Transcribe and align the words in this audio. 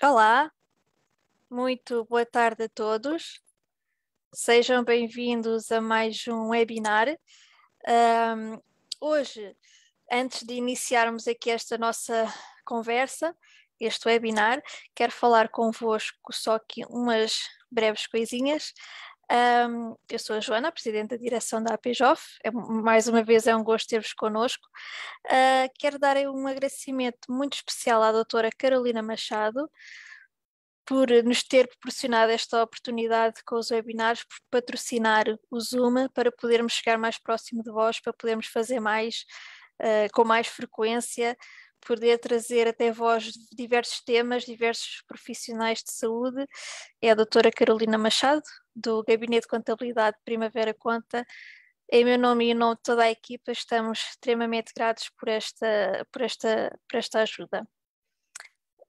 Olá, 0.00 0.48
muito 1.50 2.04
boa 2.04 2.24
tarde 2.24 2.62
a 2.62 2.68
todos. 2.68 3.42
Sejam 4.32 4.84
bem-vindos 4.84 5.72
a 5.72 5.80
mais 5.80 6.24
um 6.28 6.50
webinar. 6.50 7.08
Um, 7.84 8.62
hoje, 9.00 9.56
antes 10.08 10.44
de 10.44 10.54
iniciarmos 10.54 11.26
aqui 11.26 11.50
esta 11.50 11.76
nossa 11.76 12.32
conversa, 12.64 13.36
este 13.80 14.06
webinar, 14.06 14.62
quero 14.94 15.10
falar 15.10 15.48
convosco 15.48 16.32
só 16.32 16.54
aqui 16.54 16.84
umas 16.88 17.48
breves 17.68 18.06
coisinhas. 18.06 18.72
Um, 19.30 19.94
eu 20.10 20.18
sou 20.18 20.36
a 20.36 20.40
Joana, 20.40 20.72
Presidente 20.72 21.10
da 21.10 21.16
Direção 21.16 21.62
da 21.62 21.74
APJOF, 21.74 22.22
é, 22.42 22.50
mais 22.50 23.08
uma 23.08 23.22
vez 23.22 23.46
é 23.46 23.54
um 23.54 23.62
gosto 23.62 23.86
ter-vos 23.86 24.14
connosco. 24.14 24.66
Uh, 25.26 25.68
quero 25.78 25.98
dar 25.98 26.16
um 26.16 26.46
agradecimento 26.46 27.30
muito 27.30 27.54
especial 27.54 28.02
à 28.02 28.10
doutora 28.10 28.48
Carolina 28.56 29.02
Machado, 29.02 29.70
por 30.86 31.08
nos 31.22 31.42
ter 31.42 31.68
proporcionado 31.68 32.32
esta 32.32 32.62
oportunidade 32.62 33.42
com 33.44 33.56
os 33.56 33.70
webinars, 33.70 34.24
por 34.24 34.38
patrocinar 34.50 35.26
o 35.50 35.60
Zoom 35.60 36.08
para 36.14 36.32
podermos 36.32 36.72
chegar 36.72 36.96
mais 36.96 37.18
próximo 37.18 37.62
de 37.62 37.70
vós, 37.70 38.00
para 38.00 38.14
podermos 38.14 38.46
fazer 38.46 38.80
mais, 38.80 39.26
uh, 39.82 40.10
com 40.14 40.24
mais 40.24 40.46
frequência, 40.46 41.36
poder 41.86 42.18
trazer 42.18 42.68
até 42.68 42.90
vós 42.90 43.32
diversos 43.52 44.00
temas, 44.00 44.44
diversos 44.44 45.02
profissionais 45.06 45.82
de 45.82 45.92
saúde. 45.92 46.46
É 47.02 47.10
a 47.10 47.14
doutora 47.14 47.50
Carolina 47.50 47.98
Machado, 47.98 48.42
do 48.78 49.02
Gabinete 49.02 49.42
de 49.42 49.48
Contabilidade 49.48 50.16
Primavera 50.24 50.72
Conta. 50.72 51.26
Em 51.90 52.04
meu 52.04 52.18
nome 52.18 52.46
e 52.46 52.50
em 52.50 52.54
nome 52.54 52.76
de 52.76 52.82
toda 52.82 53.04
a 53.04 53.10
equipa, 53.10 53.50
estamos 53.50 53.98
extremamente 54.10 54.72
gratos 54.76 55.10
por 55.18 55.28
esta, 55.28 56.06
por 56.12 56.22
esta, 56.22 56.78
por 56.88 56.98
esta 56.98 57.22
ajuda. 57.22 57.66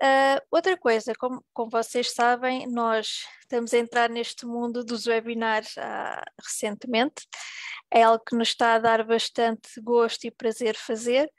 Uh, 0.02 0.40
outra 0.50 0.78
coisa, 0.78 1.14
como, 1.16 1.44
como, 1.54 1.70
vocês 1.70 2.14
sabem, 2.14 2.68
nós 2.68 3.26
estamos 3.42 3.74
a 3.74 3.78
entrar 3.78 4.10
neste 4.10 4.46
mundo 4.46 4.84
dos 4.84 5.08
webinars 5.08 5.76
uh, 5.76 6.24
recentemente. 6.42 7.28
É 7.92 8.04
algo 8.04 8.24
que 8.24 8.36
nos 8.36 8.50
está 8.50 8.76
a 8.76 8.80
dar 8.80 9.04
bastante 9.04 9.70
gosto 9.82 10.26
e 10.26 10.32
prazer 10.32 10.76
fazer. 10.76 11.30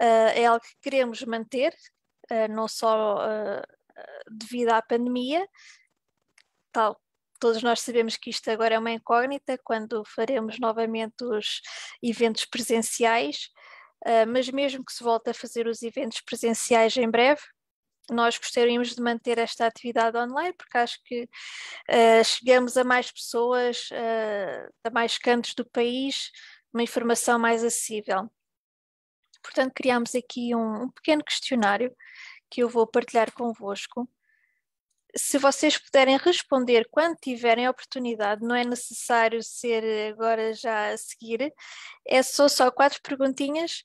Uh, 0.00 0.30
é 0.34 0.46
algo 0.46 0.64
que 0.64 0.76
queremos 0.82 1.22
manter, 1.22 1.74
não 2.50 2.68
só 2.68 3.18
devido 4.30 4.70
à 4.70 4.80
pandemia, 4.80 5.44
tal 6.70 7.00
todos 7.40 7.62
nós 7.62 7.80
sabemos 7.80 8.16
que 8.16 8.30
isto 8.30 8.48
agora 8.50 8.74
é 8.74 8.78
uma 8.78 8.92
incógnita 8.92 9.58
quando 9.64 10.04
faremos 10.04 10.58
novamente 10.58 11.24
os 11.24 11.60
eventos 12.02 12.44
presenciais, 12.44 13.48
uh, 14.06 14.26
mas 14.28 14.48
mesmo 14.50 14.84
que 14.84 14.92
se 14.92 15.02
volte 15.02 15.30
a 15.30 15.34
fazer 15.34 15.66
os 15.66 15.82
eventos 15.82 16.20
presenciais 16.20 16.96
em 16.96 17.10
breve, 17.10 17.40
nós 18.10 18.36
gostaríamos 18.38 18.94
de 18.94 19.02
manter 19.02 19.38
esta 19.38 19.66
atividade 19.66 20.16
online, 20.18 20.52
porque 20.52 20.76
acho 20.76 20.98
que 21.04 21.24
uh, 21.24 22.24
chegamos 22.24 22.76
a 22.76 22.84
mais 22.84 23.10
pessoas, 23.10 23.88
uh, 23.90 24.72
a 24.84 24.90
mais 24.90 25.16
cantos 25.16 25.54
do 25.54 25.64
país, 25.64 26.30
uma 26.72 26.82
informação 26.82 27.38
mais 27.38 27.64
acessível. 27.64 28.30
Portanto, 29.42 29.72
criamos 29.74 30.14
aqui 30.14 30.54
um, 30.54 30.84
um 30.84 30.90
pequeno 30.90 31.24
questionário 31.24 31.94
que 32.50 32.62
eu 32.62 32.68
vou 32.68 32.86
partilhar 32.86 33.32
convosco. 33.32 34.08
Se 35.16 35.38
vocês 35.38 35.76
puderem 35.78 36.16
responder 36.18 36.88
quando 36.90 37.16
tiverem 37.16 37.68
oportunidade, 37.68 38.42
não 38.42 38.54
é 38.54 38.64
necessário 38.64 39.42
ser 39.42 40.12
agora 40.12 40.52
já 40.52 40.92
a 40.92 40.96
seguir, 40.96 41.52
é 42.06 42.22
só, 42.22 42.48
só 42.48 42.70
quatro 42.70 43.00
perguntinhas 43.02 43.82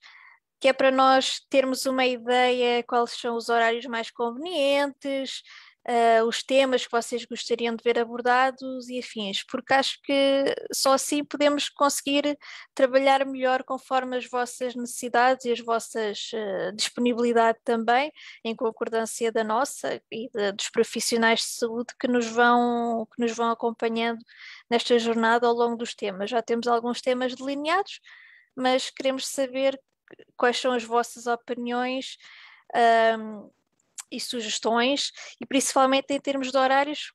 que 0.60 0.70
é 0.70 0.74
para 0.74 0.90
nós 0.90 1.42
termos 1.50 1.86
uma 1.86 2.06
ideia 2.06 2.84
quais 2.84 3.12
são 3.12 3.36
os 3.36 3.50
horários 3.50 3.86
mais 3.86 4.10
convenientes, 4.10 5.44
uh, 5.88 6.26
os 6.26 6.42
temas 6.44 6.86
que 6.86 6.92
vocês 6.92 7.26
gostariam 7.26 7.76
de 7.76 7.84
ver 7.84 8.00
abordados 8.00 8.90
e 8.90 9.00
afins, 9.00 9.44
porque 9.44 9.74
acho 9.74 10.02
que 10.02 10.56
só 10.74 10.94
assim 10.94 11.24
podemos 11.24 11.70
conseguir 11.70 12.38
trabalhar 12.74 13.26
melhor 13.26 13.64
conforme 13.64 14.18
as 14.18 14.26
vossas 14.26 14.76
necessidades 14.76 15.46
e 15.46 15.52
as 15.52 15.60
vossas 15.60 16.32
uh, 16.34 16.76
disponibilidade 16.76 17.60
também, 17.64 18.12
em 18.44 18.56
concordância 18.56 19.32
da 19.32 19.44
nossa 19.44 20.02
e 20.12 20.30
de, 20.30 20.52
dos 20.54 20.70
profissionais 20.70 21.40
de 21.40 21.46
saúde 21.46 21.94
que 22.00 22.08
nos 22.08 22.26
vão 22.28 23.08
que 23.14 23.22
nos 23.22 23.32
vão 23.32 23.50
acompanhando 23.52 24.20
nesta 24.70 24.98
jornada 25.00 25.48
ao 25.48 25.54
longo 25.54 25.78
dos 25.78 25.94
temas. 25.94 26.30
Já 26.30 26.42
temos 26.42 26.68
alguns 26.68 27.02
temas 27.02 27.36
delineados, 27.36 28.00
mas 28.56 28.90
queremos 28.90 29.28
saber 29.28 29.80
quais 30.38 30.58
são 30.60 30.72
as 30.72 30.84
vossas 30.84 31.28
opiniões 31.28 32.18
um, 33.18 33.50
e 34.16 34.20
sugestões, 34.20 35.12
e 35.42 35.46
principalmente 35.46 36.14
em 36.14 36.20
termos 36.20 36.52
de 36.52 36.58
horários. 36.58 37.14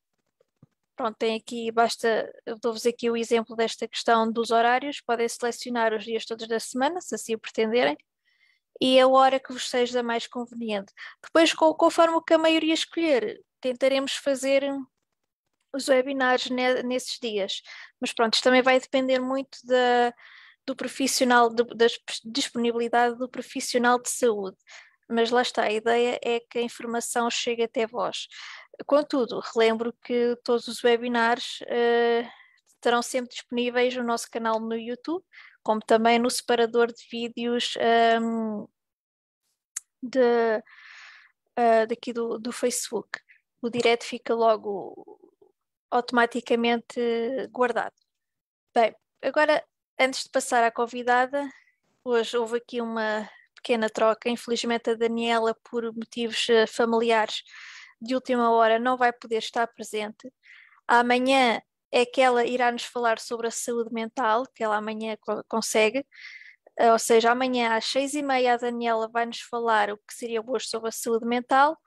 Pronto, 0.96 1.16
tem 1.16 1.36
aqui, 1.36 1.72
basta, 1.72 2.30
eu 2.44 2.58
dou-vos 2.58 2.84
aqui 2.84 3.10
o 3.10 3.16
exemplo 3.16 3.56
desta 3.56 3.88
questão 3.88 4.30
dos 4.30 4.50
horários, 4.50 5.00
podem 5.00 5.28
selecionar 5.28 5.94
os 5.94 6.04
dias 6.04 6.26
todos 6.26 6.46
da 6.46 6.60
semana, 6.60 7.00
se 7.00 7.14
assim 7.14 7.34
o 7.34 7.38
pretenderem, 7.38 7.96
e 8.80 9.00
a 9.00 9.08
hora 9.08 9.40
que 9.40 9.52
vos 9.52 9.68
seja 9.68 10.02
mais 10.02 10.26
conveniente. 10.26 10.92
Depois, 11.22 11.52
conforme 11.54 12.16
o 12.16 12.22
que 12.22 12.34
a 12.34 12.38
maioria 12.38 12.74
escolher, 12.74 13.40
tentaremos 13.60 14.12
fazer 14.12 14.62
os 15.72 15.88
webinars 15.88 16.48
nesses 16.84 17.18
dias. 17.20 17.62
Mas 18.00 18.12
pronto, 18.12 18.34
isto 18.34 18.44
também 18.44 18.62
vai 18.62 18.80
depender 18.80 19.18
muito 19.18 19.58
da, 19.64 20.12
do 20.66 20.74
profissional, 20.74 21.48
de, 21.48 21.64
da 21.74 21.86
disponibilidade 22.24 23.16
do 23.16 23.28
profissional 23.28 24.00
de 24.00 24.10
saúde. 24.10 24.56
Mas 25.10 25.30
lá 25.30 25.42
está, 25.42 25.64
a 25.64 25.72
ideia 25.72 26.18
é 26.22 26.40
que 26.40 26.58
a 26.58 26.62
informação 26.62 27.30
chegue 27.30 27.62
até 27.62 27.86
vós. 27.86 28.28
Contudo, 28.86 29.40
relembro 29.40 29.92
que 30.02 30.36
todos 30.44 30.68
os 30.68 30.82
webinars 30.82 31.60
uh, 31.62 32.28
estarão 32.68 33.02
sempre 33.02 33.30
disponíveis 33.30 33.94
no 33.96 34.04
nosso 34.04 34.30
canal 34.30 34.60
no 34.60 34.76
YouTube, 34.76 35.24
como 35.62 35.80
também 35.80 36.18
no 36.18 36.30
separador 36.30 36.86
de 36.88 37.02
vídeos 37.10 37.74
um, 37.76 38.62
ehm, 38.62 38.66
de, 40.02 40.62
uh, 41.58 41.86
daqui 41.88 42.12
do, 42.12 42.38
do 42.38 42.52
Facebook. 42.52 43.20
O 43.60 43.68
direto 43.68 44.04
fica 44.04 44.34
logo 44.34 45.20
automaticamente 45.90 47.00
guardado. 47.50 47.94
Bem, 48.74 48.94
agora 49.22 49.62
Antes 50.02 50.24
de 50.24 50.30
passar 50.30 50.64
à 50.64 50.70
convidada, 50.70 51.46
hoje 52.02 52.34
houve 52.34 52.56
aqui 52.56 52.80
uma 52.80 53.28
pequena 53.60 53.88
troca. 53.88 54.28
Infelizmente, 54.28 54.90
a 54.90 54.94
Daniela, 54.94 55.54
por 55.70 55.84
motivos 55.94 56.48
eh, 56.48 56.66
familiares 56.66 57.42
de 58.00 58.14
última 58.14 58.50
hora, 58.50 58.78
não 58.78 58.96
vai 58.96 59.12
poder 59.12 59.38
estar 59.38 59.66
presente. 59.68 60.32
Amanhã 60.88 61.60
é 61.92 62.06
que 62.06 62.20
ela 62.20 62.44
irá 62.44 62.72
nos 62.72 62.84
falar 62.84 63.18
sobre 63.18 63.48
a 63.48 63.50
saúde 63.50 63.92
mental, 63.92 64.44
que 64.54 64.64
ela 64.64 64.76
amanhã 64.76 65.16
consegue. 65.48 66.04
Eh, 66.78 66.92
ou 66.92 66.98
seja, 66.98 67.32
amanhã 67.32 67.76
às 67.76 67.86
seis 67.86 68.14
e 68.14 68.22
meia 68.22 68.54
a 68.54 68.56
Daniela 68.56 69.08
vai 69.08 69.26
nos 69.26 69.40
falar 69.40 69.90
o 69.90 69.98
que 69.98 70.14
seria 70.14 70.42
hoje 70.46 70.68
sobre 70.68 70.88
a 70.88 70.92
saúde 70.92 71.26
mental 71.26 71.78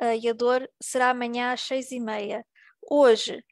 eh, 0.00 0.18
e 0.18 0.28
a 0.28 0.32
dor 0.32 0.68
será 0.82 1.10
amanhã 1.10 1.52
às 1.52 1.62
seis 1.62 1.90
e 1.92 2.00
meia. 2.00 2.44
Hoje 2.90 3.44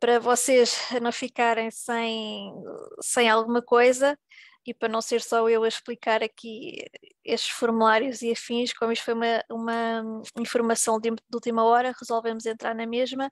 para 0.00 0.18
vocês 0.18 0.76
não 1.02 1.12
ficarem 1.12 1.70
sem, 1.70 2.52
sem 3.00 3.28
alguma 3.28 3.62
coisa 3.62 4.18
e 4.66 4.74
para 4.74 4.88
não 4.88 5.02
ser 5.02 5.20
só 5.20 5.48
eu 5.48 5.64
a 5.64 5.68
explicar 5.68 6.22
aqui 6.22 6.84
estes 7.24 7.50
formulários 7.50 8.22
e 8.22 8.32
afins, 8.32 8.72
como 8.72 8.92
isto 8.92 9.04
foi 9.04 9.14
uma, 9.14 9.44
uma 9.50 10.22
informação 10.38 11.00
de, 11.00 11.10
de 11.10 11.18
última 11.32 11.64
hora, 11.64 11.94
resolvemos 11.98 12.46
entrar 12.46 12.74
na 12.74 12.86
mesma 12.86 13.30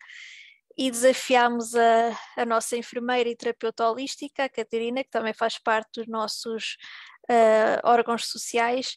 e 0.77 0.91
desafiámos 0.91 1.75
a, 1.75 2.17
a 2.37 2.47
nossa 2.47 2.77
enfermeira 2.77 3.29
e 3.29 3.37
terapeuta 3.37 3.89
holística, 3.89 4.45
a 4.45 4.49
Catarina, 4.49 5.05
que 5.05 5.11
também 5.11 5.35
faz 5.35 5.59
parte 5.59 6.01
dos 6.01 6.09
nossos 6.09 6.77
uh, 7.31 7.81
órgãos 7.85 8.27
sociais, 8.27 8.97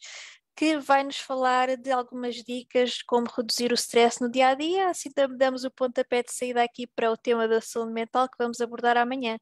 que 0.56 0.78
vai 0.78 1.04
nos 1.04 1.18
falar 1.18 1.76
de 1.76 1.92
algumas 1.92 2.36
dicas 2.36 3.02
como 3.04 3.28
reduzir 3.28 3.72
o 3.72 3.76
stress 3.76 4.22
no 4.22 4.32
dia 4.32 4.50
a 4.50 4.56
dia, 4.56 4.90
assim 4.90 5.10
damos 5.38 5.66
o 5.66 5.72
pontapé 5.72 6.24
de 6.24 6.32
saída 6.32 6.64
aqui 6.64 6.88
para 6.88 7.12
o 7.12 7.18
tema 7.18 7.48
da 7.48 7.60
saúde 7.60 7.92
mental 7.92 8.30
que 8.30 8.38
vamos 8.40 8.62
abordar 8.62 8.96
amanhã. 8.98 9.38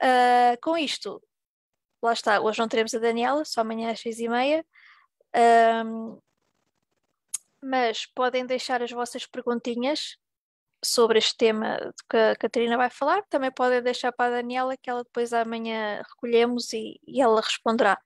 Uh, 0.00 0.56
com 0.62 0.76
isto, 0.76 1.20
lá 2.02 2.12
está, 2.12 2.40
hoje 2.40 2.58
não 2.58 2.68
teremos 2.68 2.94
a 2.94 2.98
Daniela, 2.98 3.44
só 3.44 3.60
amanhã 3.60 3.92
às 3.92 4.00
seis 4.00 4.18
e 4.18 4.28
meia. 4.28 4.64
Um, 5.84 6.18
mas 7.62 8.06
podem 8.06 8.44
deixar 8.44 8.82
as 8.82 8.90
vossas 8.90 9.24
perguntinhas 9.24 10.16
sobre 10.84 11.18
este 11.18 11.36
tema 11.36 11.78
que 12.10 12.16
a 12.16 12.36
Catarina 12.36 12.76
vai 12.76 12.90
falar, 12.90 13.22
também 13.30 13.52
podem 13.52 13.80
deixar 13.80 14.10
para 14.12 14.32
a 14.32 14.36
Daniela 14.38 14.76
que 14.76 14.90
ela 14.90 15.04
depois 15.04 15.32
amanhã 15.32 16.02
recolhemos 16.08 16.72
e, 16.72 17.00
e 17.06 17.22
ela 17.22 17.40
responderá. 17.40 17.98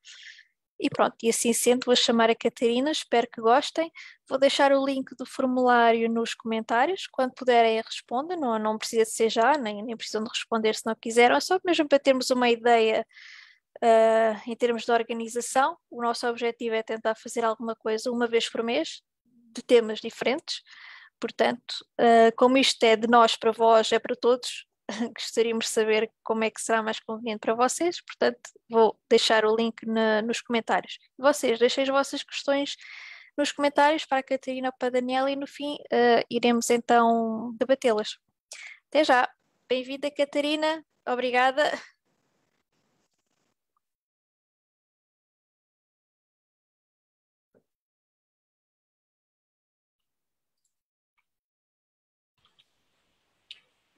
E 0.78 0.90
pronto, 0.90 1.16
e 1.22 1.30
assim 1.30 1.54
sendo, 1.54 1.86
vou 1.86 1.96
chamar 1.96 2.28
a 2.28 2.34
Catarina, 2.34 2.90
espero 2.90 3.26
que 3.32 3.40
gostem. 3.40 3.90
Vou 4.28 4.38
deixar 4.38 4.72
o 4.72 4.84
link 4.84 5.14
do 5.16 5.24
formulário 5.24 6.06
nos 6.10 6.34
comentários, 6.34 7.06
quando 7.06 7.32
puderem 7.32 7.80
respondem, 7.80 8.38
não, 8.38 8.58
não 8.58 8.76
precisa 8.76 9.04
de 9.04 9.10
ser 9.10 9.30
já, 9.30 9.56
nem, 9.56 9.82
nem 9.82 9.96
precisam 9.96 10.22
de 10.22 10.28
responder 10.28 10.74
se 10.74 10.84
não 10.84 10.94
quiseram, 10.94 11.34
é 11.36 11.40
só 11.40 11.58
mesmo 11.64 11.88
para 11.88 11.98
termos 11.98 12.28
uma 12.28 12.50
ideia 12.50 13.06
uh, 13.82 14.50
em 14.50 14.56
termos 14.56 14.84
de 14.84 14.92
organização. 14.92 15.76
O 15.90 16.02
nosso 16.02 16.26
objetivo 16.26 16.74
é 16.74 16.82
tentar 16.82 17.14
fazer 17.14 17.44
alguma 17.44 17.74
coisa 17.74 18.10
uma 18.10 18.26
vez 18.26 18.48
por 18.48 18.62
mês, 18.62 19.02
de 19.54 19.62
temas 19.62 20.00
diferentes. 20.00 20.62
Portanto, 21.18 21.74
uh, 22.00 22.34
como 22.36 22.58
isto 22.58 22.82
é 22.84 22.96
de 22.96 23.08
nós 23.08 23.36
para 23.36 23.52
vós, 23.52 23.90
é 23.92 23.98
para 23.98 24.14
todos, 24.14 24.66
gostaríamos 25.16 25.66
de 25.66 25.70
saber 25.70 26.10
como 26.22 26.44
é 26.44 26.50
que 26.50 26.60
será 26.60 26.82
mais 26.82 27.00
conveniente 27.00 27.40
para 27.40 27.54
vocês. 27.54 28.00
Portanto, 28.02 28.50
vou 28.68 28.98
deixar 29.08 29.44
o 29.44 29.56
link 29.56 29.86
na, 29.86 30.22
nos 30.22 30.40
comentários. 30.40 30.98
Vocês, 31.18 31.58
deixem 31.58 31.82
as 31.82 31.88
vossas 31.88 32.22
questões 32.22 32.76
nos 33.36 33.52
comentários 33.52 34.04
para 34.04 34.18
a 34.18 34.22
Catarina 34.22 34.68
ou 34.68 34.74
para 34.78 34.88
a 34.88 34.90
Daniela 34.92 35.30
e 35.30 35.36
no 35.36 35.46
fim 35.46 35.74
uh, 35.74 36.24
iremos 36.30 36.70
então 36.70 37.54
debatê-las. 37.58 38.18
Até 38.88 39.04
já. 39.04 39.28
Bem-vinda, 39.68 40.10
Catarina. 40.10 40.84
Obrigada. 41.06 41.62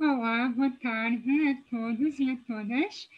Olá, 0.00 0.48
boa 0.50 0.70
tarde 0.70 1.48
a 1.48 1.54
todos 1.68 2.20
e 2.20 2.30
a 2.30 2.36
todas. 2.36 3.10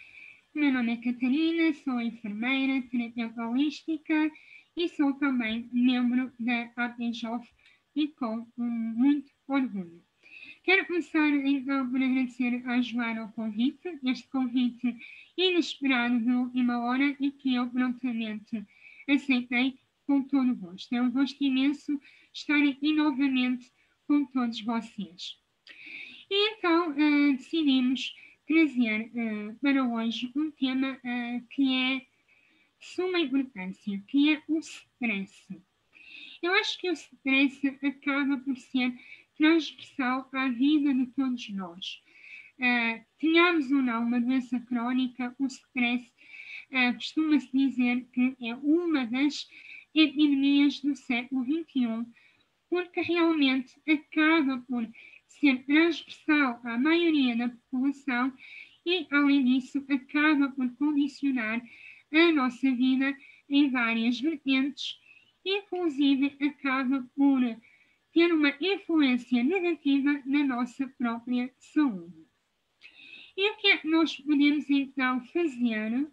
Meu 0.55 0.73
nome 0.73 0.95
é 0.95 0.97
Catarina, 0.97 1.75
sou 1.75 2.01
enfermeira, 2.01 2.81
terapeuta 2.89 3.47
holística 3.47 4.33
e 4.75 4.89
sou 4.89 5.13
também 5.13 5.69
membro 5.75 6.33
da 6.41 6.73
APJOF 6.77 7.47
e 7.95 8.09
com 8.09 8.47
muito 8.57 9.31
orgulho. 9.47 10.03
Quero 10.65 10.87
começar 10.87 11.29
então 11.29 11.91
por 11.91 12.03
agradecer 12.03 12.67
a 12.67 12.81
Joana 12.81 13.27
o 13.27 13.33
convite, 13.33 13.99
este 14.03 14.27
convite 14.31 14.97
inesperado 15.37 16.19
de 16.19 16.31
última 16.31 16.79
hora 16.79 17.15
e 17.21 17.31
que 17.31 17.57
eu 17.57 17.69
prontamente 17.69 18.65
aceitei 19.07 19.79
com 20.07 20.23
todo 20.23 20.53
o 20.53 20.57
gosto. 20.57 20.95
É 20.95 21.03
um 21.03 21.11
gosto 21.11 21.45
imenso 21.45 22.01
estar 22.33 22.63
aqui 22.67 22.95
novamente 22.95 23.71
com 24.07 24.25
todos 24.25 24.63
vocês. 24.63 25.39
E 26.31 26.51
então 26.53 26.91
uh, 26.91 27.37
decidimos 27.37 28.15
trazer 28.47 29.11
uh, 29.13 29.59
para 29.61 29.85
hoje 29.85 30.31
um 30.37 30.49
tema 30.53 30.93
uh, 30.93 31.47
que 31.51 31.75
é 31.75 32.07
suma 32.79 33.19
importância, 33.19 34.01
que 34.07 34.35
é 34.35 34.43
o 34.49 34.61
stress. 34.61 35.61
Eu 36.41 36.55
acho 36.55 36.79
que 36.79 36.89
o 36.89 36.93
stress 36.93 37.67
acaba 37.85 38.39
por 38.39 38.57
ser 38.57 38.95
transversal 39.37 40.29
à 40.33 40.49
vida 40.49 40.95
de 40.95 41.07
todos 41.09 41.49
nós. 41.51 42.01
Uh, 42.61 43.05
tenhamos 43.19 43.71
ou 43.73 43.83
não 43.83 44.05
uma 44.05 44.21
doença 44.21 44.61
crónica, 44.61 45.35
o 45.37 45.47
stress 45.47 46.13
uh, 46.71 46.95
costuma-se 46.95 47.51
dizer 47.53 48.07
que 48.13 48.37
é 48.41 48.55
uma 48.55 49.05
das 49.05 49.49
epidemias 49.93 50.81
do 50.81 50.95
século 50.95 51.45
XXI, 51.45 52.07
porque 52.69 53.01
realmente 53.01 53.75
acaba 53.89 54.59
por 54.69 54.89
ser 55.41 55.65
transversal 55.65 56.61
à 56.63 56.79
maioria 56.79 57.35
da 57.35 57.49
população 57.49 58.33
e, 58.85 59.07
além 59.11 59.45
disso, 59.45 59.85
acaba 59.89 60.51
por 60.51 60.71
condicionar 60.77 61.63
a 62.13 62.33
nossa 62.33 62.71
vida 62.71 63.17
em 63.49 63.71
várias 63.71 64.21
vertentes, 64.21 64.99
inclusive 65.45 66.37
acaba 66.41 67.09
por 67.17 67.41
ter 68.13 68.33
uma 68.33 68.55
influência 68.61 69.43
negativa 69.43 70.23
na 70.27 70.45
nossa 70.45 70.87
própria 70.99 71.53
saúde. 71.59 72.27
E 73.37 73.51
o 73.51 73.57
que 73.57 73.69
é 73.69 73.79
que 73.79 73.89
nós 73.89 74.17
podemos 74.17 74.69
então 74.69 75.25
fazer, 75.27 76.07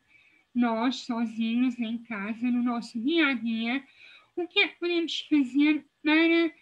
nós 0.54 0.98
sozinhos 0.98 1.78
em 1.80 1.98
casa, 2.04 2.50
no 2.50 2.64
nosso 2.64 3.00
dia 3.02 3.28
a 3.28 3.34
dia, 3.34 3.84
o 4.36 4.48
que 4.48 4.60
é 4.60 4.68
que 4.68 4.80
podemos 4.80 5.20
fazer 5.22 5.86
para 6.04 6.54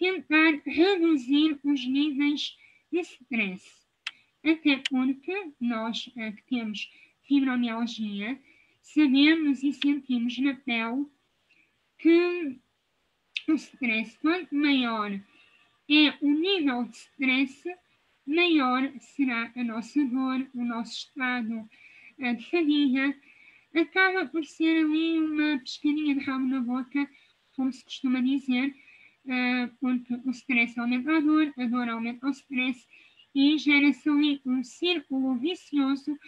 tentar 0.00 0.60
reduzir 0.64 1.60
os 1.62 1.86
níveis 1.86 2.56
de 2.90 3.00
stress? 3.00 3.86
Até 4.42 4.82
porque 4.88 5.52
nós 5.60 6.10
é, 6.16 6.32
que 6.32 6.42
temos 6.44 6.90
fibromialgia, 7.28 8.40
sabemos 8.82 9.62
e 9.62 9.72
sentimos 9.74 10.38
na 10.38 10.54
pele 10.54 11.06
que 11.98 12.58
o 13.46 13.54
stress, 13.54 14.18
quanto 14.20 14.54
maior 14.54 15.12
é 15.12 16.14
o 16.22 16.30
nível 16.30 16.84
de 16.84 16.96
stress, 16.96 17.62
maior 18.26 18.90
será 19.00 19.52
a 19.54 19.62
nossa 19.62 20.02
dor, 20.06 20.48
o 20.54 20.64
nosso 20.64 20.92
estado 20.92 21.68
uh, 22.18 22.36
de 22.36 22.50
fadiga. 22.50 23.14
Acaba 23.74 24.26
por 24.26 24.44
ser 24.44 24.84
ali 24.84 25.20
uma 25.20 25.58
pescadinha 25.58 26.14
de 26.14 26.24
rabo 26.24 26.46
na 26.46 26.60
boca, 26.60 27.08
como 27.54 27.72
se 27.72 27.84
costuma 27.84 28.20
dizer, 28.20 28.74
uh, 29.26 29.76
porque 29.80 30.14
o 30.24 30.30
stress 30.30 30.78
aumenta 30.78 31.16
a 31.16 31.20
dor, 31.20 31.52
a 31.56 31.66
dor 31.66 31.88
aumenta 31.88 32.26
o 32.26 32.30
stress 32.30 32.86
e 33.34 33.58
gera-se 33.58 34.10
um 34.10 34.64
círculo 34.64 35.36
vicioso 35.36 36.18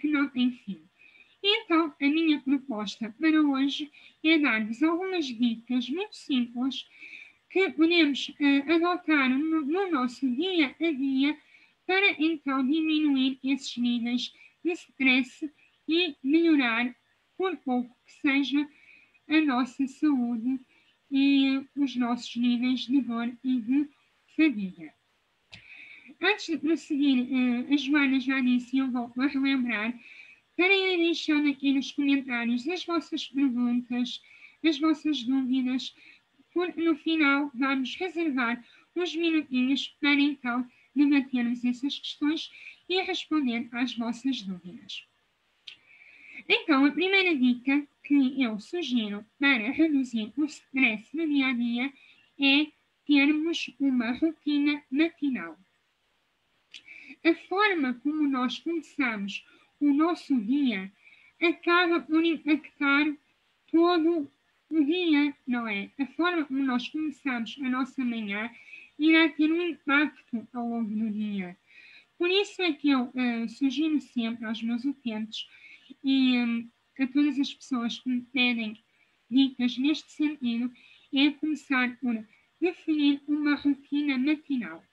que 0.00 0.08
não 0.08 0.28
tem 0.28 0.50
fim. 0.50 0.82
Então, 1.42 1.92
a 2.00 2.04
minha 2.06 2.40
proposta 2.40 3.12
para 3.18 3.40
hoje 3.40 3.90
é 4.22 4.38
dar-vos 4.38 4.80
algumas 4.82 5.26
dicas 5.26 5.88
muito 5.88 6.14
simples 6.14 6.86
que 7.50 7.68
podemos 7.70 8.28
uh, 8.28 8.72
adotar 8.72 9.28
no, 9.28 9.62
no, 9.62 9.90
nosso 9.90 10.28
dia 10.30 10.74
a 10.80 10.92
dia 10.92 11.36
para 11.84 12.12
então 12.18 12.64
diminuir 12.64 13.40
esses 13.42 13.76
níveis 13.76 14.32
de 14.64 14.72
stress 14.72 15.50
e 15.88 16.16
melhorar, 16.22 16.94
por 17.36 17.56
pouco 17.58 17.94
que 18.06 18.12
seja, 18.12 18.68
a 19.28 19.40
nossa 19.40 19.86
saúde 19.86 20.60
e 21.12 21.64
os 21.76 21.94
nossos 21.94 22.34
níveis 22.34 22.80
de 22.80 23.00
dor 23.02 23.32
e 23.44 23.60
de 23.60 23.88
fadiga. 24.34 24.92
Antes 26.20 26.46
de 26.46 26.58
prosseguir, 26.58 27.28
uh, 27.30 27.74
a 27.74 27.76
Joana 27.76 28.18
já 28.18 28.40
disse 28.40 28.76
e 28.76 28.78
eu 28.80 28.90
vou 28.90 29.12
relembrar 29.16 29.94
Estarem 30.52 30.98
deixando 30.98 31.48
aqui 31.48 31.72
nos 31.72 31.92
comentários 31.92 32.68
as 32.68 32.84
vossas 32.84 33.26
perguntas, 33.26 34.22
as 34.62 34.78
vossas 34.78 35.22
dúvidas, 35.22 35.94
porque 36.52 36.82
no 36.82 36.94
final 36.94 37.50
vamos 37.54 37.96
reservar 37.96 38.62
uns 38.94 39.16
minutinhos 39.16 39.88
para 39.98 40.20
então 40.20 40.68
debatermos 40.94 41.64
essas 41.64 41.98
questões 41.98 42.50
e 42.86 43.00
responder 43.02 43.66
às 43.72 43.96
vossas 43.96 44.42
dúvidas. 44.42 45.06
Então, 46.48 46.84
a 46.84 46.90
primeira 46.90 47.34
dica 47.36 47.86
que 48.02 48.42
eu 48.42 48.58
sugiro 48.58 49.24
para 49.38 49.70
reduzir 49.70 50.32
o 50.36 50.44
stress 50.44 51.16
no 51.16 51.26
dia 51.26 51.46
a 51.46 51.52
dia 51.52 51.92
é 52.40 52.66
termos 53.06 53.70
uma 53.78 54.12
rotina 54.12 54.82
matinal. 54.90 55.58
A 57.24 57.34
forma 57.48 57.94
como 58.02 58.28
nós 58.28 58.58
começamos 58.58 59.44
o 59.80 59.92
nosso 59.92 60.38
dia 60.40 60.90
acaba 61.40 62.00
por 62.00 62.24
impactar 62.24 63.06
todo 63.70 64.30
o 64.70 64.84
dia, 64.84 65.34
não 65.46 65.66
é? 65.68 65.90
A 65.98 66.06
forma 66.06 66.44
como 66.44 66.62
nós 66.62 66.88
começamos 66.88 67.56
a 67.62 67.68
nossa 67.68 68.04
manhã 68.04 68.50
irá 68.98 69.28
ter 69.28 69.50
um 69.50 69.60
impacto 69.60 70.48
ao 70.52 70.68
longo 70.68 70.94
do 70.94 71.10
dia. 71.10 71.56
Por 72.18 72.30
isso 72.30 72.62
é 72.62 72.72
que 72.72 72.90
eu 72.90 73.04
uh, 73.14 73.48
sugiro 73.48 74.00
sempre 74.00 74.44
aos 74.44 74.62
meus 74.62 74.84
utentes 74.84 75.48
e 76.02 76.38
um, 76.38 76.70
a 76.98 77.06
todas 77.06 77.38
as 77.38 77.52
pessoas 77.52 77.98
que 77.98 78.08
me 78.08 78.22
pedem 78.32 78.82
dicas 79.30 79.76
neste 79.78 80.10
sentido, 80.12 80.72
é 81.14 81.30
começar 81.32 81.96
por 81.98 82.26
definir 82.60 83.22
uma 83.26 83.54
rotina 83.56 84.18
matinal. 84.18 84.84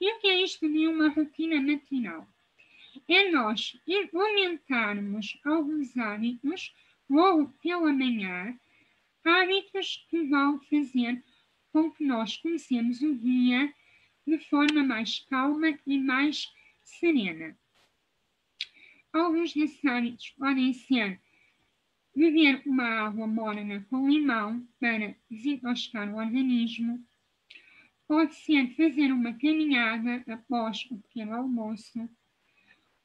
E 0.00 0.12
o 0.12 0.20
que 0.20 0.26
é 0.28 0.42
isto 0.42 0.68
de 0.68 0.86
uma 0.86 1.08
rotina 1.08 1.60
matinal? 1.60 2.28
é 3.08 3.30
nós 3.30 3.78
implementarmos 3.86 5.38
alguns 5.44 5.96
hábitos 5.96 6.74
logo 7.08 7.52
pela 7.62 7.92
manhã, 7.92 8.58
hábitos 9.24 10.06
que 10.08 10.22
vão 10.24 10.60
fazer 10.60 11.22
com 11.72 11.90
que 11.90 12.04
nós 12.04 12.36
comecemos 12.36 13.02
o 13.02 13.14
dia 13.14 13.72
de 14.26 14.38
forma 14.48 14.82
mais 14.82 15.20
calma 15.28 15.78
e 15.86 15.98
mais 15.98 16.50
serena. 16.82 17.56
Alguns 19.16 19.54
desses 19.54 19.82
hábitos 19.82 20.30
podem 20.38 20.74
ser. 20.74 21.18
Beber 22.14 22.62
uma 22.66 22.84
água 22.84 23.26
morna 23.26 23.86
com 23.88 24.10
limão 24.10 24.68
para 24.78 25.16
desintoxicar 25.30 26.12
o 26.12 26.18
organismo, 26.18 27.02
pode 28.06 28.34
ser 28.34 28.74
fazer 28.76 29.10
uma 29.12 29.32
caminhada 29.32 30.22
após 30.28 30.86
o 30.90 30.98
pequeno 30.98 31.34
almoço, 31.34 32.08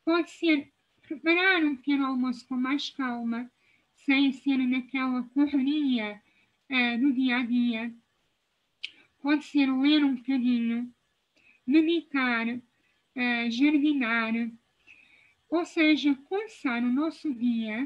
Pode 0.04 0.32
ser 0.32 0.70
preparar 1.02 1.64
um 1.64 1.78
pequeno 1.78 2.08
almoço 2.08 2.46
com 2.48 2.58
mais 2.58 2.90
calma, 2.90 3.50
sem 3.96 4.34
ser 4.34 4.58
naquela 4.58 5.24
correria 5.34 6.22
uh, 6.70 7.00
do 7.00 7.14
dia 7.14 7.38
a 7.38 7.46
dia. 7.46 7.96
Pode 9.22 9.46
ser 9.46 9.72
ler 9.72 10.04
um 10.04 10.16
bocadinho, 10.16 10.94
meditar, 11.66 12.48
uh, 12.48 13.52
jardinar, 13.52 14.34
ou 15.52 15.66
seja, 15.66 16.16
começar 16.30 16.82
o 16.82 16.94
nosso 16.94 17.34
dia 17.34 17.86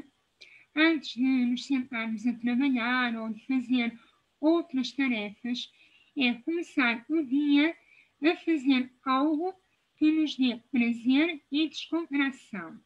antes 0.74 1.14
de 1.14 1.20
nos 1.20 1.66
sentarmos 1.66 2.24
a 2.24 2.32
trabalhar 2.34 3.16
ou 3.16 3.30
de 3.30 3.44
fazer 3.44 3.98
outras 4.40 4.92
tarefas, 4.92 5.68
é 6.16 6.34
começar 6.34 7.04
o 7.08 7.24
dia 7.24 7.76
a 8.22 8.36
fazer 8.36 8.92
algo 9.04 9.52
que 9.96 10.12
nos 10.12 10.36
dê 10.36 10.60
prazer 10.70 11.42
e 11.50 11.68
descontração. 11.68 12.80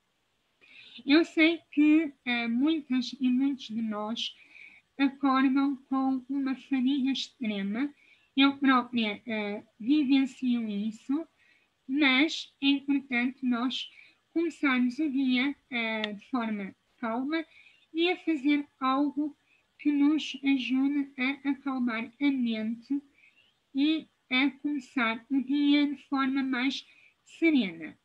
Eu 1.05 1.27
sei 1.27 1.61
que 1.73 2.05
uh, 2.05 2.49
muitas 2.49 3.15
e 3.21 3.29
muitos 3.29 3.67
de 3.67 3.83
nós 3.83 4.35
acordam 4.99 5.77
com 5.89 6.25
uma 6.29 6.55
fadiga 6.57 7.11
extrema. 7.11 7.93
Eu 8.37 8.57
própria 8.57 9.17
uh, 9.17 9.67
vivencio 9.79 10.67
isso, 10.69 11.27
mas 11.87 12.51
é 12.63 12.67
importante 12.67 13.45
nós 13.45 13.89
começarmos 14.33 14.99
o 14.99 15.11
dia 15.11 15.55
uh, 15.71 16.15
de 16.15 16.31
forma 16.31 16.75
calma 16.99 17.45
e 17.93 18.11
a 18.11 18.17
fazer 18.19 18.67
algo 18.79 19.37
que 19.79 19.91
nos 19.91 20.39
ajude 20.45 21.11
a 21.19 21.51
acalmar 21.51 22.11
a 22.21 22.31
mente 22.31 23.03
e 23.75 24.07
a 24.31 24.51
começar 24.51 25.25
o 25.31 25.43
dia 25.43 25.87
de 25.87 26.03
forma 26.09 26.43
mais 26.43 26.85
serena. 27.25 27.97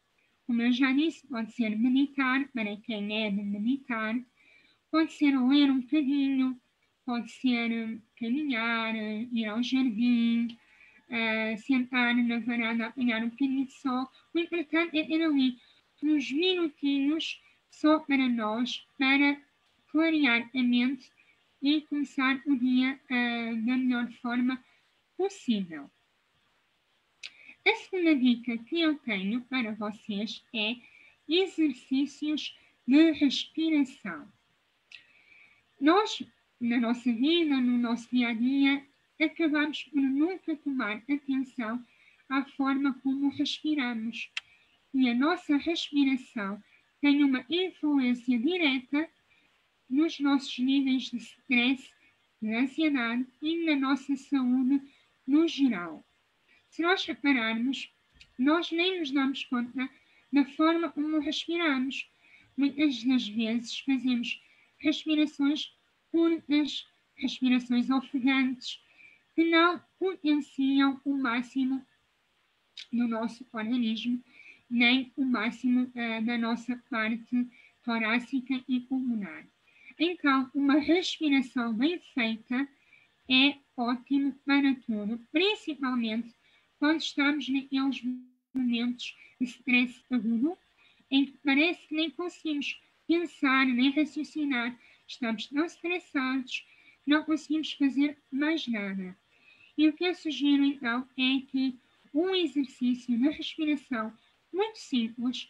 Como 0.48 0.62
eu 0.62 0.72
já 0.72 0.92
disse, 0.92 1.28
pode 1.28 1.52
ser 1.54 1.78
meditar, 1.78 2.48
para 2.54 2.78
quem 2.78 3.26
é 3.26 3.32
de 3.32 3.42
meditar, 3.42 4.16
pode 4.92 5.12
ser 5.14 5.38
ler 5.38 5.70
um 5.72 5.82
bocadinho, 5.82 6.60
pode 7.06 7.32
ser 7.32 7.72
hum, 7.72 8.02
caminhar, 8.18 8.96
ir 8.96 9.46
ao 9.46 9.62
jardim, 9.62 10.48
uh, 11.10 11.58
sentar 11.58 12.16
na 12.16 12.40
varanda, 12.40 12.88
apanhar 12.88 13.24
um 13.24 13.30
bocadinho 13.30 13.66
de 13.66 13.74
sol. 13.74 14.08
O 14.34 14.40
importante 14.40 14.98
é 14.98 15.04
ter 15.04 15.22
ali 15.24 15.58
uns 16.06 16.32
minutinhos 16.32 17.42
só 17.70 18.00
para 18.00 18.30
nós, 18.30 18.86
para 18.98 19.42
clarear 19.88 20.50
a 20.54 20.64
mente 20.64 21.10
e 21.62 21.82
começar 21.82 22.42
o 22.46 22.56
dia 22.58 23.00
uh, 23.06 23.66
da 23.66 23.78
melhor 23.78 24.12
forma 24.22 24.64
possível. 25.18 25.90
A 27.68 27.76
segunda 27.76 28.16
dica 28.16 28.58
que 28.60 28.82
eu 28.82 28.96
tenho 29.00 29.42
para 29.42 29.74
vocês 29.74 30.44
é 30.54 30.76
exercícios 31.28 32.56
de 32.88 33.12
respiração. 33.14 34.32
Nós, 35.82 36.22
na 36.62 36.80
nossa 36.80 37.12
vida, 37.12 37.56
no 37.60 37.78
nosso 37.78 38.10
dia 38.12 38.30
a 38.30 38.34
dia, 38.34 38.86
acabamos 39.20 39.84
por 39.84 40.02
nunca 40.02 40.56
tomar 40.58 40.98
atenção 41.10 41.84
à 42.30 42.46
forma 42.46 42.94
como 43.02 43.30
respiramos. 43.30 44.30
E 44.98 45.10
a 45.10 45.14
nossa 45.14 45.58
respiração 45.58 46.64
tem 47.02 47.22
uma 47.22 47.46
influência 47.50 48.40
direta 48.40 49.10
nos 49.90 50.18
nossos 50.22 50.58
níveis 50.58 51.12
de 51.12 51.18
stress, 51.18 51.92
de 52.42 52.56
ansiedade 52.56 53.28
e 53.42 53.66
na 53.66 53.76
nossa 53.76 54.16
saúde 54.16 54.82
no 55.28 55.46
geral. 55.50 56.02
Se 56.70 56.82
nós 56.82 57.04
repararmos, 57.04 57.92
nós 58.40 58.72
nem 58.72 59.00
nos 59.00 59.12
damos 59.12 59.44
conta 59.44 59.90
da 60.32 60.46
forma 60.46 60.90
como 60.90 61.20
respiramos. 61.20 62.10
Muitas 62.56 63.04
das 63.04 63.28
vezes 63.28 63.78
fazemos 63.80 64.42
respirações 64.78 65.74
curtas, 66.10 66.88
respirações 67.16 67.90
ofegantes, 67.90 68.82
que 69.36 69.44
não 69.44 69.84
potenciam 70.00 71.02
o 71.04 71.18
máximo 71.18 71.86
do 72.94 73.10
nosso 73.10 73.46
organismo, 73.52 74.24
nem 74.70 75.12
o 75.16 75.24
máximo 75.24 75.84
uh, 75.84 76.26
da 76.26 76.38
nossa 76.38 76.76
parte 76.90 77.48
torácica 77.84 78.64
e 78.68 78.80
pulmonar. 78.82 79.48
Então, 80.00 80.50
uma 80.54 80.80
respiração 80.80 81.74
bem 81.74 82.00
feita 82.14 82.68
é 83.30 83.56
ótimo 83.78 84.34
para 84.46 84.76
tudo, 84.86 85.20
principalmente 85.32 86.34
quando 86.80 87.00
estamos 87.00 87.48
naqueles 87.48 88.02
momentos 88.54 89.16
de 89.40 89.48
stress 89.48 90.04
agudo, 90.12 90.58
em 91.10 91.26
que 91.26 91.38
parece 91.44 91.88
que 91.88 91.96
nem 91.96 92.10
conseguimos 92.10 92.80
pensar, 93.08 93.66
nem 93.66 93.92
raciocinar, 93.92 94.78
estamos 95.08 95.48
tão 95.48 95.66
estressados, 95.66 96.66
não 97.06 97.24
conseguimos 97.24 97.72
fazer 97.74 98.18
mais 98.32 98.68
nada. 98.68 99.18
E 99.78 99.88
o 99.88 99.94
que 99.94 100.06
eu 100.06 100.16
sugiro 100.16 100.64
então 100.64 101.08
é 101.18 101.42
que 101.48 101.78
um 102.14 102.34
exercício 102.34 103.18
de 103.18 103.30
respiração 103.30 104.14
muito 104.56 104.80
simples, 104.80 105.50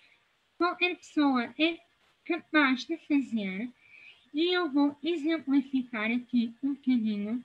qualquer 0.57 0.95
pessoa 0.97 1.53
é 1.57 1.79
capaz 2.25 2.85
de 2.85 2.97
fazer, 2.97 3.69
e 4.33 4.53
eu 4.53 4.69
vou 4.69 4.97
exemplificar 5.03 6.12
aqui 6.12 6.53
um 6.62 6.74
bocadinho 6.74 7.43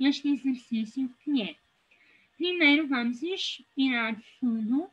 este 0.00 0.28
exercício 0.28 1.12
que 1.22 1.42
é 1.42 1.56
Primeiro 2.42 2.88
vamos 2.88 3.22
inspirar 3.22 4.20
fundo, 4.40 4.90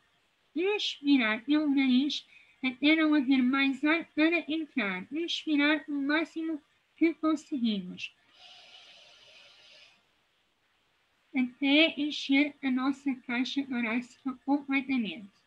inspirar 0.54 1.44
pelo 1.44 1.68
nariz 1.68 2.24
até 2.62 2.94
não 2.94 3.12
haver 3.12 3.42
mais 3.42 3.82
ar 3.82 4.04
para 4.14 4.44
entrar. 4.46 5.04
Inspirar 5.10 5.84
o 5.88 5.92
máximo 5.92 6.62
que 6.96 7.12
conseguimos. 7.14 8.14
Até 11.34 11.94
encher 12.00 12.54
a 12.62 12.70
nossa 12.70 13.12
caixa 13.26 13.66
torácica 13.66 14.32
completamente. 14.44 15.39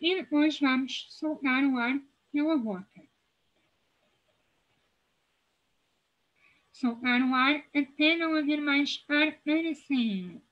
E 0.00 0.16
depois 0.16 0.58
vamos 0.60 1.06
soltar 1.10 1.64
o 1.64 1.78
ar 1.78 2.00
pela 2.32 2.56
boca. 2.56 3.06
soltar 6.76 7.22
o 7.22 7.34
ar 7.34 7.64
até 7.74 8.16
não 8.16 8.36
haver 8.36 8.60
mais 8.60 9.02
ar 9.08 9.32
para 9.40 9.74
sair. 9.74 10.42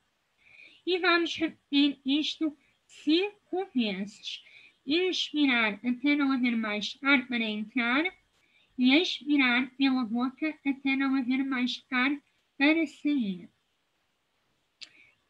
E 0.87 0.99
vamos 0.99 1.37
repetir 1.37 2.01
isto 2.05 2.57
cinco 2.87 3.67
vezes. 3.75 4.43
Inspirar 4.87 5.75
até 5.75 6.15
não 6.15 6.33
haver 6.33 6.57
mais 6.57 6.99
ar 7.03 7.27
para 7.27 7.45
entrar 7.45 8.05
e 8.77 8.95
expirar 8.95 9.71
pela 9.77 10.05
boca 10.05 10.59
até 10.67 10.97
não 10.97 11.15
haver 11.15 11.45
mais 11.45 11.85
ar 11.91 12.11
para 12.57 12.87
sair. 12.87 13.49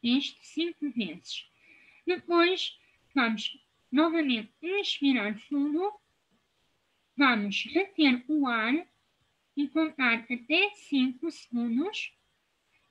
Isto 0.02 0.38
cinco 0.42 0.90
vezes. 0.90 1.48
Depois, 2.06 2.78
vamos 3.14 3.63
novamente 3.94 4.52
inspirar 4.60 5.38
fundo, 5.48 5.92
vamos 7.16 7.64
reter 7.72 8.24
o 8.26 8.48
ar 8.48 8.74
e 9.56 9.68
contar 9.68 10.26
até 10.28 10.70
5 10.70 11.30
segundos 11.30 12.12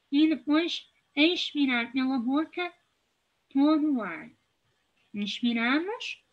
e 0.10 0.30
depois 0.30 0.90
expirar 1.14 1.92
pela 1.92 2.18
boca 2.20 2.74
todo 3.50 3.96
o 3.96 4.02
ar. 4.02 4.32
Inspiramos, 5.14 6.24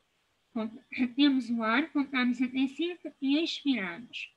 retemos 0.93 1.51
o 1.51 1.65
ar, 1.65 1.91
contamos 1.91 2.41
até 2.41 2.69
5 2.69 3.13
e 3.21 3.43
expiramos. 3.43 4.33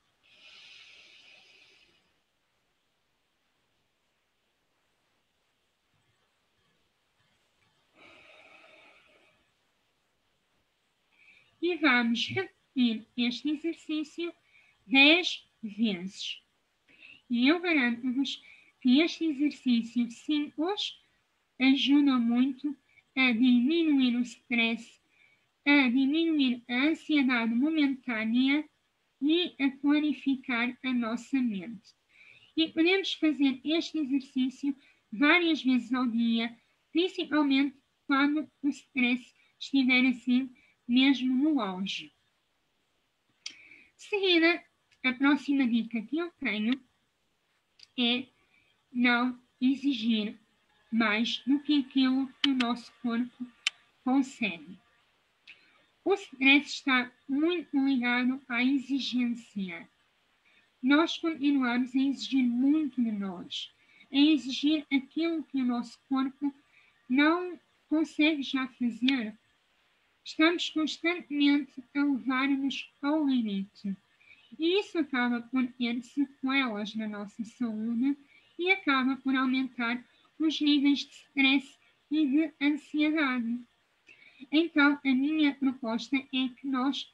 E 11.74 11.78
vamos 11.78 12.28
repetir 12.28 13.08
este 13.18 13.50
exercício 13.50 14.32
10 14.86 15.44
vezes. 15.64 16.40
E 17.28 17.48
eu 17.48 17.60
garanto-vos 17.60 18.40
que 18.80 19.00
este 19.00 19.26
exercício 19.26 20.08
simples 20.12 20.96
ajuda 21.60 22.20
muito 22.20 22.78
a 23.18 23.32
diminuir 23.32 24.16
o 24.18 24.22
stress, 24.22 25.02
a 25.66 25.90
diminuir 25.90 26.62
a 26.70 26.90
ansiedade 26.90 27.56
momentânea 27.56 28.64
e 29.20 29.56
a 29.60 29.72
clarificar 29.72 30.78
a 30.84 30.94
nossa 30.94 31.42
mente. 31.42 31.90
E 32.56 32.68
podemos 32.68 33.16
fazer 33.16 33.60
este 33.66 33.98
exercício 33.98 34.78
várias 35.12 35.64
vezes 35.64 35.92
ao 35.92 36.06
dia, 36.06 36.56
principalmente 36.92 37.76
quando 38.06 38.48
o 38.62 38.70
stress 38.70 39.34
estiver 39.60 40.06
assim 40.06 40.54
mesmo 40.88 41.34
no 41.36 41.60
auge. 41.60 42.14
Seguida, 43.98 44.64
a 45.04 45.14
próxima 45.14 45.68
dica 45.68 46.02
que 46.02 46.18
eu 46.18 46.32
tenho 46.40 46.80
é 47.98 48.26
não 48.92 49.40
exigir 49.60 50.38
mais 50.92 51.40
do 51.48 51.60
que 51.60 51.80
aquilo 51.80 52.28
que 52.42 52.50
o 52.50 52.56
nosso 52.56 52.92
corpo 53.02 53.48
consegue. 54.04 54.78
O 56.06 56.14
stress 56.16 56.68
está 56.68 57.12
muito 57.28 57.78
ligado 57.78 58.42
à 58.50 58.64
exigência. 58.64 59.90
Nós 60.82 61.18
continuamos 61.18 61.96
a 61.96 62.00
exigir 62.00 62.44
muito 62.44 63.02
de 63.02 63.12
nós, 63.12 63.72
a 64.12 64.18
exigir 64.18 64.86
aquilo 64.92 65.44
que 65.46 65.62
o 65.62 65.66
nosso 65.66 65.98
corpo 66.10 66.54
não 67.10 67.58
consegue 67.88 68.44
já 68.44 68.68
fazer. 68.68 69.38
Estamos 70.24 70.70
constantemente 70.70 71.84
a 71.96 72.04
levar-nos 72.04 72.90
ao 73.02 73.28
limite. 73.28 73.96
E 74.58 74.80
isso 74.80 74.98
acaba 74.98 75.42
por 75.42 75.68
ter 75.74 76.02
sequelas 76.02 76.96
na 76.96 77.08
nossa 77.08 77.44
saúde 77.44 78.18
e 78.58 78.72
acaba 78.72 79.18
por 79.18 79.36
aumentar 79.36 80.04
os 80.40 80.62
níveis 80.62 81.00
de 81.00 81.12
stress 81.12 81.78
e 82.10 82.28
de 82.28 82.54
ansiedade. 82.62 83.60
Então, 84.52 85.00
a 85.04 85.10
minha 85.10 85.54
proposta 85.56 86.16
é 86.16 86.50
que 86.50 86.68
nós 86.68 87.12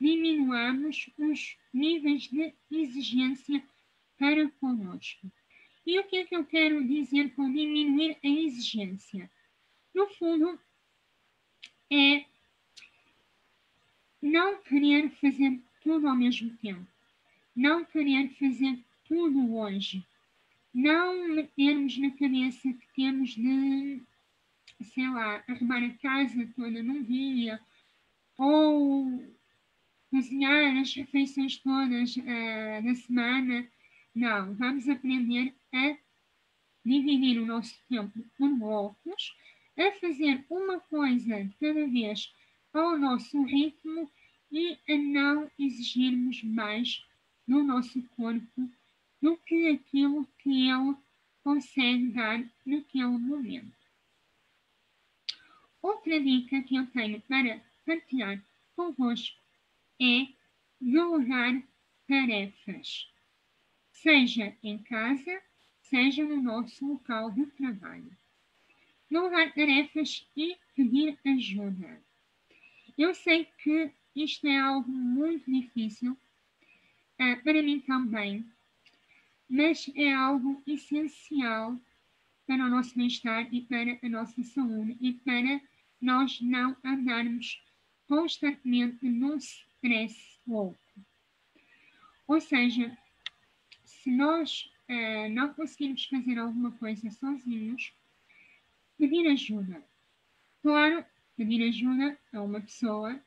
diminuamos 0.00 1.10
os 1.18 1.56
níveis 1.72 2.28
de 2.28 2.54
exigência 2.70 3.62
para 4.18 4.48
conosco. 4.60 5.32
E 5.86 5.98
o 5.98 6.04
que 6.04 6.16
é 6.16 6.24
que 6.24 6.36
eu 6.36 6.44
quero 6.44 6.86
dizer 6.86 7.34
com 7.34 7.52
diminuir 7.52 8.16
a 8.22 8.28
exigência? 8.28 9.30
No 9.94 10.08
fundo, 10.08 10.58
é 11.90 12.24
não 14.22 14.62
querer 14.62 15.10
fazer 15.10 15.60
tudo 15.82 16.06
ao 16.06 16.14
mesmo 16.14 16.56
tempo, 16.58 16.86
não 17.54 17.84
querer 17.84 18.28
fazer 18.38 18.78
tudo 19.04 19.56
hoje, 19.56 20.02
não 20.72 21.28
metermos 21.28 21.98
na 21.98 22.10
cabeça 22.12 22.72
que 22.72 22.86
temos 22.94 23.30
de, 23.30 24.00
sei 24.94 25.10
lá, 25.10 25.42
arrumar 25.48 25.82
a 25.82 25.90
casa 25.98 26.48
toda 26.56 26.82
num 26.82 27.02
dia, 27.02 27.60
ou 28.38 29.22
cozinhar 30.10 30.76
as 30.78 30.94
refeições 30.94 31.58
todas 31.58 32.16
uh, 32.16 32.94
semana. 33.06 33.66
Não, 34.14 34.54
vamos 34.54 34.88
aprender 34.88 35.54
a 35.72 35.96
dividir 36.84 37.40
o 37.40 37.46
nosso 37.46 37.74
tempo 37.88 38.12
por 38.36 38.48
blocos, 38.56 39.34
a 39.76 39.92
fazer 40.00 40.44
uma 40.50 40.80
coisa 40.80 41.50
cada 41.60 41.86
vez 41.86 42.32
ao 42.72 42.98
nosso 42.98 43.42
ritmo 43.42 44.10
e 44.50 44.78
a 44.88 44.96
não 44.96 45.50
exigirmos 45.58 46.42
mais 46.42 47.04
no 47.46 47.62
nosso 47.62 48.02
corpo 48.08 48.70
do 49.20 49.36
que 49.38 49.68
aquilo 49.68 50.26
que 50.38 50.68
ele 50.68 50.96
consegue 51.42 52.08
dar 52.08 52.44
naquele 52.64 53.18
momento. 53.18 53.76
Outra 55.80 56.20
dica 56.20 56.62
que 56.62 56.76
eu 56.76 56.86
tenho 56.86 57.20
para 57.22 57.60
partilhar 57.84 58.42
convosco 58.76 59.40
é 60.00 60.28
delegar 60.80 61.62
tarefas 62.06 63.12
seja 64.02 64.56
em 64.62 64.78
casa, 64.78 65.40
seja 65.80 66.24
no 66.24 66.42
nosso 66.42 66.84
local 66.84 67.30
de 67.30 67.46
trabalho. 67.46 68.10
Não 69.08 69.30
dar 69.30 69.52
tarefas 69.54 70.26
e 70.36 70.56
pedir 70.74 71.16
ajuda. 71.24 72.02
Eu 72.96 73.14
sei 73.14 73.46
que 73.62 73.90
isto 74.14 74.46
é 74.46 74.58
algo 74.58 74.90
muito 74.90 75.50
difícil, 75.50 76.12
uh, 76.12 77.42
para 77.42 77.62
mim 77.62 77.80
também, 77.80 78.44
mas 79.48 79.90
é 79.94 80.12
algo 80.12 80.62
essencial 80.66 81.78
para 82.46 82.64
o 82.64 82.68
nosso 82.68 82.96
bem-estar 82.96 83.52
e 83.52 83.62
para 83.62 83.98
a 84.02 84.08
nossa 84.08 84.42
saúde 84.42 84.96
e 85.00 85.12
para 85.12 85.60
nós 86.00 86.40
não 86.40 86.76
andarmos 86.84 87.62
constantemente 88.08 89.08
num 89.08 89.36
stress 89.36 90.38
louco. 90.46 90.78
Ou 92.26 92.40
seja, 92.40 92.96
se 93.84 94.10
nós 94.10 94.70
uh, 94.88 95.28
não 95.30 95.54
conseguirmos 95.54 96.04
fazer 96.06 96.38
alguma 96.38 96.72
coisa 96.72 97.10
sozinhos, 97.10 97.94
pedir 98.98 99.26
ajuda. 99.28 99.82
Claro, 100.62 101.04
pedir 101.36 101.68
ajuda 101.68 102.18
a 102.32 102.42
uma 102.42 102.60
pessoa 102.60 103.20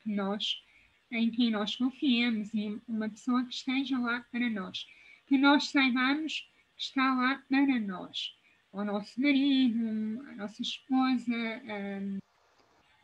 que 0.00 0.10
nós, 0.10 0.62
em 1.10 1.30
quem 1.30 1.50
nós 1.50 1.76
confiemos 1.76 2.52
e 2.54 2.80
uma 2.88 3.08
pessoa 3.08 3.44
que 3.44 3.54
esteja 3.54 3.98
lá 3.98 4.24
para 4.30 4.48
nós. 4.50 4.86
Que 5.26 5.38
nós 5.38 5.70
saibamos 5.70 6.40
que 6.76 6.82
está 6.82 7.14
lá 7.14 7.42
para 7.48 7.80
nós. 7.80 8.34
Ao 8.72 8.84
nosso 8.84 9.20
marido, 9.20 10.22
à 10.30 10.34
nossa 10.34 10.62
esposa, 10.62 11.32
um, 11.32 12.18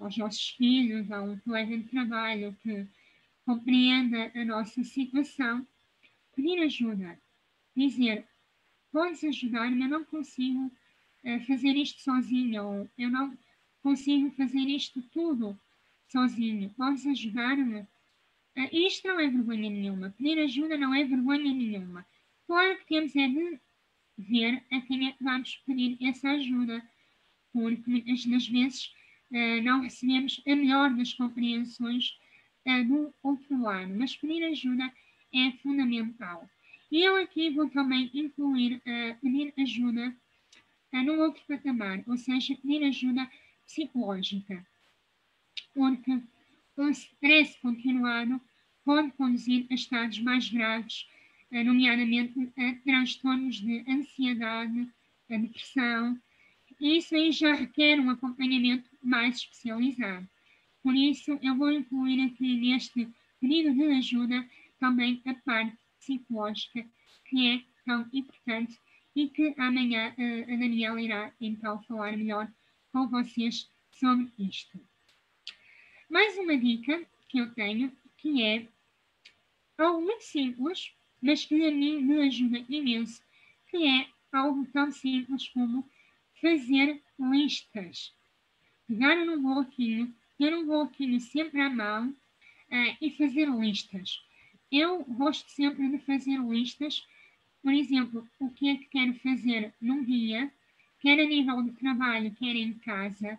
aos 0.01 0.17
nossos 0.17 0.51
filhos, 0.51 1.11
a 1.13 1.23
um 1.23 1.39
colega 1.41 1.79
de 1.79 1.85
trabalho 1.85 2.57
que 2.63 2.87
compreenda 3.45 4.33
a 4.35 4.45
nossa 4.45 4.83
situação 4.83 5.67
pedir 6.35 6.61
ajuda, 6.63 7.21
dizer, 7.77 8.27
podes 8.91 9.23
ajudar-me, 9.25 9.83
eu 9.83 9.89
não 9.89 10.05
consigo 10.05 10.67
uh, 10.67 11.47
fazer 11.47 11.77
isto 11.77 12.01
sozinho, 12.01 12.91
eu 12.99 13.11
não 13.11 13.37
consigo 13.83 14.31
fazer 14.33 14.69
isto 14.69 15.03
tudo 15.13 15.59
sozinho, 16.09 16.71
podes 16.71 17.07
ajudar-me? 17.07 17.81
Uh, 18.57 18.69
isto 18.73 19.07
não 19.07 19.21
é 19.21 19.29
vergonha 19.29 19.71
nenhuma, 19.71 20.11
pedir 20.11 20.39
ajuda 20.41 20.77
não 20.77 20.95
é 20.95 21.05
vergonha 21.05 21.53
nenhuma. 21.53 22.05
Claro 22.47 22.77
que 22.79 22.87
temos 22.87 23.15
é 23.15 23.29
de 23.29 23.59
ver 24.19 24.63
a 24.73 24.81
quem 24.81 25.09
é 25.09 25.13
que 25.13 25.23
vamos 25.23 25.57
pedir 25.67 25.97
essa 26.03 26.31
ajuda, 26.31 26.83
porque 27.53 27.89
muitas 27.89 28.27
das 28.27 28.49
vezes 28.49 28.93
uh, 29.31 29.63
não 29.63 29.83
recebemos 29.83 30.43
a 30.47 30.57
melhor 30.57 30.95
das 30.95 31.15
compreensões 31.15 32.19
uh, 32.67 32.85
do 32.87 33.15
outro 33.23 33.63
lado, 33.63 33.95
mas 33.97 34.17
pedir 34.17 34.43
ajuda 34.45 34.93
é 35.33 35.53
fundamental. 35.63 36.49
E 36.91 37.03
eu 37.03 37.17
aqui 37.17 37.51
vou 37.51 37.71
também 37.71 38.11
incluir 38.13 38.83
pedir 39.23 39.55
ajuda 39.57 40.13
num 40.93 41.21
outro 41.21 41.41
patamar, 41.47 42.03
ou 42.09 42.17
seja, 42.17 42.57
pedir 42.57 42.83
ajuda 42.83 43.31
psicológica. 43.71 44.67
Porque 45.75 46.21
o 46.77 46.89
stress 46.89 47.57
continuado 47.61 48.41
pode 48.85 49.13
conduzir 49.13 49.67
a 49.71 49.75
estados 49.75 50.19
mais 50.19 50.49
graves, 50.49 51.07
uh, 51.53 51.65
nomeadamente 51.65 52.53
a 52.57 52.75
transtornos 52.83 53.57
de 53.61 53.85
ansiedade, 53.89 54.89
a 55.31 55.37
depressão, 55.37 56.21
e 56.81 56.97
isso 56.97 57.15
aí 57.15 57.31
já 57.31 57.55
requer 57.55 58.01
um 58.01 58.11
acompanhamento 58.11 58.91
mais 59.03 59.37
especializado. 59.37 60.29
Por 60.83 60.95
isso, 60.95 61.39
eu 61.43 61.55
vou 61.55 61.71
incluir 61.71 62.25
aqui 62.25 62.57
neste 62.57 63.07
pedido 63.39 63.75
de 63.75 63.85
ajuda 63.93 64.49
também 64.79 65.21
a 65.27 65.35
parte 65.35 65.77
psicológica, 65.99 66.85
que 67.27 67.47
é 67.47 67.63
tão 67.85 68.09
importante 68.13 68.79
e 69.15 69.29
que 69.29 69.55
amanhã 69.59 70.15
uh, 70.17 70.55
a 70.55 70.57
Daniela 70.57 71.01
irá 71.01 71.33
então 71.41 71.83
falar 71.83 72.17
melhor 72.17 72.51
com 72.93 73.09
vocês 73.09 73.69
sobre 73.91 74.31
isto. 74.39 74.81
Mais 76.09 76.37
uma 76.39 76.57
dica 76.57 77.07
que 77.29 77.39
eu 77.39 77.53
tenho, 77.55 77.93
que 78.17 78.43
é 78.43 78.67
algo 79.79 80.03
muito 80.03 80.25
simples, 80.25 80.93
mas 81.23 81.45
que 81.45 81.55
a 81.65 81.71
mim 81.71 82.03
me 82.03 82.23
ajuda 82.27 82.65
imenso, 82.69 83.23
que 83.69 83.87
é 83.87 84.09
algo 84.33 84.67
tão 84.73 84.91
simples 84.91 85.49
como 85.49 85.89
fazer 86.41 87.01
listas. 87.19 88.15
Pegar 88.87 89.25
num 89.25 89.43
bloquinho, 89.43 90.15
ter 90.39 90.55
um 90.55 90.67
bloquinho 90.67 91.21
sempre 91.21 91.61
à 91.61 91.71
mão 91.71 92.09
uh, 92.09 92.97
e 93.01 93.11
fazer 93.17 93.49
listas. 93.49 94.23
Eu 94.73 95.05
gosto 95.05 95.49
sempre 95.51 95.89
de 95.91 95.99
fazer 95.99 96.39
listas, 96.39 97.07
por 97.63 97.73
exemplo, 97.73 98.27
o 98.39 98.51
que 98.51 98.69
é 98.69 98.77
que 98.77 98.87
quero 98.87 99.15
fazer 99.15 99.75
num 99.81 100.03
dia, 100.03 100.53
quer 101.01 101.19
a 101.19 101.27
nível 101.27 101.63
de 101.63 101.73
trabalho, 101.73 102.35
quer 102.35 102.55
em 102.55 102.75
casa, 102.75 103.39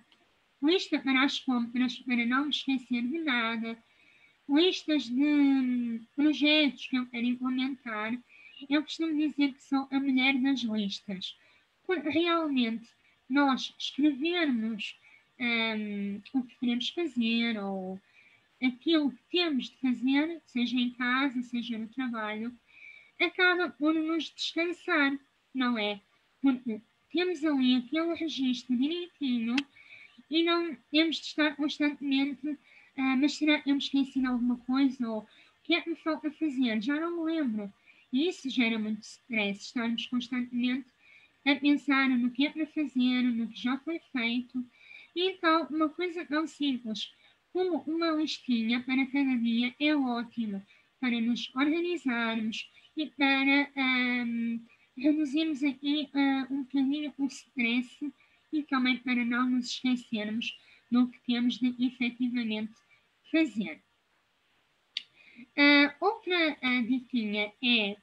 lista 0.61 0.99
para 0.99 1.23
as 1.23 1.39
compras, 1.39 1.97
para 1.99 2.25
não 2.25 2.49
esquecer 2.49 3.01
de 3.01 3.19
nada, 3.19 3.77
listas 4.49 5.03
de 5.03 5.23
hum, 5.23 6.05
projetos 6.15 6.87
que 6.87 6.97
eu 6.97 7.05
quero 7.07 7.25
implementar. 7.25 8.17
Eu 8.69 8.83
costumo 8.83 9.15
dizer 9.15 9.53
que 9.53 9.63
sou 9.63 9.87
a 9.91 9.99
mulher 9.99 10.39
das 10.39 10.61
listas, 10.61 11.35
porque 11.85 12.09
realmente 12.09 12.87
nós 13.29 13.73
escrevermos 13.79 14.99
um, 15.39 16.21
o 16.33 16.43
que 16.43 16.59
queremos 16.59 16.89
fazer 16.89 17.57
ou 17.57 17.99
aquilo 18.61 19.11
que 19.11 19.23
temos 19.31 19.69
de 19.69 19.77
fazer, 19.77 20.41
seja 20.45 20.77
em 20.77 20.91
casa, 20.91 21.41
seja 21.41 21.77
no 21.77 21.87
trabalho, 21.87 22.55
acaba 23.19 23.69
por 23.69 23.93
nos 23.93 24.31
descansar, 24.31 25.17
não 25.53 25.77
é? 25.77 25.99
Porque 26.41 26.81
temos 27.11 27.43
ali 27.43 27.75
aquele 27.75 28.13
registro 28.15 28.75
direitinho 28.75 29.55
e 30.29 30.43
não 30.43 30.75
temos 30.89 31.17
de 31.17 31.23
estar 31.23 31.55
constantemente, 31.55 32.47
uh, 32.47 32.57
mas 33.17 33.33
será 33.33 33.59
que 33.59 33.69
eu 33.69 33.75
me 33.75 33.81
esqueci 33.81 34.19
de 34.19 34.25
alguma 34.25 34.57
coisa? 34.57 35.09
Ou 35.09 35.19
o 35.19 35.27
que 35.63 35.73
é 35.73 35.81
que 35.81 35.89
me 35.89 35.95
falta 35.95 36.31
fazer? 36.31 36.81
Já 36.81 36.99
não 36.99 37.17
me 37.17 37.33
lembro. 37.33 37.71
E 38.11 38.27
isso 38.27 38.49
gera 38.49 38.77
muito 38.77 39.03
stress, 39.03 39.65
estarmos 39.65 40.05
constantemente 40.07 40.87
a 41.45 41.55
pensar 41.55 42.09
no 42.09 42.31
que 42.31 42.45
é 42.45 42.49
para 42.49 42.65
fazer, 42.67 43.23
no 43.23 43.47
que 43.47 43.59
já 43.59 43.77
foi 43.79 43.99
feito. 44.11 44.65
E 45.15 45.31
então, 45.31 45.67
uma 45.69 45.89
coisa 45.89 46.25
tão 46.25 46.47
simples 46.47 47.11
como 47.51 47.79
uma 47.81 48.11
listinha 48.11 48.81
para 48.81 49.05
cada 49.07 49.35
dia 49.37 49.75
é 49.79 49.95
ótimo 49.95 50.61
para 50.99 51.19
nos 51.19 51.53
organizarmos 51.55 52.69
e 52.95 53.07
para 53.07 53.69
um, 53.75 54.63
reduzirmos 55.01 55.63
aqui 55.63 56.09
uh, 56.13 56.53
um 56.53 56.63
bocadinho 56.63 57.13
o 57.17 57.25
stress 57.25 58.13
e 58.53 58.63
também 58.63 58.97
para 58.97 59.25
não 59.25 59.49
nos 59.49 59.67
esquecermos 59.71 60.57
do 60.91 61.07
que 61.09 61.19
temos 61.21 61.57
de 61.57 61.75
efetivamente 61.85 62.73
fazer. 63.31 63.81
Uh, 65.57 65.93
outra 65.99 66.57
uh, 66.61 66.87
diquinha 66.87 67.51
é 67.63 67.97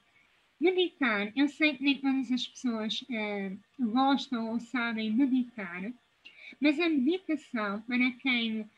Meditar, 0.59 1.31
eu 1.37 1.47
sei 1.47 1.73
que 1.77 1.83
nem 1.83 2.01
todas 2.01 2.29
as 2.33 2.45
pessoas 2.45 3.01
uh, 3.03 3.57
gostam 3.79 4.49
ou 4.51 4.59
sabem 4.59 5.09
meditar, 5.09 5.93
mas 6.59 6.77
a 6.77 6.89
meditação, 6.89 7.81
para 7.83 8.11
quem 8.21 8.69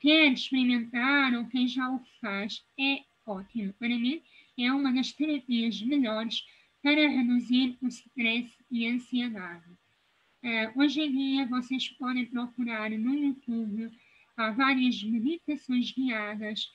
quer 0.00 0.32
experimentar 0.32 1.32
ou 1.32 1.46
quem 1.46 1.66
já 1.66 1.90
o 1.90 1.98
faz, 2.20 2.62
é 2.78 3.04
ótimo. 3.24 3.72
Para 3.78 3.88
mim, 3.88 4.22
é 4.58 4.70
uma 4.70 4.92
das 4.92 5.10
terapias 5.12 5.80
melhores 5.80 6.44
para 6.82 7.08
reduzir 7.08 7.76
o 7.82 7.88
stress 7.88 8.52
e 8.70 8.86
a 8.86 8.92
ansiedade. 8.92 9.70
Uh, 10.42 10.80
hoje 10.80 11.00
em 11.00 11.12
dia, 11.12 11.46
vocês 11.46 11.88
podem 11.90 12.26
procurar 12.26 12.90
no 12.90 13.14
YouTube, 13.14 13.90
há 14.36 14.50
várias 14.52 15.02
meditações 15.02 15.92
guiadas, 15.92 16.70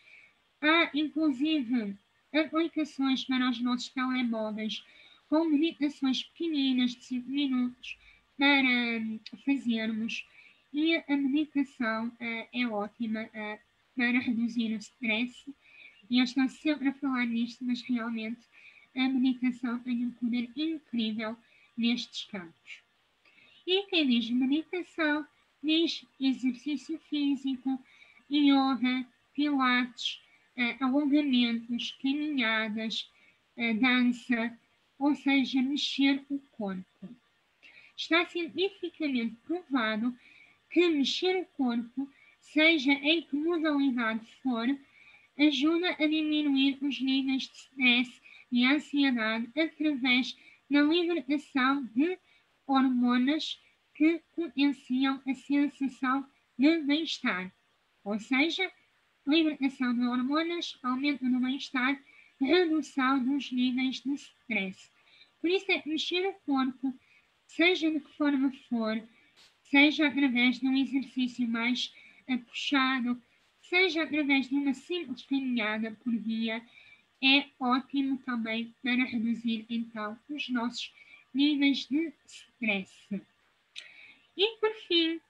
há 0.61 0.91
inclusive 0.93 1.95
aplicações 2.33 3.23
para 3.23 3.49
os 3.49 3.61
nossos 3.61 3.89
telemóveis 3.89 4.83
com 5.29 5.45
meditações 5.45 6.23
pequeninas 6.23 6.91
de 6.91 7.05
5 7.05 7.29
minutos 7.29 7.97
para 8.37 8.99
hum, 8.99 9.19
fazermos. 9.45 10.25
E 10.73 10.95
a 10.95 11.15
meditação 11.15 12.07
uh, 12.07 12.47
é 12.51 12.67
ótima 12.67 13.23
uh, 13.23 13.59
para 13.95 14.19
reduzir 14.19 14.73
o 14.73 14.77
stress. 14.77 15.33
E 16.09 16.19
eu 16.19 16.23
estou 16.23 16.47
sempre 16.49 16.89
a 16.89 16.93
falar 16.93 17.25
nisto, 17.25 17.63
mas 17.63 17.81
realmente 17.83 18.45
a 18.95 19.09
meditação 19.09 19.79
tem 19.79 20.05
um 20.05 20.11
poder 20.11 20.49
incrível 20.55 21.35
nestes 21.75 22.25
campos. 22.25 22.83
E 23.65 23.83
quem 23.83 24.07
diz 24.07 24.29
meditação 24.29 25.25
diz 25.63 26.05
exercício 26.19 26.99
físico, 27.09 27.79
yoga, 28.29 29.05
pilates, 29.33 30.21
uh, 30.57 30.83
alongamentos, 30.83 31.95
caminhadas, 32.01 33.09
uh, 33.57 33.73
dança, 33.79 34.57
ou 34.99 35.15
seja, 35.15 35.61
mexer 35.61 36.23
o 36.29 36.39
corpo. 36.51 37.09
Está 37.95 38.25
cientificamente 38.25 39.35
provado 39.45 40.15
que 40.69 40.87
mexer 40.89 41.41
o 41.41 41.45
corpo, 41.57 42.09
seja 42.39 42.91
em 42.91 43.21
que 43.21 43.35
modalidade 43.35 44.25
for, 44.41 44.67
ajuda 45.37 45.91
a 45.91 46.07
diminuir 46.07 46.77
os 46.81 46.99
níveis 46.99 47.43
de 47.43 47.55
stress 47.55 48.21
e 48.53 48.65
ansiedade 48.65 49.49
através 49.59 50.37
da 50.69 50.83
libertação 50.83 51.83
de 51.85 52.19
hormonas 52.67 53.59
que 53.95 54.21
potenciam 54.35 55.19
a 55.27 55.33
sensação 55.33 56.23
de 56.57 56.77
bem-estar, 56.83 57.51
ou 58.03 58.19
seja, 58.19 58.71
libertação 59.25 59.95
de 59.95 60.05
hormonas, 60.05 60.77
aumento 60.83 61.27
do 61.27 61.39
bem-estar, 61.39 61.99
redução 62.39 63.23
dos 63.23 63.51
níveis 63.51 64.01
de 64.01 64.13
stress. 64.13 64.91
Por 65.41 65.49
isso 65.49 65.71
é 65.71 65.79
que 65.79 65.89
mexer 65.89 66.27
o 66.27 66.33
corpo, 66.45 66.93
seja 67.47 67.89
de 67.89 67.99
que 67.99 68.15
forma 68.15 68.51
for, 68.69 69.01
seja 69.63 70.07
através 70.07 70.59
de 70.59 70.67
um 70.67 70.77
exercício 70.77 71.47
mais 71.47 71.91
puxado, 72.47 73.19
seja 73.61 74.03
através 74.03 74.47
de 74.47 74.55
uma 74.55 74.75
simples 74.75 75.23
caminhada 75.23 75.97
por 76.03 76.15
dia, 76.19 76.63
é 77.23 77.47
ótimo 77.59 78.17
também 78.19 78.75
para 78.83 79.05
reduzir 79.05 79.65
então 79.69 80.19
os 80.29 80.49
nossos 80.49 80.93
níveis 81.33 81.87
de 81.87 82.13
stress. 82.25 82.91
E 84.35 84.57
por 84.59 84.73
fim, 84.87 85.21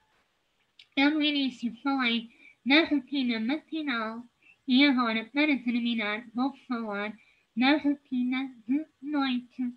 eu 0.96 1.10
no 1.12 1.22
início 1.22 1.72
falei 1.82 2.30
na 2.64 2.84
rotina 2.84 3.38
matinal 3.38 4.24
e 4.66 4.84
agora, 4.84 5.24
para 5.26 5.56
terminar, 5.58 6.26
vou 6.34 6.56
falar 6.66 7.16
na 7.54 7.76
rotina 7.76 8.52
de 8.66 8.86
noite. 9.00 9.72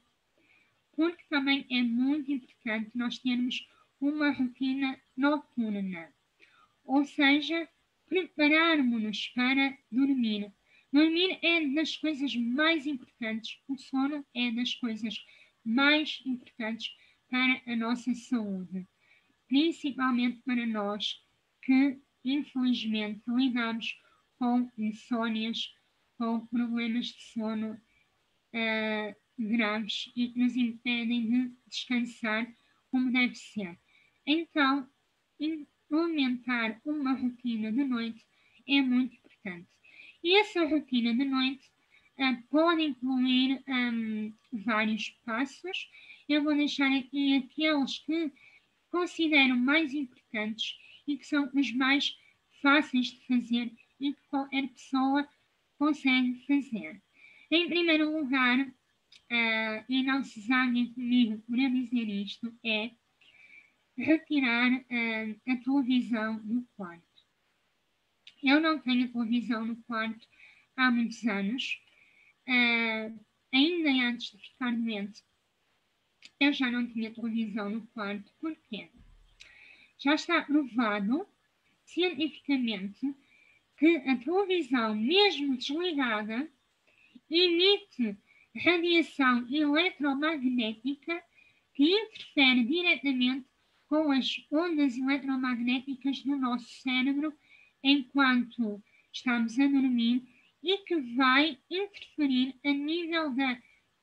Porque 0.94 1.24
também 1.30 1.68
é 1.70 1.84
muito 1.84 2.32
importante 2.32 2.90
nós 2.96 3.20
termos 3.20 3.68
uma 4.00 4.32
rotina 4.32 5.00
noturna. 5.16 6.12
Ou 6.86 7.06
seja, 7.06 7.68
prepararmos-nos 8.08 9.28
para 9.36 9.78
dormir. 9.92 10.52
Dormir 10.92 11.40
é 11.44 11.68
das 11.68 11.98
coisas 11.98 12.36
mais 12.36 12.86
importantes, 12.86 13.60
o 13.68 13.78
sono 13.78 14.26
é 14.34 14.52
das 14.52 14.74
coisas 14.76 15.16
mais 15.64 16.22
importantes 16.26 16.90
para 17.30 17.62
a 17.68 17.76
nossa 17.76 18.14
saúde, 18.14 18.88
principalmente 19.48 20.42
para 20.46 20.66
nós 20.66 21.22
que 21.62 22.00
infelizmente, 22.24 23.22
lidamos 23.28 24.00
com 24.38 24.70
insónias, 24.78 25.74
com 26.18 26.46
problemas 26.48 27.08
de 27.08 27.22
sono 27.34 27.74
uh, 27.74 29.16
graves 29.38 30.12
e 30.16 30.30
que 30.30 30.40
nos 30.40 30.56
impedem 30.56 31.30
de 31.30 31.56
descansar 31.68 32.52
como 32.92 33.12
deve 33.12 33.36
ser. 33.36 33.80
Então, 34.26 34.90
implementar 35.40 36.82
uma 36.86 37.14
rotina 37.14 37.72
de 37.72 37.84
noite 37.84 38.26
é 38.68 38.82
muito 38.82 39.16
importante. 39.16 39.77
E 40.24 40.40
essa 40.40 40.66
rotina 40.66 41.14
de 41.14 41.24
noite 41.24 41.70
uh, 42.20 42.44
pode 42.50 42.84
incluir 42.84 43.64
um, 43.68 44.34
vários 44.52 45.10
passos. 45.26 45.90
Eu 46.28 46.44
vou 46.44 46.56
deixar 46.56 46.92
aqui 46.92 47.38
aqueles 47.38 48.00
que 48.00 48.32
considero 48.90 49.56
mais 49.56 49.94
importantes 49.94 50.76
e 51.08 51.18
que 51.18 51.26
são 51.26 51.50
os 51.54 51.72
mais 51.74 52.18
fáceis 52.62 53.08
de 53.08 53.28
fazer 53.28 53.72
e 54.00 54.14
que 54.14 54.22
qualquer 54.30 54.68
pessoa 54.70 55.28
consegue 55.78 56.46
fazer. 56.46 57.02
Em 57.50 57.68
primeiro 57.70 58.12
lugar, 58.12 58.60
uh, 58.60 59.86
e 59.88 60.04
não 60.04 60.24
se 60.24 60.42
zanguem 60.42 60.94
comigo 60.94 61.42
por 61.48 61.58
eu 61.58 61.70
dizer 61.70 62.10
isto, 62.10 62.54
é 62.64 62.92
retirar 63.98 64.72
uh, 64.72 65.42
a 65.48 65.56
televisão 65.58 66.38
do 66.44 66.68
quarto. 66.76 67.07
Eu 68.44 68.60
não 68.60 68.80
tenho 68.80 69.12
televisão 69.12 69.66
no 69.66 69.76
quarto 69.84 70.28
há 70.76 70.92
muitos 70.92 71.24
anos. 71.26 71.80
Uh, 72.48 73.20
ainda 73.54 73.90
antes 74.08 74.32
de 74.32 74.38
ficar 74.38 74.72
doente, 74.72 75.24
eu 76.40 76.54
já 76.54 76.72
não 76.72 76.88
tinha 76.88 77.14
televisão 77.14 77.70
no 77.70 77.88
quarto. 77.88 78.32
Porquê? 78.40 78.90
já 79.98 80.14
está 80.14 80.42
provado 80.42 81.28
cientificamente 81.84 83.16
que 83.78 83.98
a 83.98 84.16
televisão, 84.18 84.96
mesmo 84.96 85.58
desligada, 85.58 86.50
emite 87.30 88.18
radiação 88.56 89.48
eletromagnética 89.52 91.24
que 91.74 91.84
interfere 91.84 92.64
diretamente 92.64 93.48
com 93.88 94.12
as 94.12 94.36
ondas 94.52 94.98
eletromagnéticas 94.98 96.24
do 96.24 96.36
nosso 96.36 96.68
cérebro 96.82 97.34
enquanto 97.90 98.82
estamos 99.12 99.60
a 99.60 99.68
dormir 99.68 100.24
e 100.64 100.78
que 100.80 100.96
vai 101.16 101.58
interferir 101.70 102.56
a 102.66 102.72
nível 102.72 103.34
da 103.34 103.58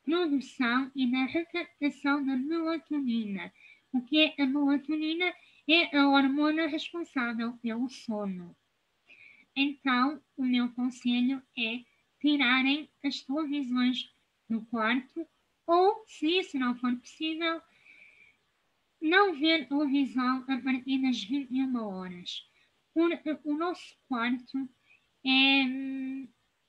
produção 0.04 0.90
e 0.94 1.10
da 1.10 1.24
recaptação 1.24 2.24
da 2.24 2.36
melatonina. 2.36 3.52
O 3.92 4.00
que 4.02 4.20
é 4.20 4.42
a 4.42 4.46
melatonina? 4.46 5.32
é 5.66 5.96
a 5.96 6.08
hormona 6.08 6.66
responsável 6.66 7.54
pelo 7.54 7.88
sono. 7.88 8.54
Então, 9.56 10.20
o 10.36 10.44
meu 10.44 10.68
conselho 10.72 11.42
é 11.56 11.84
tirarem 12.20 12.88
as 13.02 13.20
televisões 13.22 14.10
do 14.48 14.60
quarto 14.66 15.26
ou, 15.66 16.04
se 16.06 16.38
isso 16.38 16.58
não 16.58 16.74
for 16.76 16.94
possível, 16.96 17.62
não 19.00 19.34
ver 19.38 19.66
televisão 19.68 20.44
a 20.48 20.58
partir 20.58 21.00
das 21.00 21.22
21 21.22 21.76
horas. 21.76 22.46
Porque 22.94 23.36
o 23.44 23.58
nosso 23.58 23.96
quarto 24.08 24.68
é 25.26 25.64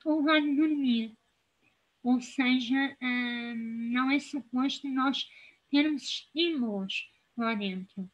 o 0.04 0.16
lugar 0.16 0.42
de 0.42 0.56
dormir. 0.56 1.16
Ou 2.04 2.20
seja, 2.20 2.98
hum, 3.02 3.90
não 3.94 4.12
é 4.12 4.20
suposto 4.20 4.88
nós 4.90 5.30
termos 5.70 6.04
estímulos 6.04 7.10
lá 7.38 7.56
dentro 7.56 8.10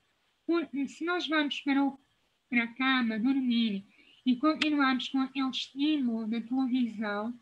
se 0.88 1.06
nós 1.06 1.28
vamos 1.28 1.62
para, 1.62 1.84
o, 1.84 1.98
para 2.50 2.64
a 2.64 2.74
cama 2.74 3.20
dormir 3.20 3.86
e 4.26 4.36
continuarmos 4.36 5.08
com 5.10 5.20
aquele 5.20 5.50
estímulo 5.50 6.28
da 6.28 6.42
televisão, 6.42 7.34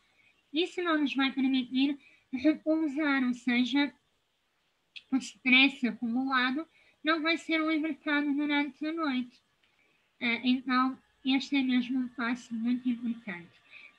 isso 0.53 0.81
não 0.81 0.99
nos 0.99 1.15
vai 1.15 1.31
permitir 1.31 1.97
repousar, 2.31 3.23
ou 3.23 3.33
seja, 3.33 3.93
o 5.11 5.17
stress 5.17 5.87
acumulado 5.87 6.67
não 7.03 7.21
vai 7.21 7.37
ser 7.37 7.59
libertado 7.59 8.33
durante 8.33 8.85
a 8.85 8.93
noite. 8.93 9.41
Uh, 10.21 10.39
então, 10.43 10.97
este 11.25 11.57
é 11.57 11.61
mesmo 11.61 11.99
um 11.99 12.07
passo 12.09 12.53
muito 12.53 12.87
importante. 12.89 13.49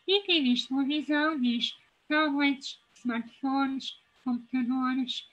E 0.06 0.22
quem 0.22 0.44
diz 0.44 0.66
televisão 0.66 1.40
diz 1.40 1.76
tablets, 2.09 2.78
smartphones, 2.94 3.96
computadores, 4.24 5.26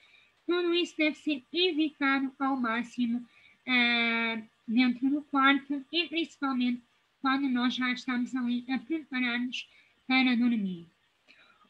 tudo 0.46 0.74
isso 0.74 0.96
deve 0.96 1.16
ser 1.16 1.42
evitado 1.52 2.32
ao 2.38 2.56
máximo 2.56 3.18
uh, 3.18 4.42
dentro 4.66 5.10
do 5.10 5.22
quarto 5.22 5.84
e 5.92 6.08
principalmente 6.08 6.82
quando 7.20 7.48
nós 7.48 7.74
já 7.74 7.90
estamos 7.92 8.34
ali 8.34 8.64
a 8.70 8.78
preparar-nos 8.78 9.68
para 10.06 10.36
dormir. 10.36 10.86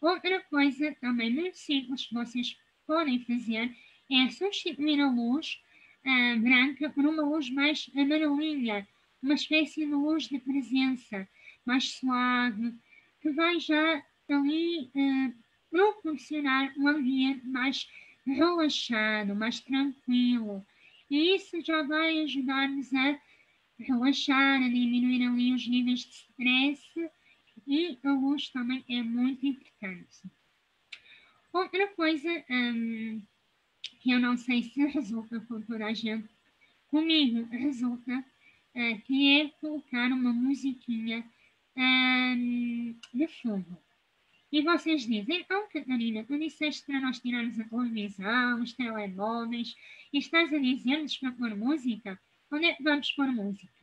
Outra 0.01 0.41
coisa 0.43 0.95
também 1.01 1.33
muito 1.35 1.57
simples 1.57 2.07
que 2.07 2.15
vocês 2.15 2.57
podem 2.87 3.19
fazer 3.25 3.75
é 4.11 4.31
substituir 4.31 5.01
a 5.01 5.11
luz 5.11 5.61
uh, 6.05 6.41
branca 6.41 6.89
por 6.91 7.05
uma 7.05 7.23
luz 7.23 7.51
mais 7.51 7.91
amarelinha, 7.97 8.87
uma 9.23 9.35
espécie 9.35 9.87
de 9.87 9.93
luz 9.93 10.25
de 10.25 10.39
presença, 10.39 11.29
mais 11.65 11.91
suave, 11.93 12.75
que 13.21 13.31
vai 13.31 13.59
já 13.61 14.03
ali 14.29 14.91
uh, 14.95 15.35
proporcionar 15.71 16.73
um 16.79 16.89
ambiente 16.89 17.47
mais 17.47 17.89
relaxado, 18.27 19.35
mais 19.35 19.61
tranquilo. 19.61 20.65
E 21.11 21.37
isso 21.37 21.61
já 21.63 21.83
vai 21.83 22.21
ajudar-nos 22.21 22.93
a 22.93 23.21
relaxar, 23.79 24.63
a 24.63 24.69
diminuir 24.69 25.27
ali 25.27 25.55
os 25.55 25.67
níveis 25.67 26.01
de 26.01 26.11
stress 26.11 27.11
e 27.67 27.99
a 28.03 28.13
luz 28.13 28.49
também 28.51 28.85
é 28.89 29.03
muito 29.03 29.47
importante. 29.47 30.23
Outra 31.53 31.89
coisa 31.89 32.45
um, 32.51 33.23
que 34.01 34.11
eu 34.11 34.19
não 34.19 34.37
sei 34.37 34.63
se 34.63 34.85
resulta 34.87 35.41
com 35.41 35.61
toda 35.63 35.87
a 35.87 35.95
gente, 35.95 36.29
comigo 36.89 37.47
resulta, 37.51 38.25
uh, 38.79 39.03
que 39.03 39.41
é 39.41 39.49
colocar 39.61 40.07
uma 40.13 40.33
musiquinha 40.33 41.29
um, 41.77 42.97
de 43.13 43.29
fundo. 43.29 43.77
E 44.51 44.63
vocês 44.63 45.03
dizem, 45.03 45.41
então, 45.41 45.69
Catarina, 45.69 46.25
tu 46.25 46.39
disseste 46.39 46.87
para 46.87 47.01
nós 47.01 47.19
tirarmos 47.21 47.61
a 47.61 47.65
televisão, 47.65 48.63
os 48.63 48.73
telemóveis, 48.73 49.77
e 50.13 50.19
estás 50.19 50.53
a 50.53 50.59
dizer-nos 50.59 51.19
para 51.19 51.33
pôr 51.33 51.55
música? 51.55 52.19
Onde 52.51 52.67
é 52.67 52.75
que 52.75 52.83
vamos 52.83 53.13
pôr 53.13 53.27
música? 53.27 53.75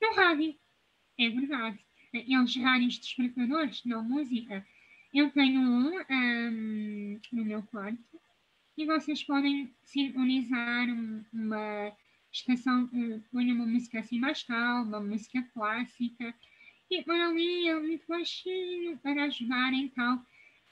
No 0.00 0.14
rádio. 0.14 0.54
É 1.18 1.28
verdade. 1.28 1.84
Aqueles 2.14 2.56
rádios 2.56 2.98
despertadores, 2.98 3.84
não 3.84 4.04
música. 4.04 4.64
Eu 5.12 5.30
tenho 5.30 5.60
um, 5.60 5.98
um 5.98 7.20
no 7.32 7.44
meu 7.44 7.62
quarto 7.64 8.20
e 8.76 8.86
vocês 8.86 9.24
podem 9.24 9.74
sintonizar 9.82 10.86
uma 11.32 11.92
estação, 12.36 12.84
uh, 12.84 13.22
põe 13.32 13.50
uma 13.50 13.66
música 13.66 14.00
assim 14.00 14.18
mais 14.18 14.42
calma, 14.42 15.00
música 15.00 15.42
clássica 15.54 16.34
e 16.90 17.10
ali 17.10 17.68
é 17.68 17.80
muito 17.80 18.06
baixinho 18.06 18.96
para 18.98 19.24
ajudar 19.24 19.72
então 19.72 20.24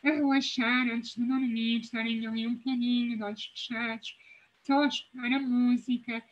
a 0.04 0.10
relaxar 0.10 0.88
antes 0.90 1.14
de 1.14 1.24
dormir, 1.24 1.80
estarem 1.80 2.26
ali 2.26 2.46
um 2.46 2.54
bocadinho, 2.54 3.16
de 3.16 3.22
olhos 3.22 3.44
fechados, 3.46 4.16
só 4.62 4.84
escutar 4.84 5.32
a 5.32 5.40
música. 5.40 6.22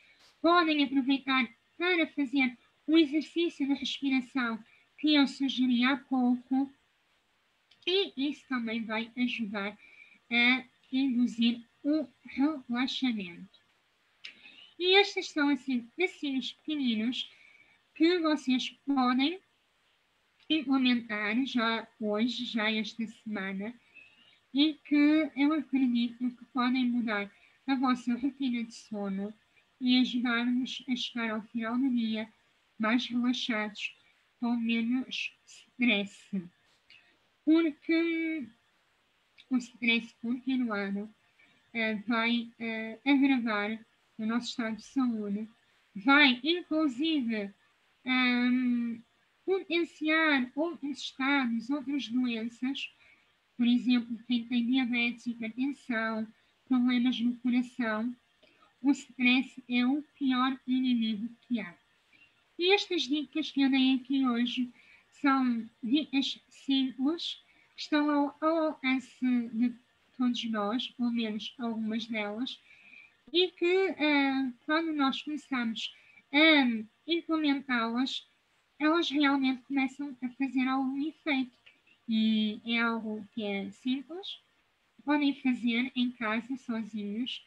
Podem 0.41 0.85
aproveitar 0.85 1.49
para 1.79 2.07
fazer 2.09 2.57
um 2.87 2.99
exercício 2.99 3.67
de 3.67 3.75
respiração 3.75 4.63
que 4.99 5.15
eu 5.15 5.27
sugeri 5.27 5.85
há 5.85 5.97
pouco, 5.97 6.71
e 7.87 8.31
isso 8.31 8.47
também 8.49 8.85
vai 8.85 9.11
ajudar 9.17 9.77
a 10.31 10.65
induzir 10.93 11.67
o 11.83 12.07
relaxamento. 12.25 13.62
E 14.79 14.99
estes 14.99 15.29
são 15.29 15.49
assim 15.49 15.89
passinhos 15.97 16.53
pequeninos 16.53 17.31
que 17.95 18.19
vocês 18.19 18.71
podem 18.87 19.41
implementar 20.49 21.45
já 21.45 21.87
hoje, 22.01 22.45
já 22.45 22.71
esta 22.71 23.07
semana, 23.07 23.75
e 24.53 24.75
que 24.75 25.31
eu 25.37 25.53
acredito 25.53 26.31
que 26.31 26.45
podem 26.47 26.87
mudar 26.87 27.31
a 27.67 27.75
vossa 27.75 28.15
rotina 28.15 28.65
de 28.65 28.75
sono 28.75 29.33
e 29.81 30.01
ajudar-nos 30.01 30.85
a 30.89 30.97
chegar 30.97 31.31
ao 31.31 31.43
final 31.43 31.79
do 31.79 31.89
dia 31.91 32.29
mais 32.79 33.07
relaxados, 33.07 33.95
com 34.41 34.57
menos 34.57 35.33
stress. 35.47 36.43
Porque 37.45 38.47
o 39.51 39.57
stress 39.57 40.15
continuado 40.21 41.03
uh, 41.03 42.03
vai 42.07 42.51
uh, 42.59 43.11
agravar 43.11 43.79
o 44.23 44.27
nosso 44.27 44.49
estado 44.49 44.77
de 44.77 44.85
saúde, 44.85 45.49
vai 45.95 46.41
inclusive 46.43 47.53
um, 48.05 49.03
potenciar 49.45 50.51
outros 50.55 50.99
estados, 50.99 51.71
outras 51.71 52.09
doenças, 52.09 52.91
por 53.57 53.67
exemplo, 53.67 54.17
quem 54.27 54.47
tem 54.47 54.67
diabetes, 54.67 55.27
hipertensão, 55.27 56.27
problemas 56.67 57.21
no 57.21 57.37
coração, 57.37 58.15
o 58.81 58.91
stress 58.91 59.63
é 59.69 59.87
o 59.87 60.03
pior 60.19 60.59
inimigo 60.67 61.29
que 61.43 61.61
há. 61.61 61.77
E 62.59 62.73
estas 62.73 63.03
dicas 63.03 63.51
que 63.51 63.63
eu 63.63 63.71
dei 63.71 63.95
aqui 63.95 64.27
hoje 64.27 64.73
são 65.21 65.69
dicas 65.83 66.41
simples, 66.49 67.43
que 67.77 67.83
estão 67.83 68.11
ao 68.11 68.37
alcance 68.41 69.25
de 69.53 69.75
todos 70.17 70.45
nós, 70.51 70.89
pelo 70.91 71.11
menos 71.11 71.55
algumas 71.59 72.07
delas, 72.07 72.61
e 73.33 73.49
que 73.53 73.91
uh, 73.91 74.55
quando 74.67 74.93
nós 74.93 75.23
começamos 75.23 75.95
a 76.33 76.85
implementá-las, 77.07 78.27
elas 78.79 79.11
realmente 79.11 79.63
começam 79.63 80.17
a 80.23 80.29
fazer 80.31 80.67
algum 80.69 81.09
efeito. 81.09 81.53
E 82.09 82.61
é 82.67 82.81
algo 82.81 83.27
que 83.33 83.43
é 83.45 83.71
simples, 83.71 84.41
podem 85.05 85.35
fazer 85.41 85.91
em 85.95 86.11
casa 86.11 86.57
sozinhos 86.57 87.45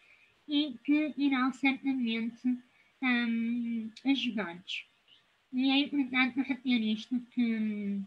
e 0.48 0.78
que 0.84 1.14
irão 1.18 1.52
certamente 1.54 2.58
um, 3.02 3.92
ajudar-nos. 4.06 4.86
E 5.54 5.72
é 5.72 5.80
importante 5.80 6.42
reter 6.42 6.82
isto 6.82 7.20
que 7.32 8.02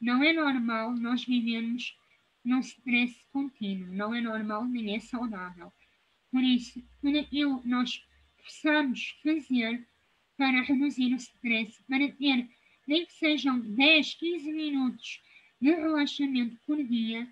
não 0.00 0.22
é 0.22 0.32
normal 0.32 0.92
nós 0.92 1.24
vivermos 1.24 1.96
num 2.44 2.60
stress 2.60 3.14
contínuo, 3.32 3.92
não 3.92 4.14
é 4.14 4.20
normal 4.20 4.64
nem 4.64 4.96
é 4.96 5.00
saudável. 5.00 5.72
Por 6.36 6.44
isso, 6.44 6.84
aquilo 7.18 7.62
que 7.62 7.68
nós 7.68 8.06
possamos 8.44 9.18
fazer 9.22 9.88
para 10.36 10.60
reduzir 10.60 11.14
o 11.14 11.16
stress, 11.16 11.82
para 11.88 12.12
ter 12.12 12.46
nem 12.86 13.06
que 13.06 13.12
sejam 13.14 13.58
10, 13.58 14.14
15 14.16 14.52
minutos 14.52 15.22
de 15.58 15.70
relaxamento 15.70 16.60
por 16.66 16.76
dia, 16.84 17.26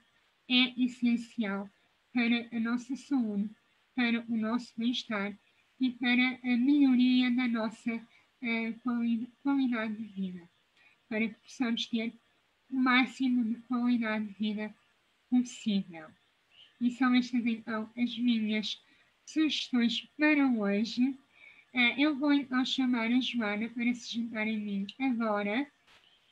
é 0.48 0.82
essencial 0.82 1.68
para 2.14 2.48
a 2.50 2.58
nossa 2.58 2.96
saúde, 2.96 3.50
para 3.94 4.24
o 4.26 4.38
nosso 4.38 4.72
bem-estar 4.74 5.38
e 5.78 5.90
para 5.90 6.40
a 6.42 6.56
melhoria 6.56 7.30
da 7.30 7.46
nossa 7.46 7.96
uh, 7.96 9.28
qualidade 9.42 9.96
de 9.96 10.04
vida, 10.14 10.48
para 11.10 11.28
que 11.28 11.34
possamos 11.42 11.84
ter 11.88 12.10
o 12.70 12.76
máximo 12.76 13.44
de 13.44 13.56
qualidade 13.68 14.28
de 14.28 14.32
vida 14.32 14.74
possível. 15.28 16.08
E 16.80 16.90
são 16.90 17.14
estas 17.14 17.44
então 17.44 17.90
as 17.96 18.18
minhas 18.18 18.82
sugestões 19.26 20.08
para 20.18 20.46
hoje. 20.46 21.02
Uh, 21.74 21.98
eu 21.98 22.16
vou 22.18 22.32
então 22.32 22.64
chamar 22.64 23.10
a 23.10 23.20
Joana 23.20 23.68
para 23.70 23.94
se 23.94 24.14
juntar 24.14 24.42
a 24.42 24.46
mim 24.46 24.86
agora 25.00 25.66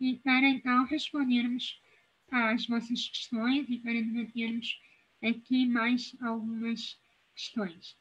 e 0.01 0.17
para 0.17 0.49
então 0.49 0.85
respondermos 0.85 1.81
às 2.31 2.67
vossas 2.67 3.09
questões 3.09 3.67
e 3.69 3.79
para 3.79 3.93
debatermos 3.93 4.81
aqui 5.23 5.67
mais 5.67 6.15
algumas 6.21 6.99
questões. 7.35 7.97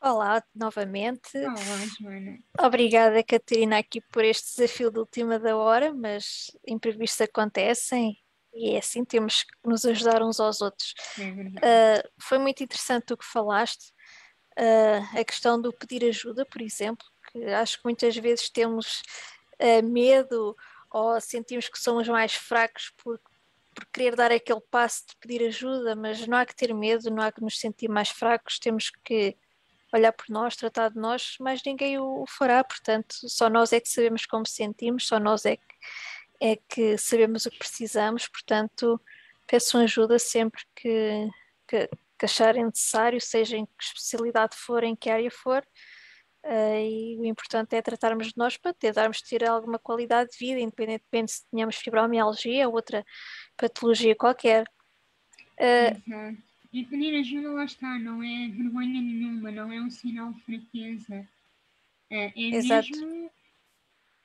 Olá, 0.00 0.44
novamente. 0.54 1.38
Olá, 1.38 1.86
Joana. 1.98 2.38
Obrigada, 2.60 3.24
Catarina, 3.24 3.78
aqui 3.78 4.00
por 4.00 4.24
este 4.24 4.56
desafio 4.56 4.90
de 4.90 4.98
última 4.98 5.38
da 5.38 5.56
hora, 5.56 5.94
mas 5.94 6.50
imprevistos 6.66 7.22
acontecem 7.22 8.18
e 8.54 8.70
é 8.70 8.78
assim, 8.78 9.04
temos 9.04 9.42
que 9.42 9.52
nos 9.64 9.84
ajudar 9.84 10.22
uns 10.22 10.38
aos 10.38 10.60
outros. 10.60 10.94
Uh, 11.18 12.08
foi 12.18 12.38
muito 12.38 12.62
interessante 12.62 13.12
o 13.12 13.16
que 13.16 13.24
falaste 13.24 13.92
uh, 14.58 15.18
a 15.18 15.24
questão 15.24 15.60
do 15.60 15.72
pedir 15.72 16.04
ajuda, 16.04 16.46
por 16.46 16.62
exemplo, 16.62 17.04
que 17.30 17.44
acho 17.46 17.78
que 17.78 17.84
muitas 17.84 18.16
vezes 18.16 18.48
temos 18.48 19.02
uh, 19.60 19.82
medo 19.82 20.56
ou 20.90 21.20
sentimos 21.20 21.68
que 21.68 21.78
somos 21.78 22.06
mais 22.08 22.34
fracos 22.34 22.92
por, 22.96 23.20
por 23.74 23.84
querer 23.86 24.14
dar 24.14 24.30
aquele 24.30 24.60
passo 24.70 25.04
de 25.08 25.16
pedir 25.16 25.44
ajuda, 25.46 25.96
mas 25.96 26.24
não 26.26 26.38
há 26.38 26.46
que 26.46 26.54
ter 26.54 26.72
medo, 26.72 27.10
não 27.10 27.22
há 27.22 27.32
que 27.32 27.42
nos 27.42 27.58
sentir 27.58 27.88
mais 27.88 28.10
fracos, 28.10 28.58
temos 28.60 28.90
que 29.04 29.36
olhar 29.92 30.12
por 30.12 30.26
nós, 30.28 30.56
tratar 30.56 30.90
de 30.90 30.98
nós, 30.98 31.36
mas 31.40 31.60
ninguém 31.64 31.98
o, 31.98 32.22
o 32.22 32.26
fará, 32.26 32.62
portanto, 32.64 33.14
só 33.28 33.48
nós 33.48 33.72
é 33.72 33.80
que 33.80 33.88
sabemos 33.88 34.26
como 34.26 34.46
sentimos, 34.46 35.06
só 35.06 35.18
nós 35.18 35.44
é 35.44 35.56
que, 35.56 35.74
é 36.40 36.56
que 36.56 36.98
sabemos 36.98 37.46
o 37.46 37.50
que 37.50 37.58
precisamos, 37.58 38.28
portanto, 38.28 39.00
peçam 39.46 39.80
ajuda 39.80 40.18
sempre 40.18 40.62
que, 40.74 41.28
que, 41.66 41.88
que 42.18 42.24
acharem 42.24 42.64
necessário, 42.64 43.20
seja 43.20 43.56
em 43.56 43.66
que 43.66 43.72
especialidade 43.80 44.56
for, 44.56 44.82
em 44.82 44.96
que 44.96 45.10
área 45.10 45.30
for. 45.30 45.66
Uh, 46.44 46.76
e 46.78 47.18
o 47.18 47.24
importante 47.24 47.74
é 47.74 47.80
tratarmos 47.80 48.26
de 48.26 48.34
nós 48.36 48.58
para 48.58 48.74
tentarmos 48.74 49.22
ter 49.22 49.48
alguma 49.48 49.78
qualidade 49.78 50.32
de 50.32 50.38
vida, 50.38 50.60
independentemente 50.60 51.32
se 51.32 51.46
tenhamos 51.50 51.76
fibromialgia 51.76 52.68
ou 52.68 52.74
outra 52.74 53.04
patologia 53.56 54.14
qualquer. 54.14 54.64
Uh, 55.58 55.96
Exato. 56.06 56.54
E 56.70 56.84
pedir 56.84 57.18
ajuda 57.18 57.52
lá 57.52 57.64
está, 57.64 57.98
não 57.98 58.22
é 58.22 58.48
vergonha 58.48 59.00
nenhuma, 59.00 59.50
não 59.50 59.72
é 59.72 59.80
um 59.80 59.90
sinal 59.90 60.32
de 60.32 60.40
fraqueza. 60.42 61.26
Uh, 62.10 62.14
é 62.14 62.32
Exato. 62.36 62.90
mesmo 62.90 63.30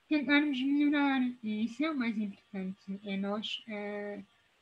tentarmos 0.09 0.59
melhorar. 0.61 1.21
E 1.43 1.65
isso 1.65 1.83
é 1.85 1.91
o 1.91 1.97
mais 1.97 2.17
importante, 2.17 2.99
é 3.03 3.15
nós 3.15 3.63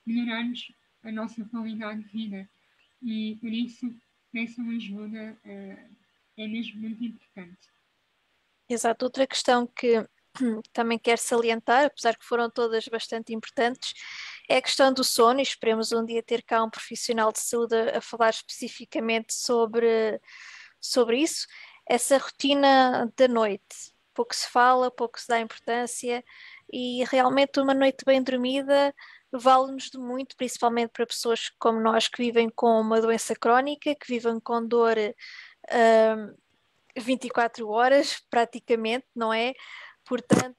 melhorarmos 0.06 0.72
a 1.04 1.12
nossa 1.12 1.44
qualidade 1.46 2.04
de 2.04 2.10
vida. 2.10 2.50
E 3.02 3.38
por 3.40 3.52
isso, 3.52 3.94
peçam 4.32 4.70
ajuda, 4.70 5.38
uh, 5.46 5.96
é 6.38 6.48
mesmo 6.48 6.82
muito 6.82 7.04
importante. 7.04 7.70
Exato. 8.70 9.06
Outra 9.06 9.26
questão 9.26 9.66
que 9.68 10.06
também 10.74 11.00
quero 11.00 11.20
salientar, 11.20 11.86
apesar 11.86 12.16
que 12.18 12.26
foram 12.26 12.50
todas 12.50 12.88
bastante 12.88 13.34
importantes, 13.34 13.94
é 14.50 14.58
a 14.58 14.62
questão 14.62 14.94
do 14.94 15.04
sono, 15.04 15.40
e 15.40 15.44
esperemos 15.44 15.92
um 15.92 16.06
dia 16.06 16.22
ter 16.22 16.44
cá 16.44 16.64
um 16.64 16.70
profissional 16.70 17.32
de 17.32 17.40
saúde 17.40 17.76
a, 17.76 17.98
a 17.98 18.02
falar 18.02 18.30
especificamente 18.30 19.34
sobre, 19.34 20.20
sobre 20.80 21.22
isso. 21.22 21.48
Essa 21.90 22.18
rotina 22.18 23.12
da 23.16 23.28
noite, 23.28 23.94
pouco 24.18 24.36
se 24.36 24.50
fala, 24.50 24.90
pouco 24.90 25.20
se 25.22 25.28
dá 25.28 25.40
importância, 25.40 26.24
e 26.74 27.04
realmente 27.06 27.60
uma 27.60 27.76
noite 27.76 28.04
bem 28.04 28.24
dormida 28.24 28.94
vale-nos 29.32 29.90
de 29.92 30.00
muito, 30.00 30.36
principalmente 30.36 30.90
para 30.92 31.06
pessoas 31.06 31.52
como 31.60 31.80
nós 31.80 32.08
que 32.08 32.18
vivem 32.18 32.50
com 32.50 32.82
uma 32.82 33.00
doença 33.00 33.36
crónica, 33.36 33.94
que 33.94 34.08
vivem 34.08 34.40
com 34.40 34.66
dor. 34.66 34.96
Uh, 35.70 36.36
24 37.00 37.70
horas, 37.70 38.20
praticamente, 38.30 39.06
não 39.16 39.32
é? 39.32 39.54
Portanto, 40.04 40.56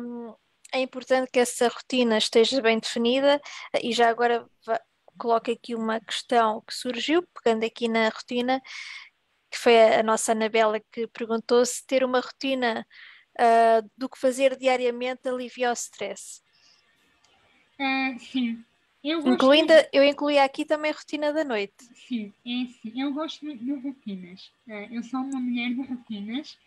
um, 0.00 0.34
é 0.72 0.80
importante 0.80 1.30
que 1.30 1.40
essa 1.40 1.68
rotina 1.68 2.18
esteja 2.18 2.62
bem 2.62 2.78
definida 2.78 3.40
e 3.82 3.92
já 3.92 4.08
agora 4.08 4.46
coloco 5.18 5.50
aqui 5.50 5.74
uma 5.74 6.00
questão 6.00 6.62
que 6.66 6.74
surgiu, 6.74 7.26
pegando 7.34 7.64
aqui 7.64 7.88
na 7.88 8.08
rotina, 8.08 8.62
que 9.50 9.58
foi 9.58 9.94
a 9.94 10.02
nossa 10.02 10.32
Anabela 10.32 10.80
que 10.92 11.06
perguntou 11.08 11.64
se 11.66 11.84
ter 11.86 12.04
uma 12.04 12.20
rotina 12.20 12.86
uh, 13.38 13.90
do 13.96 14.08
que 14.08 14.18
fazer 14.18 14.56
diariamente 14.56 15.28
alivia 15.28 15.70
o 15.70 15.72
stress. 15.72 16.40
Uh, 17.78 18.18
sim, 18.20 18.64
eu 19.02 19.26
Incluindo, 19.26 19.72
eu 19.92 20.04
incluí 20.04 20.38
aqui 20.38 20.64
também 20.64 20.90
a 20.90 20.94
rotina 20.94 21.32
da 21.32 21.42
noite. 21.42 21.84
Sim, 21.94 22.32
é 22.46 22.62
assim. 22.62 23.00
Eu 23.00 23.12
gosto 23.12 23.44
muito 23.44 23.64
de 23.64 23.72
rotinas. 23.72 24.52
Uh, 24.66 24.94
eu 24.94 25.02
sou 25.02 25.20
uma 25.20 25.40
mulher 25.40 25.70
de 25.70 25.82
rotinas 25.82 26.58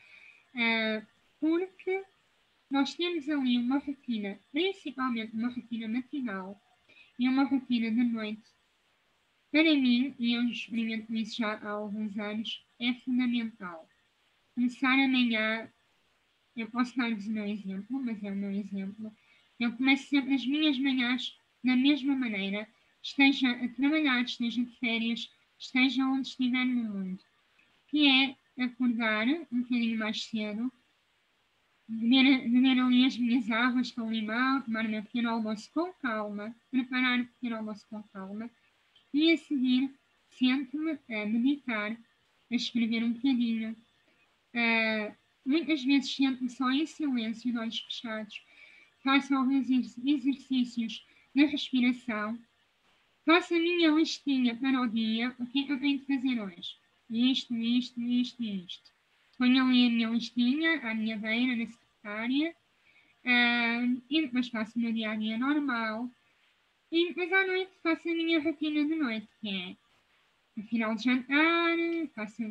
porque 1.39 2.04
nós 2.69 2.93
temos 2.93 3.28
ali 3.28 3.58
uma 3.58 3.80
rotina, 3.80 4.39
principalmente 4.52 5.36
uma 5.36 5.50
rotina 5.50 5.88
matinal 5.88 6.60
e 7.19 7.28
uma 7.28 7.43
rotina 7.43 7.91
de 7.91 8.04
noite. 8.04 8.52
Para 9.53 9.75
mim, 9.75 10.15
e 10.17 10.33
eu 10.33 10.49
experimento 10.49 11.13
isso 11.13 11.37
já 11.37 11.53
há 11.53 11.69
alguns 11.69 12.17
anos, 12.17 12.65
é 12.79 12.91
fundamental. 12.95 13.87
Começar 14.55 14.93
amanhã, 14.93 15.71
eu 16.55 16.67
posso 16.71 16.97
dar-vos 16.97 17.27
o 17.27 17.31
meu 17.31 17.45
exemplo, 17.45 18.01
mas 18.03 18.23
é 18.23 18.31
o 18.31 18.35
meu 18.35 18.49
exemplo. 18.49 19.15
Eu 19.59 19.71
começo 19.73 20.09
sempre 20.09 20.33
as 20.33 20.43
minhas 20.43 20.79
manhãs 20.79 21.37
da 21.63 21.75
mesma 21.75 22.15
maneira, 22.15 22.67
esteja 22.99 23.51
a 23.51 23.67
trabalhar, 23.69 24.23
esteja 24.23 24.65
de 24.65 24.71
férias, 24.79 25.31
esteja 25.59 26.03
onde 26.03 26.29
estiver 26.29 26.65
no 26.65 26.91
mundo, 26.91 27.23
que 27.89 28.07
é 28.07 28.63
acordar 28.63 29.27
um 29.27 29.61
bocadinho 29.61 29.99
mais 29.99 30.23
cedo, 30.23 30.73
beber, 31.87 32.49
beber 32.49 32.79
ali 32.79 33.05
as 33.05 33.15
minhas 33.15 33.51
águas 33.51 33.91
com 33.91 34.11
limão, 34.11 34.63
tomar 34.63 34.83
o 34.83 34.89
meu 34.89 35.03
pequeno 35.03 35.29
almoço 35.29 35.71
com 35.71 35.93
calma, 36.01 36.55
preparar 36.71 37.19
o 37.19 37.27
pequeno 37.27 37.57
almoço 37.57 37.85
com 37.87 38.01
calma, 38.01 38.49
e 39.13 39.32
a 39.32 39.38
seguir 39.38 39.93
sento-me 40.30 40.99
a 41.10 41.26
meditar, 41.26 41.91
a 42.52 42.56
escrever 42.56 43.04
um 43.04 43.13
bocadinho. 43.13 43.76
Uh, 44.54 45.15
muitas 45.45 45.84
vezes 45.84 46.15
sento-me 46.15 46.49
só 46.49 46.69
em 46.71 46.86
silêncio, 46.86 47.52
de 47.52 47.58
olhos 47.58 47.80
fechados, 47.80 48.41
faço 49.04 49.34
alguns 49.36 49.69
exercícios 49.69 51.06
na 51.36 51.45
respiração, 51.45 52.39
faço 53.26 53.54
a 53.54 53.60
minha 53.60 53.91
listinha 53.91 54.56
para 54.56 54.82
o 54.82 54.88
dia, 54.88 55.36
o 55.39 55.45
que 55.47 55.62
é 55.62 55.63
que 55.65 55.71
eu 55.71 55.80
tenho 55.80 55.99
de 55.99 56.06
fazer 56.06 56.41
hoje? 56.41 56.78
Isto, 57.10 57.56
isto, 57.56 58.02
isto 58.02 58.43
isto. 58.43 58.91
Ponho 59.38 59.65
ali 59.65 59.88
a 59.88 59.89
minha 59.89 60.10
listinha, 60.10 60.80
à 60.82 60.93
minha 60.93 61.17
beira, 61.17 61.56
na 61.56 61.65
secretária, 61.67 62.56
uh, 63.26 64.02
e 64.10 64.21
depois 64.21 64.47
faço 64.49 64.78
o 64.78 64.82
meu 64.82 64.93
dia 64.93 65.12
a 65.12 65.15
dia 65.15 65.38
normal. 65.38 66.10
E 66.93 67.08
depois 67.08 67.34
à 67.34 67.47
noite 67.47 67.71
faço 67.82 68.08
a 68.08 68.13
minha 68.13 68.39
rotina 68.39 68.86
de 68.86 68.93
noite, 68.93 69.27
que 69.41 69.49
é 69.49 69.75
no 70.56 70.63
final 70.67 70.93
de 70.93 71.06
jantar, 71.06 71.75
faço 72.13 72.43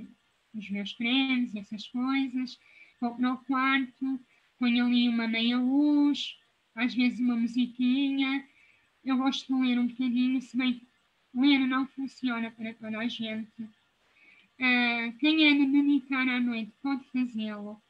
os 0.52 0.68
meus 0.68 0.92
cremes 0.94 1.54
essas 1.54 1.86
coisas, 1.86 2.58
vou 3.00 3.14
para 3.14 3.34
o 3.34 3.38
quarto, 3.44 4.20
ponho 4.58 4.84
ali 4.84 5.08
uma 5.08 5.28
meia 5.28 5.56
luz, 5.56 6.36
às 6.74 6.92
vezes 6.92 7.20
uma 7.20 7.36
musiquinha, 7.36 8.44
eu 9.04 9.16
gosto 9.16 9.46
de 9.46 9.62
ler 9.62 9.78
um 9.78 9.86
bocadinho, 9.86 10.42
se 10.42 10.56
bem 10.56 10.74
que 10.74 10.88
ler 11.32 11.60
não 11.60 11.86
funciona 11.86 12.50
para 12.50 12.74
toda 12.74 12.98
a 12.98 13.06
gente. 13.06 13.62
Uh, 13.62 15.16
quem 15.20 15.46
é 15.46 15.54
de 15.54 15.66
meditar 15.66 16.28
à 16.28 16.40
noite 16.40 16.72
pode 16.82 17.04
fazê-lo. 17.12 17.80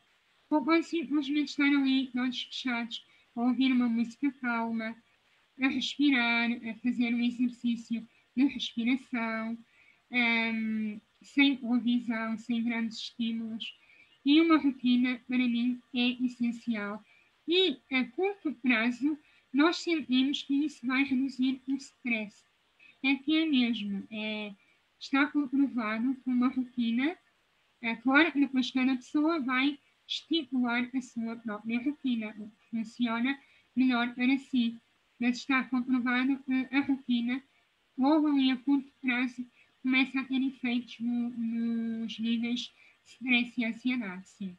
Ou 0.50 0.62
pode 0.62 0.84
simplesmente 0.84 1.48
estar 1.48 1.64
ali, 1.64 2.10
olhos 2.14 2.42
fechados, 2.42 3.02
ouvir 3.34 3.72
uma 3.72 3.88
música 3.88 4.30
calma, 4.32 4.94
a 5.60 5.68
respirar, 5.68 6.50
a 6.50 6.74
fazer 6.76 7.14
um 7.14 7.22
exercício 7.22 8.06
de 8.36 8.44
respiração, 8.44 9.58
um, 10.10 11.00
sem 11.22 11.56
televisão, 11.56 12.36
sem 12.38 12.64
grandes 12.64 12.98
estímulos. 12.98 13.64
E 14.24 14.40
uma 14.40 14.58
rotina, 14.58 15.20
para 15.26 15.38
mim, 15.38 15.80
é 15.94 16.24
essencial. 16.24 17.02
E 17.46 17.76
a 17.92 18.04
curto 18.04 18.52
prazo, 18.62 19.18
nós 19.52 19.76
sentimos 19.78 20.42
que 20.42 20.54
isso 20.64 20.86
vai 20.86 21.04
reduzir 21.04 21.60
o 21.68 21.74
stress. 21.74 22.44
É 23.02 23.16
que 23.16 23.36
é 23.36 23.44
mesmo, 23.44 24.06
é, 24.10 24.54
está 24.98 25.26
comprovado 25.26 26.14
com 26.24 26.30
uma 26.30 26.48
rotina, 26.48 27.16
é 27.80 27.96
claro 27.96 28.30
que 28.30 28.40
depois 28.40 28.70
cada 28.70 28.94
pessoa 28.94 29.40
vai 29.40 29.76
estipular 30.06 30.88
a 30.94 31.00
sua 31.00 31.36
própria 31.36 31.82
rotina, 31.82 32.34
o 32.38 32.48
que 32.48 32.70
funciona 32.70 33.38
melhor 33.74 34.14
para 34.14 34.38
si, 34.38 34.80
mas 35.22 35.36
está 35.36 35.62
comprovado 35.62 36.36
que 36.42 36.68
a 36.72 36.80
rotina, 36.80 37.40
ali 37.96 38.50
a 38.50 38.56
curto 38.56 38.92
prazo, 39.00 39.46
começa 39.80 40.18
a 40.18 40.24
ter 40.24 40.42
efeitos 40.42 40.96
no, 40.98 41.30
nos 41.30 42.18
níveis 42.18 42.60
de 43.04 43.12
stress 43.12 43.52
e 43.56 43.64
ansiedade, 43.64 44.28
sim. 44.28 44.58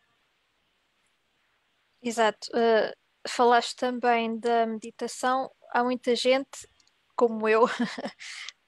Exato. 2.01 2.47
Uh, 2.51 2.93
falaste 3.27 3.75
também 3.75 4.39
da 4.39 4.65
meditação, 4.65 5.51
há 5.69 5.83
muita 5.83 6.15
gente, 6.15 6.65
como 7.13 7.45
eu, 7.49 7.65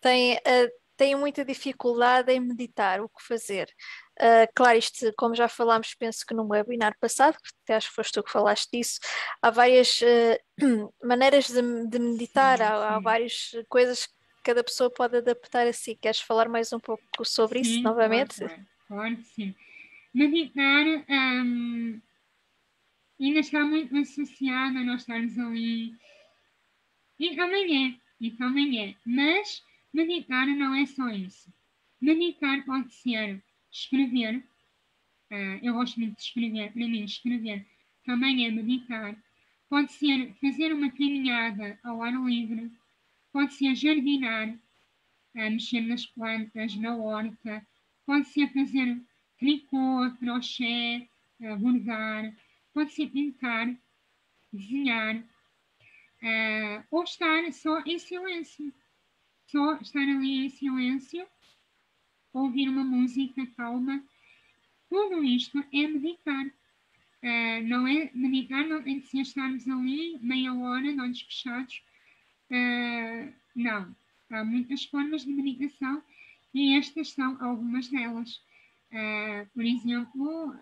tem, 0.02 0.36
uh, 0.36 0.72
tem 0.98 1.16
muita 1.16 1.46
dificuldade 1.46 2.30
em 2.34 2.42
meditar, 2.42 3.00
o 3.00 3.08
que 3.08 3.24
fazer. 3.24 3.74
Uh, 4.20 4.48
claro, 4.56 4.78
isto, 4.78 5.12
como 5.18 5.36
já 5.36 5.50
falámos, 5.50 5.94
penso 5.94 6.26
que 6.26 6.34
no 6.34 6.48
webinar 6.48 6.98
passado, 7.00 7.38
que 7.66 7.74
acho 7.74 7.90
que 7.90 7.96
foste 7.96 8.14
tu 8.14 8.24
que 8.24 8.32
falaste 8.32 8.70
disso, 8.72 9.00
há 9.42 9.50
várias 9.50 10.02
uh, 10.02 10.94
maneiras 11.04 11.48
de, 11.48 11.62
de 11.88 12.00
meditar, 12.00 12.62
há, 12.62 12.96
há, 12.96 13.00
várias 13.00 13.52
coisas 13.68 14.06
que 14.06 14.14
cada 14.44 14.64
pessoa 14.64 14.90
pode 14.90 15.18
adaptar 15.18 15.68
a 15.68 15.74
si. 15.74 15.96
Queres 15.96 16.22
falar 16.22 16.48
mais 16.48 16.72
um 16.72 16.80
pouco 16.80 17.04
sobre 17.26 17.64
sim, 17.64 17.72
isso 17.72 17.82
novamente? 17.82 18.38
Claro, 18.38 18.66
claro, 18.88 19.18
sim. 19.22 19.54
Meditar 20.14 20.86
um, 21.10 22.02
ainda 23.20 23.40
está 23.40 23.60
muito 23.66 23.98
associada 23.98 24.80
a 24.80 24.84
nós 24.84 25.02
estarmos 25.02 25.38
ali. 25.38 25.94
E 27.20 27.36
também 27.36 27.88
é, 27.88 27.96
e 28.22 28.32
também 28.32 28.82
é. 28.82 28.96
Mas 29.06 29.62
meditar 29.94 30.48
não 30.48 30.74
é 30.74 30.86
só 30.86 31.10
isso. 31.10 31.54
Meditar 32.00 32.64
pode 32.66 32.94
ser 32.94 33.44
escrever. 33.78 34.38
Uh, 35.32 35.60
eu 35.62 35.74
gosto 35.74 36.00
muito 36.00 36.16
de 36.16 36.22
escrever. 36.22 36.72
Para 36.72 36.88
mim, 36.88 37.04
escrever 37.04 37.66
também 38.06 38.46
é 38.46 38.52
meditar. 38.52 39.16
Pode 39.70 39.92
ser 39.92 40.34
fazer 40.36 40.74
uma 40.74 40.92
caminhada 40.92 41.80
ao 41.84 42.02
ar 42.02 42.14
livre. 42.14 42.72
Pode 43.32 43.54
ser 43.54 43.76
jardinar, 43.76 44.50
uh, 44.50 45.52
mexer 45.52 45.82
nas 45.82 46.06
plantas, 46.06 46.76
na 46.76 46.96
horta. 46.96 47.66
Pode 48.06 48.28
ser 48.28 48.48
fazer 48.54 49.02
tricô, 49.40 50.12
crochê, 50.20 51.08
uh, 51.42 51.58
bordar 51.58 52.34
pode 52.76 52.92
ser 52.92 53.08
pintar, 53.08 53.74
desenhar, 54.52 55.16
uh, 55.16 56.84
ou 56.92 57.04
estar 57.04 57.52
só 57.54 57.80
em 57.86 57.98
silêncio. 57.98 58.74
Só 59.48 59.76
estar 59.78 60.02
ali 60.02 60.46
em 60.46 60.50
silêncio, 60.50 61.26
ouvir 62.36 62.68
uma 62.68 62.84
música 62.84 63.46
calma. 63.56 64.04
Tudo 64.90 65.24
isto 65.24 65.60
é 65.74 65.88
meditar. 65.88 66.46
Uh, 66.46 67.68
não 67.68 67.88
é 67.88 68.12
meditar, 68.14 68.68
não 68.68 68.84
tem 68.84 69.00
que 69.00 69.08
ser 69.08 69.22
estarmos 69.22 69.68
ali 69.68 70.20
meia 70.22 70.54
hora, 70.54 70.94
de 70.94 71.00
olhos 71.00 71.22
fechados. 71.22 71.82
Uh, 72.52 73.34
não. 73.56 73.96
Há 74.30 74.44
muitas 74.44 74.86
formas 74.86 75.24
de 75.24 75.32
meditação 75.32 76.04
e 76.54 76.78
estas 76.78 77.12
são 77.12 77.42
algumas 77.44 77.88
delas. 77.88 78.42
Uh, 78.92 79.48
por 79.54 79.64
exemplo, 79.64 80.56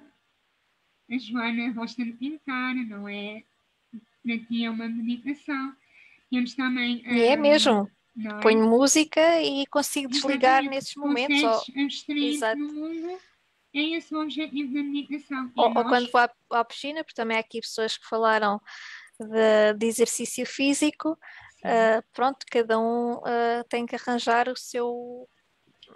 a 1.11 1.17
Joana 1.17 1.73
gosta 1.73 2.03
de 2.03 2.13
pintar, 2.13 2.75
não 2.75 3.07
é? 3.07 3.43
Para 4.23 4.39
ti 4.39 4.63
é 4.63 4.69
uma 4.69 4.87
meditação. 4.87 5.75
Temos 6.29 6.55
também. 6.55 7.03
E 7.05 7.23
é 7.23 7.35
mesmo. 7.35 7.89
É? 8.17 8.41
Ponho 8.41 8.69
música 8.69 9.41
e 9.41 9.65
consigo 9.67 10.07
desligar 10.07 10.61
Exatamente. 10.61 10.69
nesses 10.69 10.95
momentos. 10.95 11.43
Ou... 11.43 12.55
no 12.55 12.73
mundo. 12.73 13.19
É 13.75 13.81
esse 13.97 14.13
o 14.13 14.21
objetivo 14.21 14.71
da 14.71 14.83
meditação. 14.83 15.51
Ou, 15.55 15.65
ou, 15.65 15.83
quando 15.85 16.11
vou 16.11 16.21
à, 16.21 16.29
à, 16.51 16.63
piscina, 16.63 17.03
porque 17.03 17.15
também 17.15 17.37
há 17.37 17.39
aqui 17.39 17.59
pessoas 17.59 17.97
que 17.97 18.07
falaram 18.07 18.61
de, 19.19 19.73
de 19.79 19.85
exercício 19.87 20.45
físico. 20.45 21.17
Uh, 21.63 22.03
pronto, 22.13 22.45
cada 22.51 22.79
um 22.79 23.13
uh, 23.15 23.63
tem 23.67 23.85
que 23.85 23.95
arranjar 23.95 24.47
o 24.47 24.55
seu. 24.55 25.27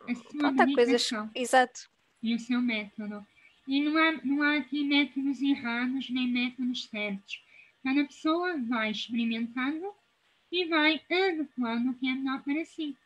A 0.10 0.16
sua 0.16 0.40
pronto, 0.40 0.62
há 0.62 0.74
coisas. 0.74 1.10
Exato. 1.36 1.82
E 2.24 2.34
o 2.34 2.40
seu 2.40 2.60
método. 2.60 3.24
E 3.68 3.82
não 3.82 3.98
há, 3.98 4.12
não 4.24 4.42
há 4.42 4.58
aqui 4.58 4.84
métodos 4.84 5.40
errados 5.42 6.10
nem 6.10 6.28
métodos 6.28 6.86
certos. 6.86 7.44
Cada 7.84 8.04
pessoa 8.06 8.58
vai 8.68 8.90
experimentando 8.90 9.94
e 10.52 10.66
vai 10.66 11.02
adequando 11.10 11.92
o 11.92 11.94
que 11.96 12.08
é 12.08 12.14
melhor 12.14 12.44
para 12.44 12.66
si. 12.66 12.98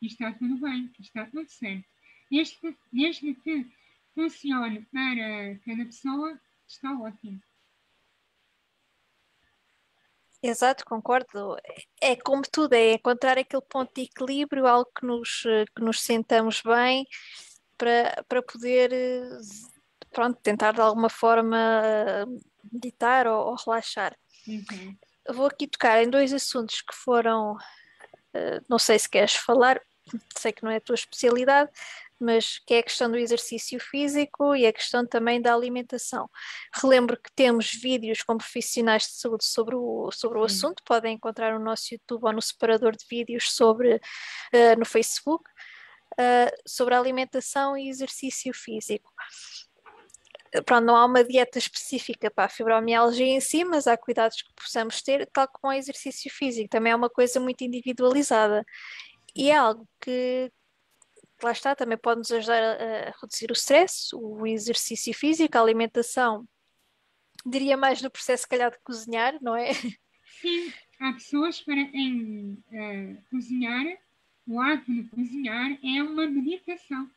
Está 0.00 0.32
tudo 0.32 0.58
bem, 0.58 0.90
está 1.00 1.26
tudo 1.26 1.48
certo. 1.48 1.84
Desde 2.30 2.56
que, 2.56 2.76
desde 2.92 3.34
que 3.34 3.66
funcione 4.14 4.86
para 4.92 5.58
cada 5.64 5.84
pessoa, 5.84 6.40
está 6.66 6.92
ótimo. 6.92 7.40
Exato, 10.42 10.84
concordo. 10.84 11.56
É 12.00 12.16
como 12.16 12.42
tudo, 12.42 12.74
é 12.74 12.94
encontrar 12.94 13.38
aquele 13.38 13.62
ponto 13.62 13.94
de 13.94 14.02
equilíbrio, 14.02 14.66
algo 14.66 14.90
que 14.94 15.06
nos, 15.06 15.42
que 15.74 15.82
nos 15.82 16.02
sentamos 16.02 16.60
bem 16.62 17.06
para, 17.78 18.22
para 18.28 18.42
poder 18.42 18.90
pronto, 20.10 20.38
tentar 20.42 20.72
de 20.72 20.82
alguma 20.82 21.08
forma 21.08 22.26
meditar 22.70 23.26
ou, 23.26 23.46
ou 23.48 23.54
relaxar. 23.54 24.16
Uhum. 24.46 24.96
Vou 25.30 25.46
aqui 25.46 25.66
tocar 25.66 26.02
em 26.02 26.10
dois 26.10 26.32
assuntos 26.32 26.82
que 26.82 26.94
foram, 26.94 27.56
não 28.68 28.78
sei 28.78 28.98
se 28.98 29.08
queres 29.08 29.34
falar, 29.34 29.80
sei 30.36 30.52
que 30.52 30.62
não 30.62 30.70
é 30.70 30.76
a 30.76 30.80
tua 30.80 30.94
especialidade, 30.94 31.70
mas 32.20 32.58
que 32.58 32.74
é 32.74 32.78
a 32.78 32.82
questão 32.82 33.10
do 33.10 33.18
exercício 33.18 33.78
físico 33.80 34.54
e 34.54 34.66
a 34.66 34.72
questão 34.72 35.06
também 35.06 35.40
da 35.40 35.54
alimentação. 35.54 36.28
Relembro 36.72 37.16
que 37.16 37.30
temos 37.34 37.72
vídeos 37.72 38.22
com 38.22 38.36
profissionais 38.36 39.02
de 39.02 39.14
saúde 39.14 39.44
sobre 39.44 39.74
o, 39.74 40.10
sobre 40.12 40.38
o 40.38 40.44
assunto, 40.44 40.82
podem 40.84 41.14
encontrar 41.14 41.58
no 41.58 41.64
nosso 41.64 41.92
YouTube 41.92 42.24
ou 42.24 42.32
no 42.32 42.42
separador 42.42 42.96
de 42.96 43.04
vídeos 43.08 43.52
sobre, 43.52 43.96
uh, 43.96 44.78
no 44.78 44.84
Facebook, 44.84 45.44
uh, 46.12 46.62
sobre 46.66 46.94
alimentação 46.94 47.76
e 47.76 47.88
exercício 47.88 48.52
físico. 48.54 49.12
Pronto, 50.62 50.84
não 50.84 50.94
há 50.96 51.04
uma 51.04 51.24
dieta 51.24 51.58
específica 51.58 52.30
para 52.30 52.44
a 52.44 52.48
fibromialgia 52.48 53.26
em 53.26 53.40
si, 53.40 53.64
mas 53.64 53.86
há 53.86 53.96
cuidados 53.96 54.40
que 54.40 54.54
possamos 54.54 55.02
ter, 55.02 55.28
tal 55.32 55.48
como 55.48 55.72
o 55.72 55.76
exercício 55.76 56.30
físico, 56.32 56.68
também 56.68 56.92
é 56.92 56.96
uma 56.96 57.10
coisa 57.10 57.40
muito 57.40 57.64
individualizada. 57.64 58.64
E 59.34 59.50
é 59.50 59.56
algo 59.56 59.88
que, 60.00 60.52
lá 61.42 61.50
está, 61.50 61.74
também 61.74 61.98
pode 61.98 62.18
nos 62.18 62.30
ajudar 62.30 62.62
a, 62.62 63.08
a 63.08 63.14
reduzir 63.20 63.50
o 63.50 63.52
stress, 63.52 64.14
o 64.14 64.46
exercício 64.46 65.12
físico, 65.12 65.58
a 65.58 65.60
alimentação, 65.60 66.46
diria 67.44 67.76
mais 67.76 68.00
no 68.00 68.10
processo, 68.10 68.42
se 68.42 68.48
calhar, 68.48 68.70
de 68.70 68.78
cozinhar, 68.84 69.36
não 69.42 69.56
é? 69.56 69.72
Sim, 70.40 70.72
há 71.00 71.12
pessoas 71.14 71.60
para 71.60 71.80
em 71.80 72.52
uh, 72.70 73.22
cozinhar, 73.30 73.84
o 74.46 74.60
ato 74.60 74.92
de 74.92 75.02
cozinhar 75.08 75.78
é 75.82 76.02
uma 76.02 76.26
meditação. 76.26 77.10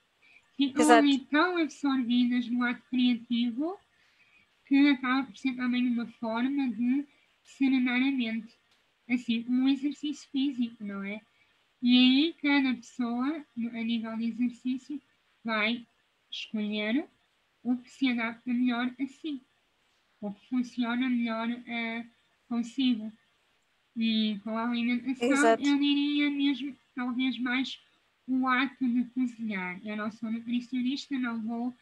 Ficam 0.58 1.20
tão 1.30 1.58
absorvidas 1.58 2.48
no 2.48 2.64
ato 2.64 2.82
criativo 2.90 3.78
que 4.66 4.90
acaba 4.90 5.28
por 5.28 5.38
ser 5.38 5.56
também 5.56 5.88
uma 5.88 6.08
forma 6.08 6.70
de 6.70 7.08
serenar 7.44 8.02
a 8.02 8.12
mente. 8.12 8.58
Assim, 9.08 9.46
um 9.48 9.70
exercício 9.70 10.28
físico, 10.32 10.84
não 10.84 11.04
é? 11.04 11.22
E 11.82 11.98
aí 11.98 12.36
cada 12.42 12.74
pessoa, 12.74 13.46
a 13.56 13.84
nível 13.84 14.18
de 14.18 14.26
exercício, 14.26 15.00
vai 15.44 15.86
escolher 16.30 17.08
o 17.64 17.78
que 17.78 17.90
se 17.90 18.10
adapta 18.10 18.52
melhor 18.52 18.94
a 19.00 19.08
si, 19.08 19.42
o 20.20 20.34
que 20.34 20.50
funciona 20.50 21.08
melhor 21.08 21.48
uh, 21.50 22.10
consigo. 22.50 23.14
E 23.96 24.40
com 24.44 24.58
a 24.58 24.70
alimentação, 24.70 25.32
Exato. 25.32 25.64
eu 25.64 25.78
diria 25.80 26.30
mesmo, 26.32 26.76
talvez 26.96 27.38
mais 27.40 27.80
o 28.28 28.48
ato 28.48 28.88
de 28.88 29.06
cozinhar. 29.06 29.80
Eu 29.86 29.96
não 29.96 30.12
sou 30.12 30.32
nutricionista, 30.32 31.18
não 31.18 31.42
vou 31.42 31.70
uh, 31.70 31.76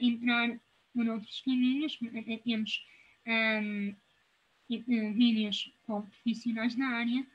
entrar 0.00 0.58
por 0.92 1.06
outros 1.08 1.40
caminhos, 1.40 1.98
temos 2.44 2.86
um, 3.26 3.94
vídeos 4.68 5.72
com 5.86 6.02
profissionais 6.02 6.74
da 6.76 6.86
área 6.86 7.26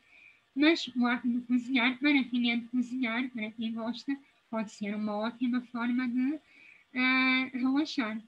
mas 0.60 0.88
o 0.90 1.08
ato 1.08 1.28
de 1.28 1.40
cozinhar, 1.42 1.98
para 2.00 2.24
quem 2.26 2.52
é 2.52 2.58
de 2.58 2.68
cozinhar, 2.68 3.30
para 3.30 3.50
quem 3.52 3.74
gosta, 3.74 4.18
pode 4.50 4.72
ser 4.72 4.94
uma 4.94 5.16
ótima 5.16 5.62
forma 5.72 6.08
de 6.08 6.34
uh, 6.34 7.50
relaxar. 7.54 8.22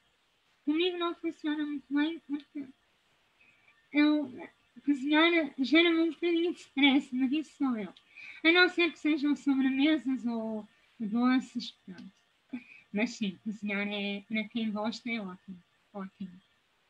Comigo 0.64 0.98
não 0.98 1.14
funciona 1.16 1.66
muito 1.66 1.94
bem 1.94 2.22
porque 2.28 2.66
eu, 3.92 4.32
cozinhar 4.86 5.54
gera-me 5.60 6.00
um 6.00 6.12
bocadinho 6.12 6.54
de 6.54 6.60
stress, 6.62 7.14
mas 7.14 7.32
isso 7.34 7.58
sou 7.58 7.78
eu. 7.78 7.94
A 8.44 8.52
não 8.52 8.70
ser 8.70 8.92
que 8.92 9.00
sejam 9.00 9.36
sobremesas 9.36 10.26
ou 10.26 10.68
doces, 11.00 11.72
pronto. 11.86 12.12
Mas 12.94 13.12
sim, 13.12 13.38
cozinhar 13.44 13.88
é, 13.88 14.24
para 14.28 14.44
quem 14.50 14.72
gosta 14.72 15.10
é 15.10 15.20
ótimo. 15.20 15.62
Ótimo. 15.94 16.32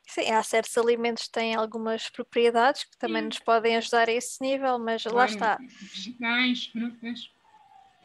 Sim, 0.07 0.29
há 0.32 0.43
certos 0.43 0.77
alimentos 0.77 1.23
que 1.25 1.32
têm 1.32 1.55
algumas 1.55 2.09
propriedades 2.09 2.84
que 2.84 2.97
também 2.97 3.21
Sim. 3.21 3.27
nos 3.27 3.39
podem 3.39 3.77
ajudar 3.77 4.09
a 4.09 4.11
esse 4.11 4.41
nível, 4.41 4.77
mas 4.77 5.05
lá 5.05 5.25
está. 5.25 5.57
Vegetais, 5.57 6.67
frutas. 6.67 7.32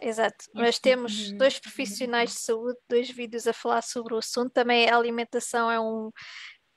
Exato, 0.00 0.44
mas 0.54 0.78
temos 0.78 1.32
dois 1.32 1.58
profissionais 1.58 2.30
de 2.30 2.40
saúde, 2.40 2.78
dois 2.88 3.10
vídeos 3.10 3.46
a 3.46 3.52
falar 3.52 3.82
sobre 3.82 4.14
o 4.14 4.18
assunto. 4.18 4.52
Também 4.52 4.88
a 4.88 4.96
alimentação 4.96 5.70
é 5.70 5.80
um, 5.80 6.10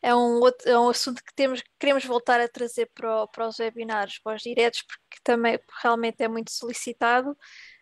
é 0.02 0.16
um, 0.16 0.40
outro, 0.40 0.70
é 0.70 0.80
um 0.80 0.90
assunto 0.90 1.24
que 1.24 1.34
temos, 1.34 1.62
queremos 1.80 2.06
voltar 2.06 2.40
a 2.40 2.48
trazer 2.48 2.90
para, 2.94 3.24
o, 3.24 3.28
para 3.28 3.48
os 3.48 3.60
webinários, 3.60 4.20
para 4.20 4.36
os 4.36 4.42
diretos, 4.42 4.82
porque 4.84 5.18
também 5.24 5.60
realmente 5.82 6.24
é 6.24 6.28
muito 6.28 6.52
solicitado. 6.52 7.36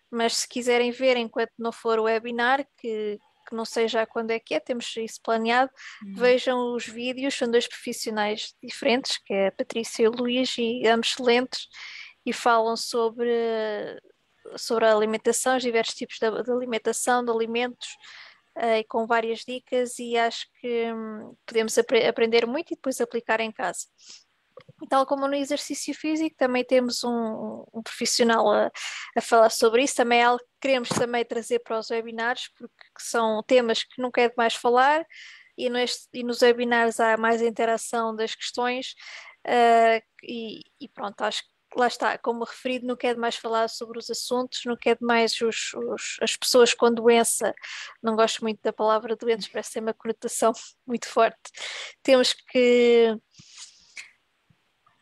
Mas 0.09 0.37
se 0.37 0.47
quiserem 0.47 0.89
ver 0.91 1.17
enquanto 1.17 1.51
não 1.59 1.71
for 1.71 1.99
o 1.99 2.03
webinar, 2.03 2.65
que, 2.77 3.19
que 3.47 3.55
não 3.55 3.65
sei 3.65 3.87
já 3.87 4.05
quando 4.05 4.31
é 4.31 4.39
que 4.39 4.53
é, 4.53 4.59
temos 4.59 4.95
isso 4.97 5.21
planeado, 5.21 5.71
uhum. 6.03 6.15
vejam 6.15 6.73
os 6.73 6.87
vídeos, 6.87 7.35
são 7.35 7.49
dois 7.51 7.67
profissionais 7.67 8.53
diferentes, 8.63 9.17
que 9.17 9.33
é 9.33 9.47
a 9.47 9.51
Patrícia 9.51 10.03
e 10.03 10.07
o 10.07 10.11
Luís, 10.11 10.55
e 10.57 10.87
ambos 10.87 11.11
excelentes, 11.11 11.67
e 12.25 12.33
falam 12.33 12.75
sobre, 12.75 13.31
sobre 14.55 14.85
a 14.85 14.93
alimentação, 14.93 15.57
os 15.57 15.63
diversos 15.63 15.95
tipos 15.95 16.17
de, 16.19 16.43
de 16.43 16.51
alimentação, 16.51 17.23
de 17.23 17.31
alimentos, 17.31 17.89
e 18.59 18.83
com 18.85 19.05
várias 19.05 19.39
dicas, 19.39 19.99
e 19.99 20.17
acho 20.17 20.45
que 20.59 20.91
hum, 20.91 21.35
podemos 21.45 21.77
ap 21.77 21.91
aprender 22.07 22.45
muito 22.45 22.71
e 22.71 22.75
depois 22.75 22.99
aplicar 22.99 23.39
em 23.39 23.51
casa. 23.51 23.85
Tal 24.89 25.05
como 25.05 25.27
no 25.27 25.35
exercício 25.35 25.93
físico, 25.93 26.35
também 26.37 26.63
temos 26.63 27.03
um, 27.03 27.63
um 27.73 27.83
profissional 27.83 28.51
a, 28.51 28.71
a, 29.15 29.21
falar 29.21 29.49
sobre 29.49 29.83
isso. 29.83 29.95
Também 29.95 30.19
é 30.21 30.23
algo 30.23 30.39
que 30.39 30.49
queremos 30.61 30.89
também 30.89 31.23
trazer 31.25 31.59
para 31.59 31.79
os 31.79 31.89
webinários, 31.89 32.49
porque 32.57 32.73
são 32.99 33.43
temas 33.43 33.83
que 33.83 34.01
nunca 34.01 34.21
é 34.21 34.29
demais 34.29 34.55
falar, 34.55 35.05
e, 35.57 35.69
neste, 35.69 36.07
e 36.13 36.23
nos 36.23 36.41
webinários 36.41 36.99
há 36.99 37.17
mais 37.17 37.41
interação 37.41 38.15
das 38.15 38.35
questões. 38.35 38.93
Uh, 39.45 40.01
e, 40.23 40.61
e, 40.79 40.89
pronto, 40.89 41.21
acho 41.21 41.41
que 41.41 41.56
lá 41.75 41.87
está, 41.87 42.17
como 42.17 42.43
referido, 42.43 42.87
não 42.87 42.95
quer 42.95 43.15
demais 43.15 43.35
falar 43.35 43.67
sobre 43.67 43.99
os 43.99 44.09
assuntos, 44.09 44.61
não 44.65 44.75
quer 44.75 44.97
demais 44.97 45.39
os, 45.41 45.73
os, 45.73 46.17
as 46.21 46.35
pessoas 46.35 46.73
com 46.73 46.91
doença, 46.93 47.53
não 48.01 48.15
gosto 48.15 48.41
muito 48.41 48.61
da 48.61 48.71
palavra 48.71 49.15
doentes, 49.15 49.47
parece 49.47 49.73
ter 49.73 49.79
uma 49.79 49.93
conotação 49.93 50.53
muito 50.85 51.07
forte. 51.07 51.51
Temos 52.01 52.33
que 52.33 53.17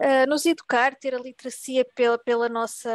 uh, 0.01 0.27
nos 0.27 0.45
educar, 0.45 0.95
ter 0.95 1.13
a 1.13 1.19
literacia 1.19 1.85
pela, 1.95 2.17
pela 2.17 2.49
nossa 2.49 2.89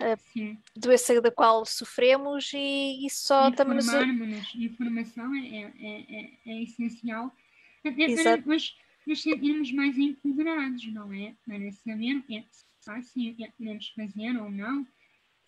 uh, 0.00 0.56
doença 0.74 1.20
da 1.20 1.30
qual 1.30 1.64
sofremos 1.64 2.52
e 2.54 3.06
isso 3.06 3.26
só 3.26 3.50
também 3.50 3.76
nos. 3.76 4.54
Informação 4.54 5.34
é, 5.34 5.48
é, 5.48 6.04
é, 6.10 6.30
é 6.46 6.62
essencial 6.62 7.32
até 7.84 8.02
Exato. 8.02 8.42
para 8.42 8.52
nós 8.52 8.74
nos 9.06 9.22
sentirmos 9.22 9.70
mais 9.72 9.96
empoderados, 9.96 10.92
não 10.92 11.12
é? 11.12 11.34
Para 11.46 11.70
saber 11.72 12.24
é 12.30 12.44
que 12.94 13.02
se 13.02 13.52
podemos 13.58 13.88
fazer 13.90 14.36
ou 14.36 14.50
não. 14.50 14.86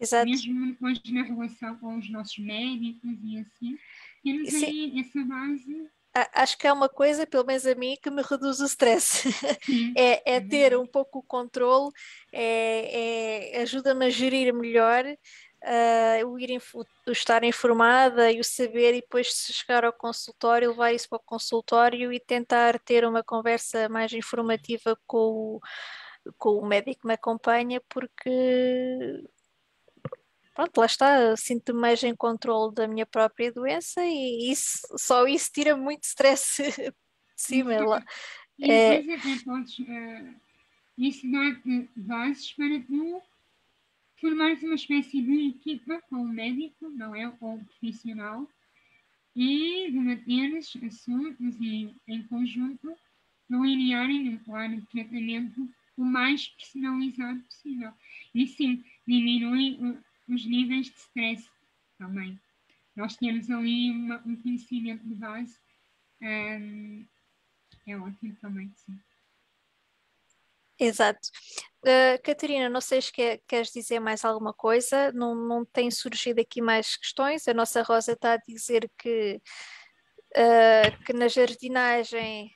Exato. 0.00 0.26
Mesmo 0.26 0.66
depois 0.66 1.00
na 1.10 1.22
relação 1.22 1.76
com 1.78 1.98
os 1.98 2.08
nossos 2.10 2.38
médicos 2.38 3.18
e 3.22 3.38
assim, 3.38 3.78
temos 4.22 4.50
Sim. 4.50 4.64
aí 4.64 5.00
essa 5.00 5.24
base 5.24 5.90
acho 6.34 6.58
que 6.58 6.66
é 6.66 6.72
uma 6.72 6.88
coisa, 6.88 7.26
pelo 7.26 7.44
menos 7.44 7.66
a 7.66 7.74
mim, 7.74 7.96
que 8.02 8.10
me 8.10 8.22
reduz 8.22 8.60
o 8.60 8.64
stress. 8.64 9.28
é, 9.96 10.36
é, 10.36 10.40
ter 10.40 10.76
um 10.76 10.86
pouco 10.86 11.20
o 11.20 11.22
controle, 11.22 11.90
é, 12.32 13.52
é 13.54 13.62
ajuda-me 13.62 14.06
a 14.06 14.10
gerir 14.10 14.52
melhor 14.52 15.04
uh, 15.04 16.26
o, 16.26 16.38
ir, 16.38 16.60
o 16.74 17.12
estar 17.12 17.44
informada 17.44 18.30
e 18.32 18.40
o 18.40 18.44
saber, 18.44 18.94
e 18.94 19.00
depois 19.00 19.32
se 19.32 19.52
chegar 19.52 19.84
ao 19.84 19.92
consultório, 19.92 20.70
levar 20.70 20.92
isso 20.92 21.08
para 21.08 21.18
o 21.18 21.22
consultório 21.24 22.12
e 22.12 22.20
tentar 22.20 22.78
ter 22.80 23.04
uma 23.04 23.22
conversa 23.22 23.88
mais 23.88 24.12
informativa 24.12 24.98
com 25.06 25.18
o 25.18 25.60
com 26.36 26.58
o 26.58 26.66
médico 26.66 27.02
que 27.02 27.06
me 27.06 27.14
acompanha, 27.14 27.80
porque 27.88 29.24
pronto, 30.54 30.78
lá 30.78 30.86
está, 30.86 31.36
sinto-me 31.36 31.80
mais 31.80 32.02
em 32.02 32.14
controle 32.14 32.74
da 32.74 32.88
minha 32.88 33.06
própria 33.06 33.52
doença 33.52 34.04
e 34.04 34.50
isso, 34.50 34.80
só 34.96 35.26
isso 35.26 35.50
tira 35.52 35.76
muito 35.76 36.04
stress 36.04 36.62
de 36.72 36.92
cima. 37.36 37.78
Lá. 37.80 38.04
É... 38.60 39.00
vezes 39.00 39.20
até 39.20 39.44
podes, 39.44 39.78
uh, 39.78 40.40
isso 40.98 41.30
dá-te 41.30 41.88
bases 41.96 42.52
para 42.54 42.80
tu 42.80 43.22
formares 44.20 44.62
uma 44.64 44.74
espécie 44.74 45.22
de 45.22 45.48
equipa 45.50 46.02
com 46.10 46.16
o 46.16 46.28
médico, 46.28 46.90
não 46.90 47.14
é? 47.14 47.32
Ou 47.40 47.54
o 47.54 47.64
profissional, 47.64 48.48
e 49.34 49.90
debateres 49.92 50.76
assuntos 50.84 51.54
e, 51.60 51.94
em 52.08 52.22
conjunto, 52.24 52.96
delinearem 53.48 54.30
um 54.30 54.38
plano 54.38 54.80
de 54.80 54.86
tratamento 54.88 55.68
o 55.98 56.04
mais 56.04 56.46
personalizado 56.48 57.40
possível. 57.42 57.92
E 58.34 58.46
sim, 58.46 58.84
diminui 59.06 59.76
os 60.28 60.46
níveis 60.46 60.86
de 60.86 60.96
stress 60.96 61.50
também. 61.98 62.40
Nós 62.94 63.16
temos 63.16 63.50
ali 63.50 63.90
uma, 63.90 64.22
um 64.24 64.36
conhecimento 64.36 65.06
de 65.06 65.14
base, 65.16 65.58
um, 66.22 67.06
é 67.86 67.96
ótimo 67.96 68.36
também, 68.40 68.72
sim. 68.74 68.98
Exato. 70.80 71.28
Uh, 71.84 72.22
Catarina, 72.22 72.68
não 72.68 72.80
sei 72.80 73.02
se 73.02 73.10
quer, 73.10 73.40
queres 73.48 73.72
dizer 73.72 73.98
mais 73.98 74.24
alguma 74.24 74.52
coisa, 74.52 75.10
não, 75.12 75.34
não 75.34 75.64
tem 75.64 75.90
surgido 75.90 76.40
aqui 76.40 76.62
mais 76.62 76.96
questões. 76.96 77.48
A 77.48 77.54
nossa 77.54 77.82
Rosa 77.82 78.12
está 78.12 78.34
a 78.34 78.40
dizer 78.46 78.88
que, 78.96 79.40
uh, 80.36 81.04
que 81.04 81.12
na 81.12 81.26
jardinagem 81.26 82.52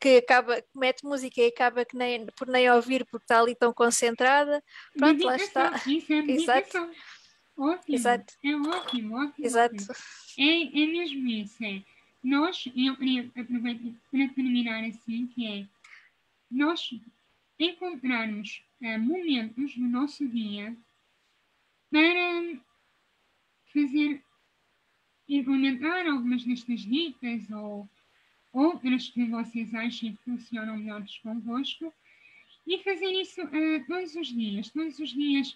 que 0.00 0.18
acaba, 0.18 0.62
mete 0.74 1.04
música 1.04 1.40
e 1.40 1.46
acaba 1.48 1.84
que 1.84 1.96
nem, 1.96 2.26
por 2.36 2.48
nem 2.48 2.70
ouvir 2.70 3.04
porque 3.06 3.24
está 3.24 3.40
ali 3.40 3.54
tão 3.54 3.72
concentrada. 3.72 4.62
Pronto, 4.96 5.24
lá 5.24 5.36
está. 5.36 5.82
Isso 5.86 6.12
é 6.12 6.18
Exato. 6.18 6.90
Ótimo. 7.56 7.94
Exato. 7.96 8.34
É 8.44 8.54
ótimo, 8.54 9.16
ótimo. 9.16 9.46
Exato. 9.46 9.74
Ótimo. 9.74 9.94
É, 10.38 10.62
é 10.62 10.86
mesmo 10.86 11.28
isso. 11.28 11.64
É. 11.64 11.82
Nós, 12.22 12.64
eu 12.74 12.96
queria 12.96 13.30
aproveitar 13.36 13.92
para 14.10 14.28
terminar 14.34 14.84
assim, 14.84 15.26
que 15.28 15.46
é 15.46 15.66
nós 16.50 16.90
encontrarmos 17.58 18.62
uh, 18.82 18.98
momentos 18.98 19.76
no 19.76 19.88
nosso 19.88 20.26
dia 20.28 20.76
para 21.90 22.60
fazer 23.72 24.22
implementar 25.28 26.06
algumas 26.06 26.44
destas 26.44 26.80
dicas 26.80 27.50
ou 27.50 27.88
outras 28.56 29.08
que 29.08 29.24
vocês 29.26 29.74
achem 29.74 30.14
que 30.14 30.24
funcionam 30.24 30.78
melhores 30.78 31.18
convosco 31.18 31.92
e 32.66 32.78
fazer 32.78 33.12
isso 33.20 33.42
uh, 33.42 33.86
todos 33.86 34.14
os 34.16 34.28
dias. 34.28 34.70
Todos 34.70 34.98
os 34.98 35.10
dias 35.10 35.54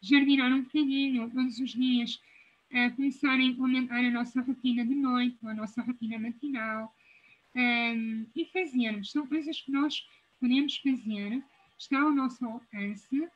jardinar 0.00 0.52
um 0.52 0.62
bocadinho, 0.62 1.30
todos 1.30 1.60
os 1.60 1.70
dias 1.70 2.20
uh, 2.72 2.94
começar 2.96 3.34
a 3.34 3.42
implementar 3.42 4.04
a 4.04 4.10
nossa 4.10 4.40
rotina 4.40 4.84
de 4.84 4.94
noite, 4.96 5.38
a 5.44 5.54
nossa 5.54 5.80
rotina 5.82 6.18
matinal 6.18 6.92
um, 7.54 8.26
e 8.34 8.44
fazermos. 8.46 9.12
São 9.12 9.26
coisas 9.26 9.60
que 9.60 9.70
nós 9.70 10.04
podemos 10.40 10.76
fazer, 10.78 11.42
está 11.78 12.00
ao 12.00 12.10
nosso 12.10 12.44
alcance 12.44 13.28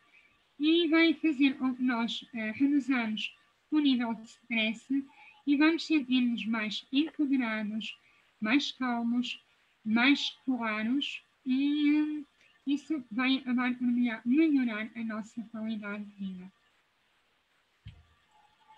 e 0.59 0.89
vai 0.89 1.15
fazer 1.15 1.57
com 1.57 1.73
que 1.73 1.83
nós 1.83 2.23
uh, 2.23 2.53
reduzamos 2.55 3.33
o 3.71 3.79
nível 3.79 4.13
de 4.15 4.25
stress 4.25 5.05
e 5.47 5.57
vamos 5.57 5.87
sentir-nos 5.87 6.45
mais 6.47 6.87
empoderados, 6.93 7.97
mais 8.41 8.73
calmos, 8.73 9.43
mais 9.85 10.31
claros 10.45 11.23
e 11.45 11.93
hum, 11.93 12.25
isso 12.67 13.05
vai, 13.11 13.43
vai 13.45 13.77
melhorar 14.25 14.91
a 14.95 15.05
nossa 15.05 15.43
qualidade 15.51 16.05
de 16.05 16.15
vida. 16.15 16.53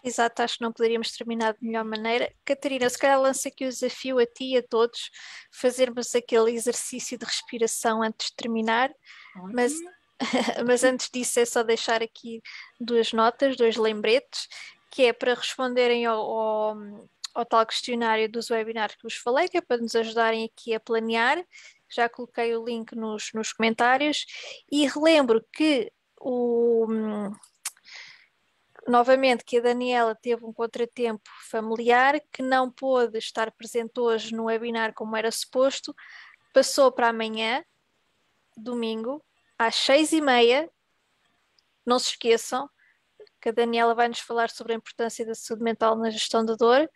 Exato, 0.07 0.41
acho 0.43 0.59
que 0.59 0.63
não 0.63 0.73
poderíamos 0.73 1.11
terminar 1.11 1.55
de 1.55 1.67
melhor 1.67 1.85
maneira. 1.85 2.33
Catarina, 2.45 2.89
se 2.89 2.97
calhar 2.97 3.21
lança 3.21 3.49
aqui 3.49 3.65
o 3.65 3.69
desafio 3.69 4.21
a 4.21 4.25
ti 4.25 4.53
e 4.53 4.57
a 4.59 4.63
todos 4.63 5.11
fazermos 5.51 6.15
aquele 6.15 6.53
exercício 6.53 7.19
de 7.19 7.25
respiração 7.25 8.03
antes 8.03 8.29
de 8.29 8.37
terminar, 8.37 8.89
mas, 9.53 9.75
mas 10.65 10.85
antes 10.85 11.11
disso 11.13 11.41
é 11.41 11.45
só 11.45 11.65
deixar 11.65 12.05
aqui 12.05 12.41
duas 12.81 13.13
notas, 13.13 13.57
dois 13.57 13.77
lembretes, 13.77 14.47
que 14.93 15.03
é 15.03 15.13
para 15.13 15.35
responderem 15.35 16.07
ao, 16.07 16.21
ao, 16.21 17.09
ao 17.37 17.45
tal 17.45 17.67
questionário 17.67 18.31
dos 18.31 18.51
webinars 18.51 18.95
que 18.95 19.03
vos 19.03 19.15
falei, 19.15 19.47
que 19.47 19.59
é 19.59 19.61
para 19.61 19.77
nos 19.77 19.95
ajudarem 19.95 20.45
aqui 20.45 20.75
a 20.75 20.81
planear. 20.81 21.45
Já 21.89 22.09
coloquei 22.09 22.57
o 22.57 22.65
link 22.65 22.97
nos, 22.97 23.31
nos 23.35 23.53
comentários 23.53 24.25
e 24.73 24.89
relembro 24.89 25.45
que 25.53 25.93
o, 26.19 26.87
novamente 28.89 29.45
que 29.45 29.59
a 29.59 29.61
Daniela 29.61 30.15
teve 30.15 30.45
um 30.47 30.53
contratempo 30.53 31.29
familiar 31.51 32.19
que 32.33 32.43
não 32.43 32.71
pôde 32.71 33.19
estar 33.19 33.53
presente 33.53 34.01
hoje 34.01 34.35
no 34.35 34.45
webinar 34.45 34.95
como 34.95 35.15
era 35.15 35.31
suposto, 35.31 35.95
passou 36.55 36.91
para 36.91 37.09
amanhã, 37.09 37.63
domingo, 38.57 39.23
às 39.59 39.75
seis 39.75 40.11
e 40.13 40.23
meia. 40.23 40.71
Não 41.85 41.99
se 41.99 42.11
esqueçam 42.11 42.69
que 43.41 43.51
a 43.51 43.53
Daniela 43.53 43.95
vai 43.95 44.09
nos 44.09 44.21
falar 44.21 44.49
sobre 44.49 44.73
a 44.73 44.77
importância 44.77 45.25
da 45.25 45.35
saúde 45.35 45.63
mental 45.63 45.97
na 45.97 46.09
gestão 46.09 46.45
da 46.45 46.55
dor 46.55 46.91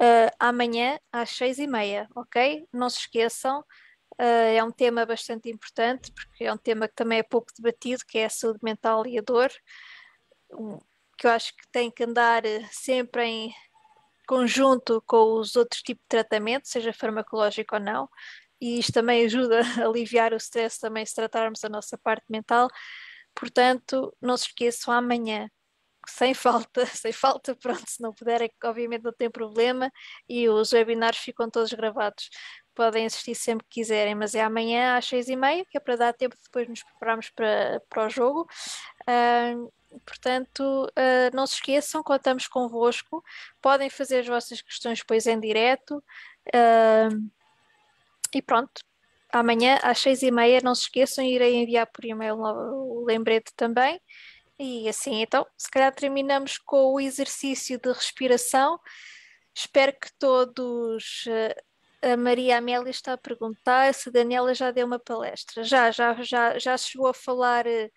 uh, 0.00 0.30
amanhã 0.38 0.98
às 1.12 1.30
seis 1.30 1.58
e 1.58 1.66
meia, 1.66 2.08
ok? 2.14 2.66
Não 2.72 2.88
se 2.88 3.00
esqueçam, 3.00 3.60
uh, 3.60 4.54
é 4.54 4.62
um 4.62 4.70
tema 4.70 5.04
bastante 5.06 5.50
importante, 5.50 6.12
porque 6.12 6.44
é 6.44 6.52
um 6.52 6.58
tema 6.58 6.88
que 6.88 6.94
também 6.94 7.18
é 7.18 7.22
pouco 7.22 7.52
debatido, 7.56 8.04
que 8.06 8.18
é 8.18 8.26
a 8.26 8.30
saúde 8.30 8.60
mental 8.62 9.06
e 9.06 9.18
a 9.18 9.22
dor, 9.22 9.50
que 11.18 11.26
eu 11.26 11.30
acho 11.30 11.56
que 11.56 11.66
tem 11.72 11.90
que 11.90 12.04
andar 12.04 12.44
eh, 12.44 12.62
sempre 12.70 13.24
em 13.24 13.54
conjunto 14.26 15.02
com 15.06 15.38
os 15.38 15.56
outros 15.56 15.82
tipos 15.82 16.02
de 16.02 16.08
tratamento, 16.08 16.68
seja 16.68 16.92
farmacológico 16.92 17.76
ou 17.76 17.80
não, 17.80 18.08
e 18.60 18.78
isto 18.78 18.92
também 18.92 19.24
ajuda 19.24 19.60
a 19.82 19.88
aliviar 19.88 20.32
o 20.32 20.36
stress 20.36 20.78
também 20.80 21.04
se 21.06 21.14
tratarmos 21.14 21.64
a 21.64 21.68
nossa 21.68 21.96
parte 21.98 22.24
mental. 22.28 22.68
Portanto, 23.34 24.14
não 24.20 24.36
se 24.36 24.46
esqueçam 24.46 24.92
amanhã 24.94 25.50
sem 26.10 26.34
falta, 26.34 26.84
sem 26.86 27.12
falta, 27.12 27.54
pronto, 27.54 27.84
se 27.86 28.00
não 28.02 28.12
puderem, 28.12 28.50
obviamente 28.64 29.02
não 29.02 29.12
tem 29.12 29.30
problema, 29.30 29.90
e 30.28 30.48
os 30.48 30.72
webinars 30.72 31.18
ficam 31.18 31.50
todos 31.50 31.72
gravados. 31.72 32.30
Podem 32.74 33.06
assistir 33.06 33.34
sempre 33.34 33.66
que 33.68 33.80
quiserem, 33.80 34.14
mas 34.14 34.34
é 34.34 34.42
amanhã 34.42 34.96
às 34.96 35.06
seis 35.06 35.28
e 35.28 35.36
meia, 35.36 35.64
que 35.64 35.78
é 35.78 35.80
para 35.80 35.96
dar 35.96 36.12
tempo 36.12 36.36
de 36.36 36.42
depois 36.42 36.68
nos 36.68 36.82
prepararmos 36.82 37.30
para, 37.30 37.82
para 37.88 38.06
o 38.06 38.10
jogo. 38.10 38.46
Uh, 39.08 39.72
portanto, 40.04 40.60
uh, 40.60 41.34
não 41.34 41.46
se 41.46 41.54
esqueçam, 41.54 42.02
contamos 42.02 42.46
convosco, 42.46 43.24
podem 43.62 43.88
fazer 43.88 44.20
as 44.20 44.26
vossas 44.26 44.60
questões 44.60 44.98
depois 44.98 45.26
em 45.26 45.40
direto. 45.40 46.04
Uh, 46.48 47.30
e 48.34 48.42
pronto, 48.42 48.82
amanhã 49.32 49.78
às 49.82 49.98
seis 49.98 50.22
e 50.22 50.30
meia, 50.30 50.60
não 50.62 50.74
se 50.74 50.82
esqueçam, 50.82 51.24
irei 51.24 51.56
enviar 51.56 51.86
por 51.86 52.04
e-mail 52.04 52.36
o 52.36 53.04
lembrete 53.06 53.52
também. 53.56 53.98
E 54.58 54.88
assim, 54.88 55.20
então, 55.20 55.46
se 55.56 55.70
calhar 55.70 55.94
terminamos 55.94 56.58
com 56.58 56.94
o 56.94 57.00
exercício 57.00 57.78
de 57.78 57.92
respiração. 57.92 58.78
Espero 59.54 59.92
que 59.92 60.08
todos. 60.18 61.24
Eh, 61.28 61.56
a 62.12 62.16
Maria 62.16 62.58
Amélia 62.58 62.90
está 62.90 63.14
a 63.14 63.18
perguntar 63.18 63.92
se 63.94 64.08
a 64.08 64.12
Daniela 64.12 64.54
já 64.54 64.70
deu 64.70 64.86
uma 64.86 64.98
palestra. 64.98 65.62
Já, 65.64 65.90
já, 65.90 66.14
já, 66.22 66.58
já 66.58 66.76
chegou 66.76 67.08
a 67.08 67.14
falar 67.14 67.66
eh, 67.66 67.90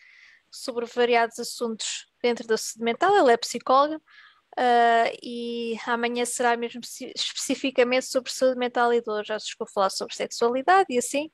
sobre 0.51 0.85
variados 0.85 1.39
assuntos 1.39 2.07
dentro 2.21 2.47
da 2.47 2.57
saúde 2.57 2.83
mental. 2.83 3.15
Ela 3.15 3.33
é 3.33 3.37
psicóloga 3.37 3.97
uh, 3.97 5.17
e 5.23 5.77
amanhã 5.85 6.25
será 6.25 6.57
mesmo 6.57 6.81
especificamente 7.15 8.05
sobre 8.05 8.31
saúde 8.31 8.57
mental 8.57 8.93
e 8.93 9.01
dor. 9.01 9.25
Já 9.25 9.39
chegou 9.39 9.65
a 9.65 9.71
falar 9.71 9.89
sobre 9.89 10.15
sexualidade 10.15 10.87
e 10.89 10.97
assim, 10.97 11.31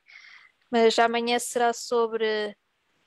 mas 0.72 0.98
amanhã 1.00 1.40
será 1.40 1.74
sobre 1.74 2.56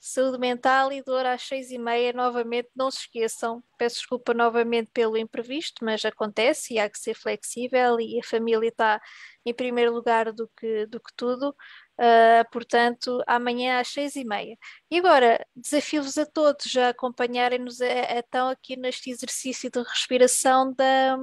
Saúde 0.01 0.39
mental 0.39 0.93
e 0.93 1.03
dor 1.03 1.27
às 1.27 1.43
seis 1.43 1.71
e 1.71 1.79
meia, 1.79 2.13
novamente, 2.13 2.69
não 2.75 2.91
se 2.91 3.01
esqueçam. 3.01 3.63
Peço 3.77 3.97
desculpa 3.97 4.33
novamente 4.33 4.91
pelo 4.93 5.17
imprevisto, 5.17 5.85
mas 5.85 6.05
acontece 6.05 6.75
e 6.75 6.79
há 6.79 6.89
que 6.89 6.99
ser 6.99 7.15
flexível 7.15 7.99
e 7.99 8.21
a 8.21 8.23
família 8.23 8.69
está 8.69 9.01
em 9.45 9.53
primeiro 9.53 9.93
lugar 9.93 10.33
do 10.33 10.49
que, 10.57 10.87
do 10.87 11.01
que 11.01 11.13
tudo. 11.17 11.51
Uh, 11.99 12.49
portanto, 12.53 13.21
amanhã 13.27 13.81
às 13.81 13.89
seis 13.89 14.15
e 14.15 14.25
meia. 14.25 14.57
E 14.89 14.99
agora, 14.99 15.45
desafio-vos 15.57 16.17
a 16.17 16.25
todos 16.25 16.77
a 16.77 16.91
acompanharem-nos 16.91 17.81
então 17.81 18.49
aqui 18.49 18.77
neste 18.77 19.11
exercício 19.11 19.69
de 19.69 19.83
respiração 19.83 20.73
da, 20.75 21.19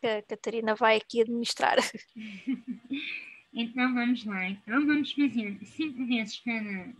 que 0.00 0.06
a 0.06 0.22
Catarina 0.22 0.74
vai 0.74 0.96
aqui 0.96 1.20
administrar. 1.20 1.76
Então 3.52 3.92
vamos 3.92 4.24
lá. 4.24 4.48
Então 4.48 4.86
vamos 4.86 5.10
fazer 5.12 5.58
cinco 5.64 6.06
vezes 6.06 6.40
cada 6.44 6.94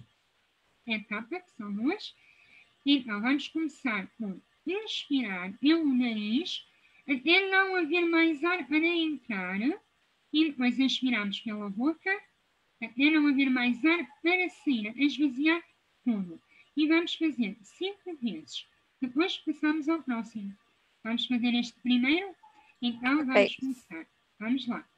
etapa, 0.96 1.40
que 1.40 1.50
são 1.52 1.72
duas. 1.72 2.14
Então, 2.84 3.20
vamos 3.20 3.48
começar 3.48 4.06
por 4.18 4.40
inspirar 4.66 5.52
pelo 5.58 5.92
nariz, 5.92 6.66
até 7.08 7.50
não 7.50 7.76
haver 7.76 8.06
mais 8.06 8.42
ar 8.44 8.66
para 8.66 8.78
entrar. 8.78 9.60
E 10.32 10.50
depois 10.50 10.78
inspiramos 10.78 11.40
pela 11.40 11.68
boca, 11.68 12.10
até 12.82 13.10
não 13.10 13.26
haver 13.26 13.50
mais 13.50 13.84
ar 13.84 14.06
para 14.22 14.48
sair, 14.48 14.94
esvaziar 14.96 15.62
tudo. 16.04 16.40
E 16.76 16.86
vamos 16.86 17.14
fazer 17.14 17.56
cinco 17.62 18.16
vezes. 18.16 18.66
Depois 19.00 19.36
passamos 19.38 19.88
ao 19.88 20.02
próximo. 20.02 20.56
Vamos 21.02 21.26
fazer 21.26 21.54
este 21.54 21.78
primeiro? 21.80 22.34
Então 22.80 23.18
vamos 23.18 23.30
okay. 23.30 23.56
começar. 23.58 24.06
Vamos 24.38 24.66
lá. 24.66 24.89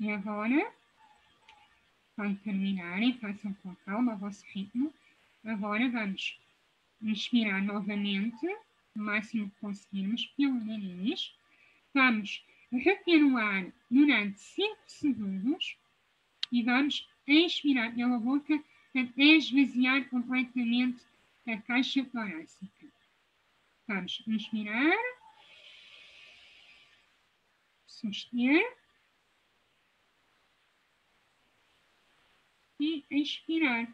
E 0.00 0.10
agora, 0.12 0.72
quando 2.14 2.38
terminarem, 2.40 3.18
façam 3.18 3.52
com 3.54 3.74
calma 3.84 4.14
o 4.14 4.18
vosso 4.18 4.44
ritmo. 4.46 4.94
Agora 5.44 5.88
vamos 5.90 6.38
inspirar 7.02 7.60
novamente, 7.62 8.46
o 8.94 9.00
máximo 9.00 9.50
que 9.50 9.60
conseguirmos, 9.60 10.26
pelo 10.36 10.54
nariz. 10.64 11.34
Vamos 11.92 12.44
reter 12.70 13.24
o 13.24 13.36
ar 13.36 13.66
durante 13.90 14.40
5 14.40 14.76
segundos 14.86 15.76
e 16.52 16.62
vamos 16.62 17.08
expirar 17.26 17.92
pela 17.94 18.18
boca 18.18 18.62
até 18.94 19.22
esvaziar 19.22 20.08
completamente 20.08 21.02
a 21.46 21.56
caixa 21.62 22.04
torácica. 22.04 22.86
Vamos 23.88 24.22
inspirar, 24.26 24.96
suster 27.86 28.77
e 32.78 33.04
expirar. 33.10 33.92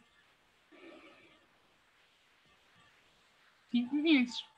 Cinco 3.71 4.03
vezes. 4.03 4.54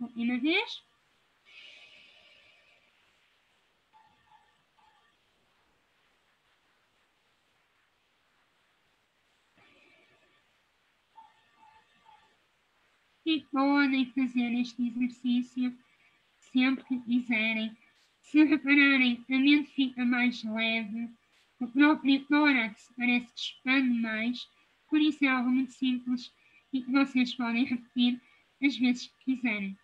Última 0.00 0.38
vez. 0.38 0.82
E 13.26 13.40
podem 13.52 14.06
fazer 14.12 14.52
este 14.54 14.86
exercício 14.86 15.76
sempre 16.52 16.84
que 16.84 17.00
quiserem. 17.00 17.76
Se 18.22 18.44
repararem, 18.44 19.24
a 19.28 19.38
mente 19.38 19.70
fica 19.72 20.04
mais 20.04 20.42
leve, 20.44 21.10
o 21.60 21.66
próprio 21.66 22.24
tórax 22.26 22.92
parece 22.96 23.26
que 23.32 23.40
expande 23.40 24.00
mais, 24.00 24.48
por 24.88 25.00
isso 25.00 25.24
é 25.24 25.28
algo 25.28 25.50
muito 25.50 25.72
simples 25.72 26.32
e 26.72 26.82
que 26.82 26.90
vocês 26.90 27.34
podem 27.34 27.64
repetir 27.64 28.20
as 28.62 28.76
vezes 28.76 29.08
que 29.08 29.34
quiserem. 29.34 29.76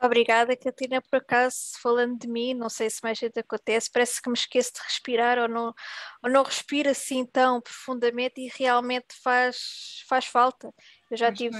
Obrigada, 0.00 0.56
Catarina. 0.56 1.02
Por 1.02 1.16
acaso, 1.16 1.56
falando 1.82 2.16
de 2.16 2.28
mim, 2.28 2.54
não 2.54 2.68
sei 2.68 2.88
se 2.88 3.00
mais 3.02 3.18
gente 3.18 3.38
acontece, 3.40 3.90
parece 3.92 4.22
que 4.22 4.28
me 4.28 4.36
esqueço 4.36 4.72
de 4.74 4.80
respirar 4.80 5.38
ou 5.38 5.48
não, 5.48 5.74
ou 6.22 6.30
não 6.30 6.44
respiro 6.44 6.88
assim 6.88 7.26
tão 7.26 7.60
profundamente 7.60 8.40
e 8.40 8.48
realmente 8.56 9.08
faz, 9.22 10.04
faz 10.08 10.26
falta. 10.26 10.72
Eu 11.10 11.16
já, 11.16 11.32
tive, 11.32 11.56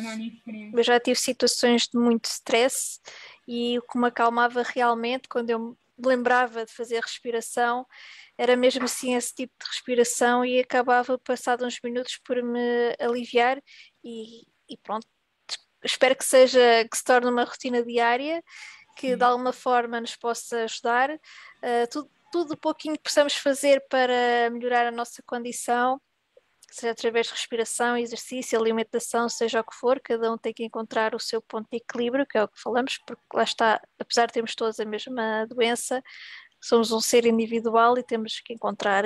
eu 0.72 0.82
já 0.84 1.00
tive 1.00 1.18
situações 1.18 1.88
de 1.88 1.98
muito 1.98 2.26
stress 2.26 3.00
e 3.46 3.76
o 3.78 3.82
que 3.82 3.98
me 3.98 4.06
acalmava 4.06 4.62
realmente 4.62 5.28
quando 5.28 5.50
eu 5.50 5.58
me 5.58 5.76
lembrava 6.06 6.64
de 6.64 6.72
fazer 6.72 7.00
respiração 7.00 7.84
era 8.36 8.56
mesmo 8.56 8.84
assim 8.84 9.16
esse 9.16 9.34
tipo 9.34 9.52
de 9.58 9.66
respiração 9.66 10.44
e 10.44 10.60
acabava, 10.60 11.18
passado 11.18 11.66
uns 11.66 11.80
minutos, 11.82 12.20
por 12.24 12.40
me 12.40 12.94
aliviar 13.00 13.60
e, 14.04 14.42
e 14.68 14.76
pronto, 14.80 15.08
espero 15.90 16.16
que 16.16 16.24
seja 16.24 16.58
que 16.90 16.96
se 16.96 17.04
torne 17.04 17.30
uma 17.30 17.44
rotina 17.44 17.82
diária 17.82 18.42
que 18.98 19.14
de 19.14 19.22
alguma 19.22 19.52
forma 19.52 20.00
nos 20.00 20.16
possa 20.16 20.64
ajudar. 20.64 21.10
Uh, 21.10 21.86
tudo, 21.88 22.10
tudo 22.32 22.54
o 22.54 22.56
pouquinho 22.56 22.96
que 22.96 23.04
possamos 23.04 23.34
fazer 23.34 23.84
para 23.88 24.50
melhorar 24.50 24.88
a 24.88 24.90
nossa 24.90 25.22
condição, 25.22 26.00
seja 26.68 26.90
através 26.90 27.28
de 27.28 27.32
respiração, 27.32 27.96
exercício, 27.96 28.58
alimentação, 28.58 29.28
seja 29.28 29.60
o 29.60 29.64
que 29.64 29.74
for, 29.74 30.00
cada 30.00 30.32
um 30.32 30.36
tem 30.36 30.52
que 30.52 30.64
encontrar 30.64 31.14
o 31.14 31.20
seu 31.20 31.40
ponto 31.40 31.68
de 31.70 31.78
equilíbrio, 31.78 32.26
que 32.26 32.36
é 32.36 32.42
o 32.42 32.48
que 32.48 32.60
falamos, 32.60 32.98
porque 32.98 33.22
lá 33.32 33.44
está, 33.44 33.80
apesar 33.98 34.26
de 34.26 34.32
termos 34.32 34.54
todos 34.56 34.80
a 34.80 34.84
mesma 34.84 35.46
doença, 35.46 36.02
somos 36.60 36.90
um 36.90 37.00
ser 37.00 37.24
individual 37.24 37.96
e 37.98 38.02
temos 38.02 38.40
que 38.40 38.52
encontrar 38.52 39.04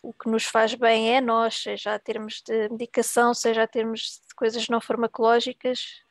o 0.00 0.12
que 0.12 0.30
nos 0.30 0.44
faz 0.44 0.72
bem 0.74 1.16
é 1.16 1.20
nós, 1.20 1.62
seja 1.62 1.94
a 1.94 1.98
termos 1.98 2.40
de 2.46 2.68
medicação, 2.68 3.34
seja 3.34 3.64
a 3.64 3.66
termos 3.66 4.20
de 4.28 4.34
coisas 4.36 4.68
não 4.68 4.80
farmacológicas, 4.80 6.02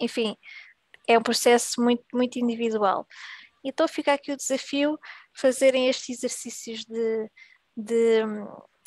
enfim, 0.00 0.36
é 1.06 1.18
um 1.18 1.22
processo 1.22 1.80
muito, 1.80 2.04
muito 2.12 2.38
individual. 2.38 3.06
Então 3.64 3.86
fica 3.86 4.12
aqui 4.12 4.32
o 4.32 4.36
desafio 4.36 4.98
fazerem 5.34 5.88
estes 5.88 6.18
exercícios 6.18 6.84
de, 6.84 7.30
de 7.76 8.24
hum, 8.24 8.46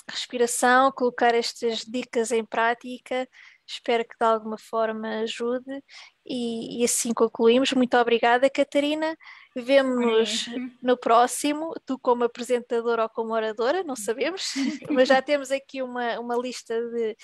respiração, 0.09 0.91
colocar 0.91 1.33
estas 1.35 1.79
dicas 1.79 2.31
em 2.31 2.43
prática. 2.43 3.27
Espero 3.65 4.03
que 4.03 4.15
de 4.19 4.25
alguma 4.25 4.57
forma 4.57 5.21
ajude 5.21 5.83
e, 6.25 6.81
e 6.81 6.85
assim 6.85 7.13
concluímos. 7.13 7.71
Muito 7.73 7.97
obrigada, 7.97 8.49
Catarina. 8.49 9.15
Vemo-nos 9.55 10.45
no 10.81 10.97
próximo, 10.97 11.73
tu 11.85 11.97
como 11.99 12.23
apresentadora 12.23 13.03
ou 13.03 13.09
como 13.09 13.33
oradora, 13.33 13.83
não 13.83 13.95
sabemos, 13.95 14.53
mas 14.89 15.07
já 15.07 15.21
temos 15.21 15.51
aqui 15.51 15.81
uma, 15.81 16.19
uma 16.19 16.35
lista 16.35 16.79
de, 16.89 17.15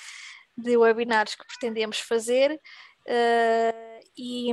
de 0.58 0.78
webinars 0.78 1.36
que 1.36 1.46
pretendemos 1.46 2.00
fazer. 2.00 2.58
Uh, 3.10 4.00
e, 4.16 4.52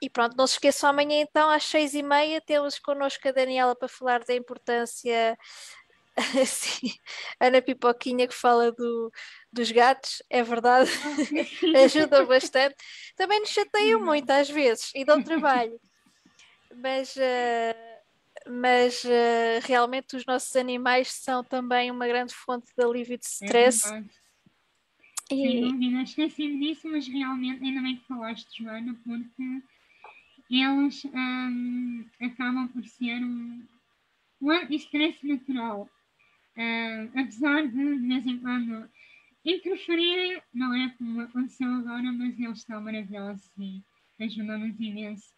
e 0.00 0.08
pronto, 0.08 0.36
não 0.36 0.46
se 0.46 0.54
esqueçam, 0.54 0.90
amanhã 0.90 1.20
então 1.20 1.50
às 1.50 1.64
seis 1.64 1.92
e 1.92 2.02
meia 2.02 2.40
temos 2.40 2.78
connosco 2.78 3.26
a 3.26 3.32
Daniela 3.32 3.74
para 3.74 3.88
falar 3.88 4.22
da 4.22 4.32
importância 4.32 5.36
assim, 6.40 6.92
Ana 7.40 7.60
Pipoquinha 7.60 8.28
que 8.28 8.34
fala 8.34 8.70
do, 8.70 9.10
dos 9.52 9.72
gatos, 9.72 10.22
é 10.30 10.42
verdade, 10.42 10.88
ajuda 11.84 12.24
bastante. 12.24 12.76
Também 13.16 13.40
nos 13.40 13.48
chateiam 13.48 13.98
uhum. 13.98 14.06
muito 14.06 14.30
às 14.30 14.48
vezes 14.48 14.92
e 14.94 15.04
dão 15.04 15.20
trabalho, 15.20 15.80
mas, 16.76 17.16
uh, 17.16 18.50
mas 18.50 19.02
uh, 19.02 19.60
realmente 19.62 20.14
os 20.14 20.24
nossos 20.26 20.54
animais 20.54 21.10
são 21.10 21.42
também 21.42 21.90
uma 21.90 22.06
grande 22.06 22.34
fonte 22.34 22.70
de 22.76 22.84
alívio 22.84 23.18
de 23.18 23.26
é 23.26 23.46
stress. 23.46 23.92
É 23.92 24.04
sem 25.36 25.60
dúvida, 25.60 26.02
esqueci-me 26.02 26.58
disso, 26.58 26.88
mas 26.88 27.06
realmente, 27.06 27.64
ainda 27.64 27.80
bem 27.82 27.96
que 27.96 28.06
falaste, 28.06 28.62
Joana, 28.62 28.94
porque 29.04 29.62
eles 30.50 31.04
um, 31.04 32.04
acabam 32.20 32.68
por 32.68 32.84
ser 32.84 33.22
um, 33.22 33.64
um 34.40 34.52
estresse 34.70 35.26
natural. 35.26 35.88
Uh, 36.56 37.18
apesar 37.18 37.68
de, 37.68 37.98
de 37.98 38.08
vez 38.08 38.26
em 38.26 38.38
quando, 38.40 38.90
interferirem, 39.44 40.42
não 40.52 40.74
é 40.74 40.92
como 40.98 41.20
aconteceu 41.20 41.68
agora, 41.68 42.12
mas 42.12 42.38
eles 42.38 42.58
estão 42.58 42.80
maravilhosos 42.80 43.50
e 43.58 43.82
ajudam-nos 44.20 44.78
imenso. 44.80 45.32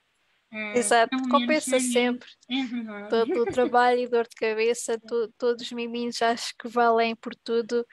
Uh, 0.50 0.76
Exato, 0.76 1.16
compensa 1.30 1.80
sempre 1.80 2.28
é 2.50 3.08
todo 3.08 3.42
o 3.42 3.46
trabalho 3.52 4.00
e 4.00 4.08
dor 4.08 4.26
de 4.28 4.36
cabeça, 4.36 4.98
to, 4.98 5.32
todos 5.38 5.62
os 5.62 5.72
miminhos 5.72 6.20
acho 6.20 6.54
que 6.58 6.68
valem 6.68 7.16
por 7.16 7.34
tudo, 7.34 7.86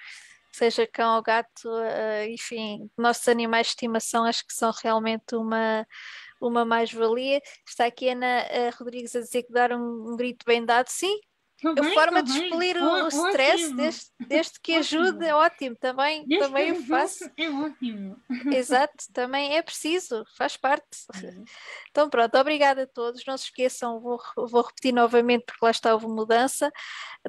seja 0.52 0.88
cão 0.88 1.16
ou 1.18 1.22
gato, 1.22 1.68
uh, 1.68 2.30
enfim, 2.30 2.89
nossos 2.97 3.28
animais 3.28 3.68
de 3.68 3.72
estimação 3.72 4.26
acho 4.26 4.45
que 4.45 4.54
são 4.54 4.72
realmente 4.84 5.36
uma, 5.36 5.86
uma 6.41 6.66
mais-valia. 6.66 7.41
Está 7.68 7.86
aqui 7.86 8.10
Ana 8.10 8.43
uh, 8.43 8.84
Rodrigues 8.84 9.16
a 9.16 9.20
dizer 9.22 9.43
que 9.43 9.54
dar 9.54 9.72
um, 9.72 10.14
um 10.14 10.16
grito 10.18 10.45
bem 10.45 10.66
dado, 10.66 10.88
sim, 10.89 11.20
a 11.66 11.93
forma 11.93 12.24
de 12.24 12.32
expelir 12.32 12.78
o, 12.78 13.07
stress, 13.07 13.74
desde, 13.74 14.05
desde, 14.20 14.60
que 14.62 14.76
ajude, 14.76 15.26
é 15.26 15.36
ótimo. 15.36 15.76
Também, 15.76 16.26
desde 16.26 16.47
também 16.47 16.72
o 16.72 16.84
faço. 16.86 17.30
É 17.38 17.49
ótimo. 17.49 18.18
Exato, 18.55 19.05
também 19.14 19.57
é 19.57 19.62
preciso, 19.62 20.24
faz 20.38 20.55
parte. 20.55 20.88
Então, 21.89 22.10
pronto, 22.10 22.38
obrigada 22.38 22.84
a 22.84 22.88
todos. 22.88 23.26
Não 23.26 23.38
se 23.38 23.45
esqueçam, 23.45 23.99
vou, 23.99 24.20
vou 24.36 24.62
repetir 24.62 24.93
novamente, 24.93 25.45
porque 25.45 25.66
lá 25.66 25.72
está, 25.72 25.93
houve 25.93 26.07
mudança 26.07 26.72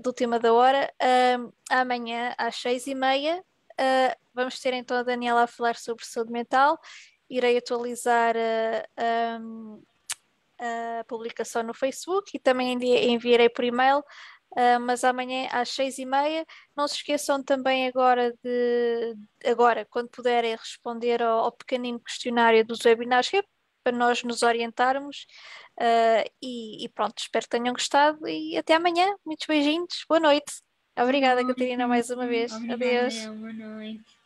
da 0.01 0.09
última 0.09 0.39
da 0.39 0.53
hora. 0.53 0.93
Amanhã, 1.69 2.35
às 2.39 2.57
seis 2.57 2.87
e 2.87 2.95
meia, 2.95 3.43
uh, 3.73 4.17
vamos 4.35 4.59
ter 4.61 4.75
então 4.75 4.97
a 4.97 5.03
Daniela 5.03 5.43
a 5.43 5.47
falar 5.47 5.77
sobre 5.77 6.05
saúde 6.05 6.33
mental. 6.33 6.79
Irei 7.29 7.59
atualizar. 7.59 8.35
Uh, 8.37 9.43
um, 9.43 9.83
a 10.61 11.05
publicação 11.05 11.63
no 11.63 11.75
Facebook 11.75 12.31
e 12.35 12.39
também 12.39 12.73
enviarei 13.13 13.49
por 13.49 13.65
e-mail. 13.65 14.03
Uh, 14.53 14.81
mas 14.81 15.05
amanhã 15.05 15.49
às 15.53 15.69
seis 15.69 15.99
e 15.99 16.05
meia. 16.05 16.45
Não 16.77 16.89
se 16.89 16.97
esqueçam 16.97 17.43
também 17.43 17.87
agora 17.87 18.35
de 18.43 19.17
agora, 19.45 19.87
quando 19.89 20.09
puderem 20.09 20.57
responder 20.57 21.23
ao, 21.23 21.45
ao 21.45 21.53
pequenino 21.53 22.01
questionário 22.01 22.67
dos 22.67 22.85
webinars, 22.85 23.29
que 23.29 23.37
é 23.37 23.45
para 23.85 23.97
nós 23.97 24.25
nos 24.25 24.43
orientarmos. 24.43 25.27
Uh, 25.79 26.29
e, 26.43 26.85
e, 26.85 26.89
pronto, 26.89 27.19
espero 27.19 27.45
que 27.45 27.51
tenham 27.51 27.73
gostado 27.73 28.27
e 28.27 28.57
até 28.57 28.75
amanhã. 28.75 29.15
Muitos 29.25 29.47
beijinhos, 29.47 30.05
boa 30.09 30.21
noite. 30.21 30.53
Obrigada, 30.99 31.47
Catarina, 31.47 31.87
mais 31.87 32.11
uma 32.11 32.27
vez. 32.27 32.53
Obrigada, 32.53 32.85
Adeus. 32.85 33.27
Boa 33.27 33.53
noite. 33.53 34.20